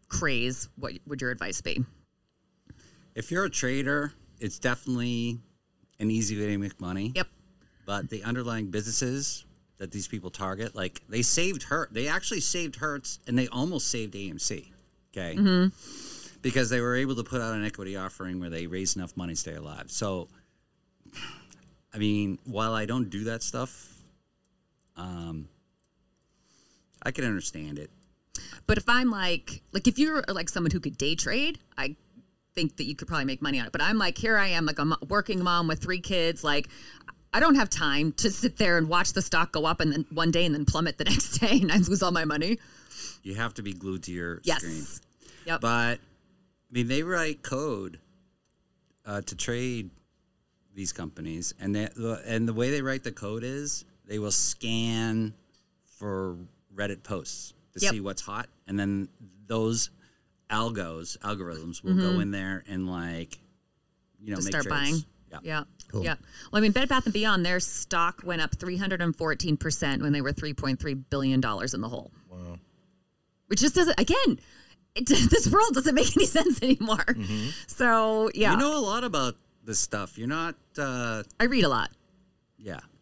craze, 0.10 0.68
what 0.76 0.94
would 1.08 1.22
your 1.22 1.32
advice 1.32 1.62
be? 1.62 1.82
If 3.16 3.32
you're 3.32 3.46
a 3.46 3.50
trader, 3.50 4.12
it's 4.42 4.60
definitely 4.60 5.40
an 5.98 6.12
easy 6.12 6.38
way 6.38 6.48
to 6.48 6.58
make 6.58 6.80
money. 6.82 7.14
Yep. 7.16 7.28
But 7.86 8.10
the 8.10 8.22
underlying 8.24 8.70
businesses 8.70 9.46
that 9.80 9.92
these 9.92 10.08
people 10.08 10.30
target, 10.30 10.76
like 10.76 11.02
they 11.10 11.22
saved 11.22 11.64
her. 11.64 11.90
they 11.92 12.08
actually 12.08 12.42
saved 12.42 12.76
Hertz, 12.76 13.20
and 13.28 13.38
they 13.38 13.48
almost 13.48 13.88
saved 13.88 14.14
AMC. 14.14 14.68
Okay. 15.18 15.72
Because 16.42 16.70
they 16.70 16.80
were 16.80 16.96
able 16.96 17.16
to 17.16 17.24
put 17.24 17.42
out 17.42 17.56
an 17.56 17.66
equity 17.66 17.98
offering 17.98 18.40
where 18.40 18.50
they 18.50 18.68
raised 18.68 18.96
enough 18.96 19.18
money 19.18 19.34
to 19.34 19.40
stay 19.40 19.56
alive. 19.56 19.86
So, 19.88 20.30
I 21.94 21.98
mean, 21.98 22.38
while 22.46 22.74
I 22.74 22.86
don't 22.86 23.10
do 23.10 23.26
that 23.26 23.42
stuff, 23.42 23.94
um, 24.96 25.50
I 27.02 27.12
can 27.12 27.26
understand 27.26 27.80
it. 27.80 27.90
But 28.68 28.78
if 28.78 28.88
I'm 28.88 29.10
like, 29.10 29.62
like 29.74 29.88
if 29.88 29.98
you're 29.98 30.24
like 30.28 30.50
someone 30.50 30.72
who 30.72 30.80
could 30.80 30.98
day 30.98 31.16
trade, 31.16 31.60
I 31.78 31.96
think 32.54 32.78
that 32.78 32.84
you 32.84 32.96
could 32.96 33.08
probably 33.08 33.26
make 33.26 33.42
money 33.42 33.60
on 33.60 33.66
it. 33.66 33.72
But 33.72 33.82
I'm 33.82 33.98
like, 33.98 34.18
here 34.18 34.38
I 34.38 34.48
am, 34.50 34.66
like 34.66 34.80
a 34.80 34.86
working 35.08 35.44
mom 35.44 35.68
with 35.68 35.82
three 35.82 36.02
kids. 36.02 36.44
Like, 36.44 36.70
I 37.34 37.40
don't 37.40 37.56
have 37.56 37.70
time 37.70 38.12
to 38.14 38.32
sit 38.32 38.58
there 38.58 38.78
and 38.78 38.90
watch 38.90 39.14
the 39.14 39.22
stock 39.22 39.52
go 39.52 39.66
up 39.66 39.80
and 39.82 39.92
then 39.92 40.06
one 40.12 40.32
day 40.32 40.46
and 40.46 40.56
then 40.56 40.66
plummet 40.66 40.98
the 40.98 41.04
next 41.06 41.38
day 41.40 41.60
and 41.62 41.72
I 41.72 41.78
lose 41.78 42.02
all 42.02 42.12
my 42.12 42.26
money. 42.26 42.58
You 43.24 43.36
have 43.36 43.54
to 43.56 43.62
be 43.64 43.74
glued 43.74 44.04
to 44.04 44.12
your 44.12 44.42
Yes. 44.44 44.62
screen. 44.62 44.86
Yep. 45.46 45.62
But 45.62 46.00
I 46.00 46.72
mean, 46.72 46.88
they 46.88 47.04
write 47.04 47.42
code 47.44 48.00
uh, 49.06 49.22
to 49.22 49.36
trade 49.36 49.90
these 50.76 50.94
companies, 50.94 51.54
and 51.60 51.76
they, 51.76 51.90
and 52.26 52.48
the 52.48 52.54
way 52.54 52.70
they 52.72 52.82
write 52.82 53.04
the 53.04 53.12
code 53.12 53.44
is 53.44 53.84
they 54.06 54.20
will 54.20 54.32
scan 54.32 55.34
for 55.98 56.38
Reddit 56.76 57.04
posts 57.04 57.54
to 57.74 57.80
Yep. 57.86 57.92
see 57.94 58.00
what's 58.02 58.22
hot, 58.22 58.48
and 58.68 58.80
then 58.80 59.10
those 59.48 59.90
algos 60.52 61.18
algorithms 61.20 61.84
will 61.84 61.96
go 61.96 62.20
in 62.20 62.32
there 62.32 62.64
and 62.68 62.90
like 62.90 63.38
you 64.22 64.32
know 64.32 64.38
to 64.38 64.44
make 64.44 64.54
Mm-hmm. 64.54 64.62
start 64.62 64.82
trades. 64.84 65.04
buying. 65.32 65.42
Yeah. 65.44 65.60
Yeah. 65.60 65.64
Cool. 65.92 66.04
Yeah. 66.04 66.16
Well, 66.52 66.60
I 66.60 66.62
mean, 66.62 66.72
Bed 66.72 66.88
Bath 66.90 67.06
and 67.06 67.14
Beyond, 67.14 67.46
their 67.46 67.60
stock 67.60 68.22
went 68.24 68.42
up 68.42 68.52
314% 68.56 70.02
when 70.02 70.14
they 70.14 70.22
were 70.22 70.32
$3.3 70.34 71.04
billion 71.10 71.36
in 71.44 71.82
the 71.82 71.90
hole. 71.90 72.12
Wow. 72.30 72.58
Which 73.48 73.60
just 73.62 73.76
doesn't, 73.76 74.00
again, 74.00 74.40
it, 74.96 75.08
this 75.30 75.48
world 75.52 75.74
doesn't 75.74 75.96
make 75.96 76.16
any 76.16 76.26
sense 76.38 76.62
anymore. 76.62 77.06
So, 77.68 78.30
yeah, 78.34 78.52
Mm-hmm. 78.52 78.60
You 78.62 78.66
know 78.68 78.78
a 78.78 78.82
lot 78.86 79.04
about 79.04 79.36
this 79.64 79.80
stuff. 79.80 80.18
You're 80.18 80.28
not. 80.28 80.56
Uh, 80.78 81.24
I 81.40 81.46
read 81.46 81.64
a 81.64 81.70
lot. 81.70 81.90
yeah. 82.58 82.80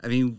I 0.00 0.06
mean, 0.06 0.38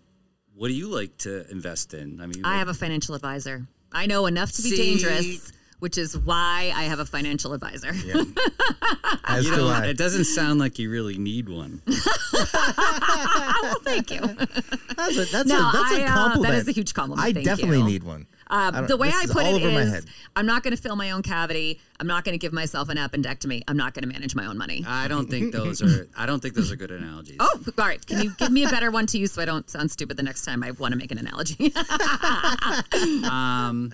what 0.55 0.69
do 0.69 0.73
you 0.73 0.87
like 0.87 1.17
to 1.19 1.49
invest 1.51 1.93
in? 1.93 2.21
I 2.21 2.27
mean, 2.27 2.45
I 2.45 2.57
have 2.59 2.69
a 2.69 2.73
financial 2.73 3.13
advisor. 3.15 3.67
I 3.91 4.05
know 4.05 4.25
enough 4.25 4.51
to 4.53 4.61
be 4.61 4.69
See? 4.69 4.77
dangerous, 4.77 5.51
which 5.79 5.97
is 5.97 6.17
why 6.17 6.71
I 6.75 6.83
have 6.83 6.99
a 6.99 7.05
financial 7.05 7.53
advisor. 7.53 7.89
As 9.25 9.45
you 9.45 9.51
do 9.51 9.57
know, 9.57 9.67
I. 9.69 9.87
it 9.87 9.97
doesn't 9.97 10.25
sound 10.25 10.59
like 10.59 10.77
you 10.79 10.89
really 10.89 11.17
need 11.17 11.49
one. 11.49 11.81
well, 11.87 13.75
thank 13.83 14.11
you. 14.11 14.19
That's 14.19 15.17
a, 15.17 15.25
that's 15.25 15.47
No, 15.47 15.69
a, 15.69 15.71
that's 15.73 15.93
I, 15.93 15.99
a 16.01 16.05
uh, 16.09 16.37
that 16.41 16.53
is 16.55 16.67
a 16.67 16.71
huge 16.71 16.93
compliment. 16.93 17.27
I 17.27 17.33
Thank 17.33 17.45
definitely 17.45 17.79
you. 17.79 17.85
need 17.85 18.03
one. 18.03 18.27
Uh, 18.51 18.81
the 18.81 18.97
way 18.97 19.09
I 19.09 19.27
put 19.27 19.45
all 19.45 19.55
it 19.55 19.61
over 19.61 19.71
my 19.71 19.81
is, 19.81 19.91
head. 19.91 20.05
I'm 20.35 20.47
not 20.47 20.63
going 20.63 20.75
to 20.75 20.81
fill 20.81 20.95
my 20.95 21.11
own 21.11 21.21
cavity. 21.21 21.79
I'm 21.99 22.07
not 22.07 22.23
going 22.23 22.33
to 22.33 22.39
give 22.39 22.51
myself 22.51 22.89
an 22.89 22.97
appendectomy. 22.97 23.61
I'm 23.67 23.77
not 23.77 23.93
going 23.93 24.01
to 24.01 24.07
manage 24.07 24.33
my 24.33 24.47
own 24.47 24.57
money. 24.57 24.83
I 24.87 25.07
don't 25.07 25.29
think 25.29 25.53
those 25.53 25.83
are. 25.83 26.07
I 26.17 26.25
don't 26.25 26.41
think 26.41 26.55
those 26.55 26.71
are 26.71 26.75
good 26.75 26.89
analogies. 26.89 27.37
Oh, 27.39 27.59
all 27.77 27.85
right. 27.85 28.03
Can 28.03 28.23
you 28.23 28.33
give 28.37 28.51
me 28.51 28.65
a 28.65 28.69
better 28.69 28.89
one 28.89 29.05
to 29.07 29.19
use 29.19 29.33
so 29.33 29.41
I 29.43 29.45
don't 29.45 29.69
sound 29.69 29.91
stupid 29.91 30.17
the 30.17 30.23
next 30.23 30.45
time 30.45 30.63
I 30.63 30.71
want 30.71 30.93
to 30.93 30.97
make 30.97 31.11
an 31.11 31.19
analogy? 31.19 31.73
Um, 33.29 33.93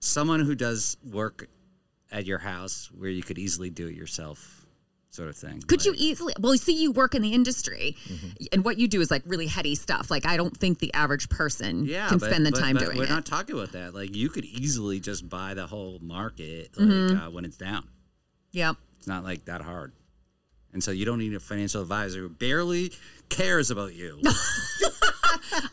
someone 0.00 0.40
who 0.40 0.54
does 0.54 0.96
work 1.04 1.48
at 2.10 2.26
your 2.26 2.38
house 2.38 2.90
where 2.96 3.10
you 3.10 3.22
could 3.22 3.38
easily 3.38 3.68
do 3.70 3.86
it 3.86 3.94
yourself, 3.94 4.66
sort 5.10 5.28
of 5.28 5.36
thing. 5.36 5.60
Could 5.66 5.84
you 5.84 5.94
easily? 5.96 6.32
Well, 6.40 6.54
you 6.54 6.58
see, 6.58 6.80
you 6.80 6.90
work 6.92 7.14
in 7.14 7.22
the 7.22 7.32
industry, 7.34 7.96
Mm-hmm. 8.08 8.28
and 8.52 8.64
what 8.64 8.78
you 8.78 8.88
do 8.88 9.00
is 9.00 9.10
like 9.10 9.22
really 9.26 9.46
heady 9.46 9.74
stuff. 9.74 10.10
Like 10.10 10.24
I 10.26 10.36
don't 10.36 10.56
think 10.56 10.78
the 10.78 10.92
average 10.94 11.28
person 11.28 11.84
Yeah, 11.84 12.08
can 12.08 12.18
but, 12.18 12.30
spend 12.30 12.46
the 12.46 12.50
but- 12.52 12.60
time 12.60 12.74
but 12.76 12.84
doing 12.84 12.96
We're 12.98 13.04
it. 13.04 13.10
not 13.10 13.26
talking 13.26 13.54
about 13.56 13.72
that. 13.72 13.94
Like 13.94 14.14
you 14.16 14.28
could 14.30 14.44
easily 14.44 15.00
just 15.00 15.28
buy 15.28 15.54
the 15.54 15.66
whole 15.66 15.98
market 16.00 16.70
like, 16.76 16.88
Mm-hmm. 16.88 17.16
uh, 17.26 17.30
when 17.30 17.44
it's 17.44 17.56
down. 17.56 17.86
yeah. 18.52 18.72
It's 18.98 19.06
not 19.06 19.22
like 19.24 19.44
that 19.44 19.60
hard, 19.60 19.92
and 20.72 20.82
so 20.82 20.90
you 20.90 21.04
don't 21.04 21.18
need 21.20 21.32
a 21.34 21.40
financial 21.40 21.80
advisor 21.82 22.20
who 22.20 22.28
barely 22.28 22.92
cares 23.28 23.70
about 23.70 23.94
you. 23.94 24.20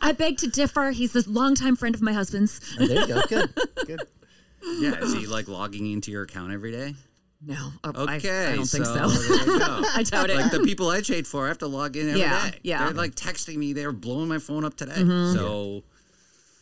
I 0.02 0.12
beg 0.12 0.38
to 0.38 0.48
differ. 0.48 0.92
He's 0.92 1.16
a 1.16 1.30
longtime 1.30 1.76
friend 1.76 1.96
of 1.96 2.02
my 2.02 2.14
husband's. 2.14 2.60
Oh, 2.80 2.86
there 2.86 3.02
you 3.02 3.08
go. 3.08 3.22
Good. 3.28 3.54
Good. 3.88 4.02
yeah, 4.80 4.96
is 5.00 5.14
he 5.14 5.28
like 5.28 5.48
logging 5.48 5.92
into 5.92 6.12
your 6.12 6.24
account 6.24 6.52
every 6.52 6.72
day? 6.72 6.96
No, 7.46 7.72
oh, 7.84 8.06
I- 8.08 8.16
Okay, 8.18 8.54
I, 8.54 8.56
don't 8.56 8.66
think 8.66 8.86
so. 8.86 8.94
there. 8.94 9.04
I 9.08 10.04
doubt 10.04 10.30
it. 10.30 10.36
like 10.38 10.52
the 10.52 10.62
people 10.62 10.90
I 10.90 11.02
trade 11.02 11.28
for, 11.28 11.46
I 11.46 11.50
have 11.50 11.60
to 11.60 11.68
log 11.68 11.96
in 11.96 12.08
every 12.10 12.22
day. 12.22 12.28
Yeah, 12.28 12.52
yeah. 12.64 12.78
Mm-hmm. 12.78 12.86
They're 12.86 12.94
like 12.96 13.16
texting 13.16 13.58
me. 13.58 13.74
They're 13.74 13.92
blowing 13.92 14.28
my 14.28 14.40
phone 14.40 14.66
up 14.66 14.76
today. 14.76 14.96
So 14.96 15.84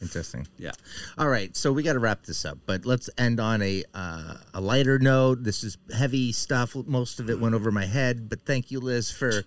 Interesting. 0.01 0.45
yeah, 0.57 0.71
All 1.17 1.29
right, 1.29 1.55
so 1.55 1.71
we 1.71 1.81
got 1.81 1.93
to 1.93 1.99
wrap 1.99 2.23
this 2.25 2.43
up, 2.43 2.57
but 2.65 2.85
let's 2.85 3.09
end 3.17 3.39
on 3.39 3.61
a 3.61 3.85
uh, 3.93 4.33
a 4.53 4.59
lighter 4.59 4.99
note. 4.99 5.43
This 5.45 5.63
is 5.63 5.77
heavy 5.95 6.33
stuff. 6.33 6.75
Most 6.75 7.21
of 7.21 7.29
it 7.29 7.39
went 7.39 7.55
over 7.55 7.71
my 7.71 7.85
head, 7.85 8.27
but 8.27 8.45
thank 8.45 8.69
you, 8.69 8.81
Liz, 8.81 9.09
for 9.09 9.43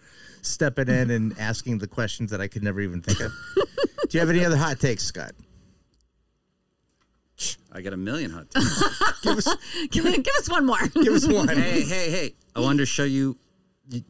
stepping 0.46 0.88
in 0.88 1.10
and 1.10 1.38
asking 1.38 1.78
the 1.78 1.86
questions 1.86 2.30
that 2.30 2.40
I 2.40 2.48
could 2.48 2.62
never 2.62 2.80
even 2.80 3.02
think 3.02 3.20
of. 3.20 3.32
Do 3.56 4.08
you 4.12 4.20
have 4.20 4.30
any 4.30 4.44
other 4.44 4.56
hot 4.56 4.78
takes, 4.80 5.04
Scott? 5.04 5.32
I 7.72 7.82
got 7.82 7.92
a 7.92 7.96
million 7.98 8.30
hot 8.30 8.50
takes. 8.50 9.20
Give 9.22 9.36
us 9.38 9.56
give, 9.90 10.04
give 10.04 10.34
us 10.38 10.48
one 10.48 10.64
more. 10.64 10.78
give 10.94 11.12
us 11.12 11.26
one. 11.26 11.48
hey, 11.48 11.82
hey, 11.82 12.10
hey! 12.10 12.34
I 12.54 12.60
wanted 12.60 12.78
to 12.78 12.86
show 12.86 13.04
you. 13.04 13.36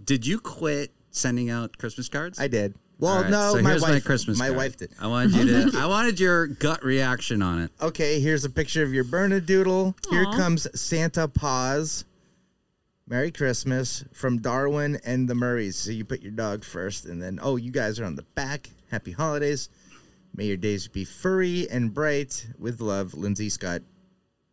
Did 0.04 0.26
you 0.26 0.38
quit 0.38 0.92
sending 1.10 1.50
out 1.50 1.76
Christmas 1.76 2.08
cards? 2.08 2.38
I 2.38 2.46
did. 2.48 2.74
Well, 2.98 3.12
All 3.14 3.22
right, 3.22 3.30
no, 3.30 3.54
so 3.54 3.62
my 3.62 3.70
here's 3.70 3.82
wife. 3.82 3.92
my 3.92 4.00
Christmas. 4.00 4.38
my 4.38 4.46
card. 4.46 4.56
wife 4.56 4.76
did. 4.76 4.90
I 5.00 5.06
wanted 5.06 5.34
you 5.34 5.46
to. 5.46 5.70
Oh, 5.76 5.82
I 5.82 5.86
wanted 5.86 6.18
your 6.20 6.46
gut 6.46 6.82
reaction 6.84 7.42
on 7.42 7.60
it. 7.60 7.70
Okay, 7.82 8.20
here's 8.20 8.44
a 8.44 8.50
picture 8.50 8.82
of 8.82 8.94
your 8.94 9.04
Bernedoodle. 9.04 9.94
Here 10.10 10.24
comes 10.36 10.66
Santa 10.80 11.26
Paws. 11.28 12.04
Merry 13.08 13.30
Christmas 13.30 14.04
from 14.12 14.38
Darwin 14.38 14.98
and 15.04 15.28
the 15.28 15.34
Murrays. 15.34 15.76
So 15.76 15.92
you 15.92 16.04
put 16.04 16.22
your 16.22 16.32
dog 16.32 16.64
first, 16.64 17.04
and 17.04 17.22
then 17.22 17.38
oh, 17.40 17.54
you 17.54 17.70
guys 17.70 18.00
are 18.00 18.04
on 18.04 18.16
the 18.16 18.24
back. 18.34 18.68
Happy 18.90 19.12
holidays. 19.12 19.68
May 20.34 20.46
your 20.46 20.56
days 20.56 20.88
be 20.88 21.04
furry 21.04 21.68
and 21.70 21.94
bright. 21.94 22.46
With 22.58 22.80
love, 22.80 23.14
Lindsay, 23.14 23.48
Scott, 23.48 23.82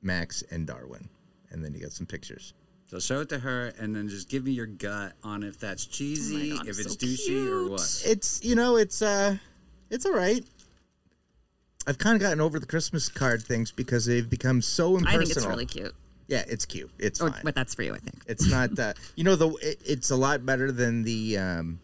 Max, 0.04 0.43
and 0.51 0.68
Darwin. 0.68 1.10
And 1.49 1.66
then 1.66 1.74
you 1.74 1.82
got 1.82 1.93
some 1.93 2.06
pictures. 2.06 2.54
So 2.86 2.99
show 2.99 3.22
it 3.22 3.30
to 3.30 3.39
her, 3.39 3.74
and 3.80 3.95
then 3.95 4.08
just 4.08 4.30
give 4.30 4.43
me 4.43 4.51
your 4.51 4.68
gut 4.68 5.14
on 5.24 5.41
if 5.41 5.60
that's 5.60 5.88
cheesy, 5.88 6.51
Oh 6.51 6.58
God, 6.58 6.68
if 6.68 6.80
it's 6.80 6.93
so 6.93 7.06
douchey, 7.08 7.47
or 7.47 7.72
what. 7.72 8.04
It's 8.06 8.43
you 8.43 8.54
know, 8.54 8.76
it's 8.76 9.01
uh, 9.01 9.38
it's 9.89 10.06
all 10.06 10.14
right. 10.14 10.45
I've 11.88 11.97
kind 11.97 12.16
of 12.16 12.22
gotten 12.22 12.39
over 12.39 12.60
the 12.60 12.68
Christmas 12.68 13.10
card 13.10 13.41
things 13.41 13.72
because 13.72 14.06
they've 14.06 14.30
become 14.30 14.62
so 14.62 14.97
impersonal. 14.97 15.22
I 15.22 15.26
think 15.26 15.38
it's 15.38 15.45
really 15.47 15.66
cute. 15.66 15.95
Yeah, 16.28 16.43
it's 16.47 16.65
cute. 16.65 16.91
It's 16.99 17.21
Or, 17.21 17.30
fine. 17.32 17.41
but 17.43 17.55
that's 17.55 17.74
for 17.76 17.84
you, 17.84 17.93
I 17.93 17.99
think. 17.99 18.21
It's 18.28 18.49
not 18.49 18.78
uh, 18.80 18.93
you 19.15 19.24
know 19.24 19.36
the 19.36 19.49
it, 19.61 19.82
it's 19.86 20.09
a 20.11 20.15
lot 20.15 20.45
better 20.45 20.71
than 20.71 21.03
the 21.03 21.38
um, 21.38 21.80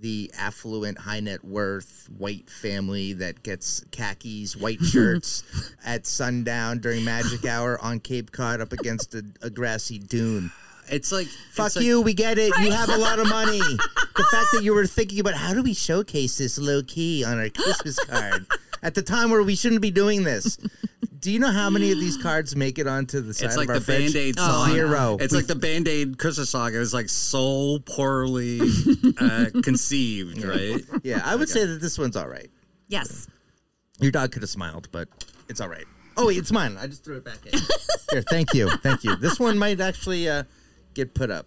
the 0.00 0.30
affluent 0.38 0.98
high 0.98 1.20
net 1.20 1.44
worth 1.44 2.08
white 2.16 2.50
family 2.50 3.14
that 3.14 3.42
gets 3.42 3.84
khakis, 3.90 4.56
white 4.56 4.80
shirts 4.82 5.42
at 5.84 6.06
sundown 6.06 6.78
during 6.78 7.04
magic 7.04 7.44
hour 7.46 7.78
on 7.80 8.00
Cape 8.00 8.30
Cod 8.32 8.60
up 8.60 8.72
against 8.72 9.14
a, 9.14 9.24
a 9.42 9.50
grassy 9.50 9.98
dune. 9.98 10.50
It's 10.90 11.10
like 11.10 11.26
Fuck 11.52 11.68
it's 11.68 11.76
like- 11.76 11.84
you, 11.86 12.02
we 12.02 12.12
get 12.12 12.36
it. 12.36 12.52
You 12.60 12.70
have 12.70 12.90
a 12.90 12.98
lot 12.98 13.18
of 13.18 13.26
money. 13.30 13.58
the 14.16 14.24
fact 14.30 14.48
that 14.52 14.60
you 14.62 14.74
were 14.74 14.86
thinking 14.86 15.18
about 15.20 15.32
how 15.32 15.54
do 15.54 15.62
we 15.62 15.72
showcase 15.72 16.36
this 16.36 16.58
low 16.58 16.82
key 16.82 17.24
on 17.24 17.38
our 17.38 17.48
Christmas 17.48 17.98
card 18.04 18.44
at 18.84 18.94
the 18.94 19.02
time 19.02 19.30
where 19.30 19.42
we 19.42 19.56
shouldn't 19.56 19.80
be 19.82 19.90
doing 19.90 20.22
this. 20.22 20.56
Do 21.18 21.32
you 21.32 21.38
know 21.38 21.50
how 21.50 21.70
many 21.70 21.90
of 21.90 21.98
these 21.98 22.18
cards 22.18 22.54
make 22.54 22.78
it 22.78 22.86
onto 22.86 23.22
the 23.22 23.32
side 23.32 23.46
It's 23.46 23.54
of 23.54 23.60
like 23.60 23.68
our 23.70 23.76
the 23.76 23.80
fridge? 23.80 24.12
Band 24.12 24.16
Aid 24.16 24.34
Oh, 24.38 24.46
song. 24.66 24.70
Zero. 24.74 25.16
It's 25.18 25.32
like 25.32 25.46
the 25.46 25.54
Band 25.54 25.88
Aid 25.88 26.18
Christmas 26.18 26.50
song. 26.50 26.74
It 26.74 26.78
was 26.78 26.92
like 26.92 27.08
so 27.08 27.78
poorly 27.86 28.60
uh, 29.18 29.46
conceived, 29.62 30.44
right? 30.44 30.84
Yeah, 31.02 31.22
I 31.24 31.34
would 31.34 31.48
say 31.48 31.64
that 31.64 31.80
this 31.80 31.98
one's 31.98 32.14
all 32.14 32.28
right. 32.28 32.50
Yes. 32.88 33.26
Your 34.00 34.10
dog 34.10 34.32
could 34.32 34.42
have 34.42 34.50
smiled, 34.50 34.88
but 34.92 35.08
it's 35.48 35.62
all 35.62 35.68
right. 35.68 35.86
Oh, 36.18 36.26
wait, 36.26 36.36
it's 36.36 36.52
mine. 36.52 36.76
I 36.78 36.86
just 36.88 37.04
threw 37.04 37.16
it 37.16 37.24
back 37.24 37.38
in. 37.46 37.58
Here, 38.12 38.22
thank 38.28 38.52
you. 38.52 38.68
Thank 38.82 39.02
you. 39.02 39.16
This 39.16 39.40
one 39.40 39.56
might 39.56 39.80
actually 39.80 40.28
uh, 40.28 40.42
get 40.92 41.14
put 41.14 41.30
up. 41.30 41.46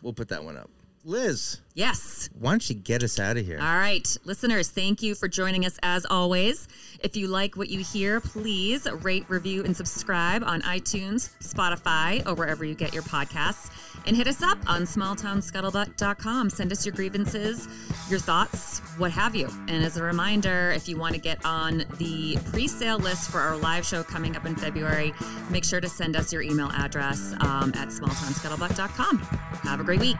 We'll 0.00 0.14
put 0.14 0.28
that 0.28 0.42
one 0.42 0.56
up. 0.56 0.70
Liz, 1.04 1.60
Yes. 1.74 2.28
why 2.38 2.50
don't 2.50 2.68
you 2.68 2.74
get 2.74 3.02
us 3.02 3.18
out 3.18 3.36
of 3.36 3.46
here? 3.46 3.58
All 3.60 3.76
right, 3.78 4.06
listeners, 4.24 4.68
thank 4.68 5.00
you 5.02 5.14
for 5.14 5.28
joining 5.28 5.64
us 5.64 5.78
as 5.82 6.04
always. 6.04 6.66
If 7.00 7.16
you 7.16 7.28
like 7.28 7.56
what 7.56 7.70
you 7.70 7.80
hear, 7.84 8.20
please 8.20 8.86
rate, 9.02 9.24
review, 9.28 9.64
and 9.64 9.76
subscribe 9.76 10.42
on 10.44 10.60
iTunes, 10.62 11.30
Spotify, 11.40 12.26
or 12.26 12.34
wherever 12.34 12.64
you 12.64 12.74
get 12.74 12.92
your 12.92 13.04
podcasts. 13.04 13.70
And 14.06 14.16
hit 14.16 14.26
us 14.26 14.42
up 14.42 14.58
on 14.66 14.82
smalltownscuttlebutt.com. 14.82 16.50
Send 16.50 16.72
us 16.72 16.84
your 16.84 16.94
grievances, 16.94 17.68
your 18.10 18.18
thoughts, 18.18 18.80
what 18.98 19.10
have 19.12 19.36
you. 19.36 19.48
And 19.68 19.84
as 19.84 19.96
a 19.96 20.02
reminder, 20.02 20.72
if 20.72 20.88
you 20.88 20.96
want 20.98 21.14
to 21.14 21.20
get 21.20 21.44
on 21.44 21.84
the 21.98 22.36
pre 22.50 22.66
sale 22.66 22.98
list 22.98 23.30
for 23.30 23.38
our 23.38 23.56
live 23.56 23.86
show 23.86 24.02
coming 24.02 24.34
up 24.36 24.46
in 24.46 24.56
February, 24.56 25.12
make 25.50 25.64
sure 25.64 25.80
to 25.80 25.88
send 25.88 26.16
us 26.16 26.32
your 26.32 26.42
email 26.42 26.70
address 26.74 27.34
um, 27.40 27.72
at 27.76 27.88
smalltownscuttlebutt.com. 27.88 29.18
Have 29.18 29.80
a 29.80 29.84
great 29.84 30.00
week. 30.00 30.16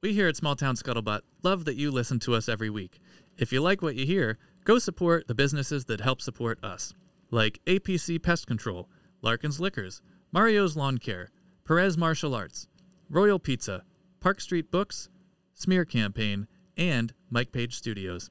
We 0.00 0.12
here 0.12 0.28
at 0.28 0.36
Small 0.36 0.54
Town 0.54 0.76
Scuttlebutt 0.76 1.22
love 1.42 1.64
that 1.64 1.74
you 1.74 1.90
listen 1.90 2.20
to 2.20 2.36
us 2.36 2.48
every 2.48 2.70
week. 2.70 3.00
If 3.36 3.52
you 3.52 3.60
like 3.60 3.82
what 3.82 3.96
you 3.96 4.06
hear, 4.06 4.38
go 4.62 4.78
support 4.78 5.26
the 5.26 5.34
businesses 5.34 5.86
that 5.86 6.00
help 6.00 6.20
support 6.20 6.62
us, 6.62 6.94
like 7.32 7.58
APC 7.66 8.22
Pest 8.22 8.46
Control, 8.46 8.88
Larkin's 9.22 9.58
Liquors, 9.58 10.00
Mario's 10.30 10.76
Lawn 10.76 10.98
Care, 10.98 11.30
Perez 11.64 11.98
Martial 11.98 12.32
Arts, 12.32 12.68
Royal 13.10 13.40
Pizza, 13.40 13.82
Park 14.20 14.40
Street 14.40 14.70
Books, 14.70 15.08
Smear 15.54 15.84
Campaign, 15.84 16.46
and 16.76 17.12
Mike 17.28 17.50
Page 17.50 17.74
Studios. 17.74 18.30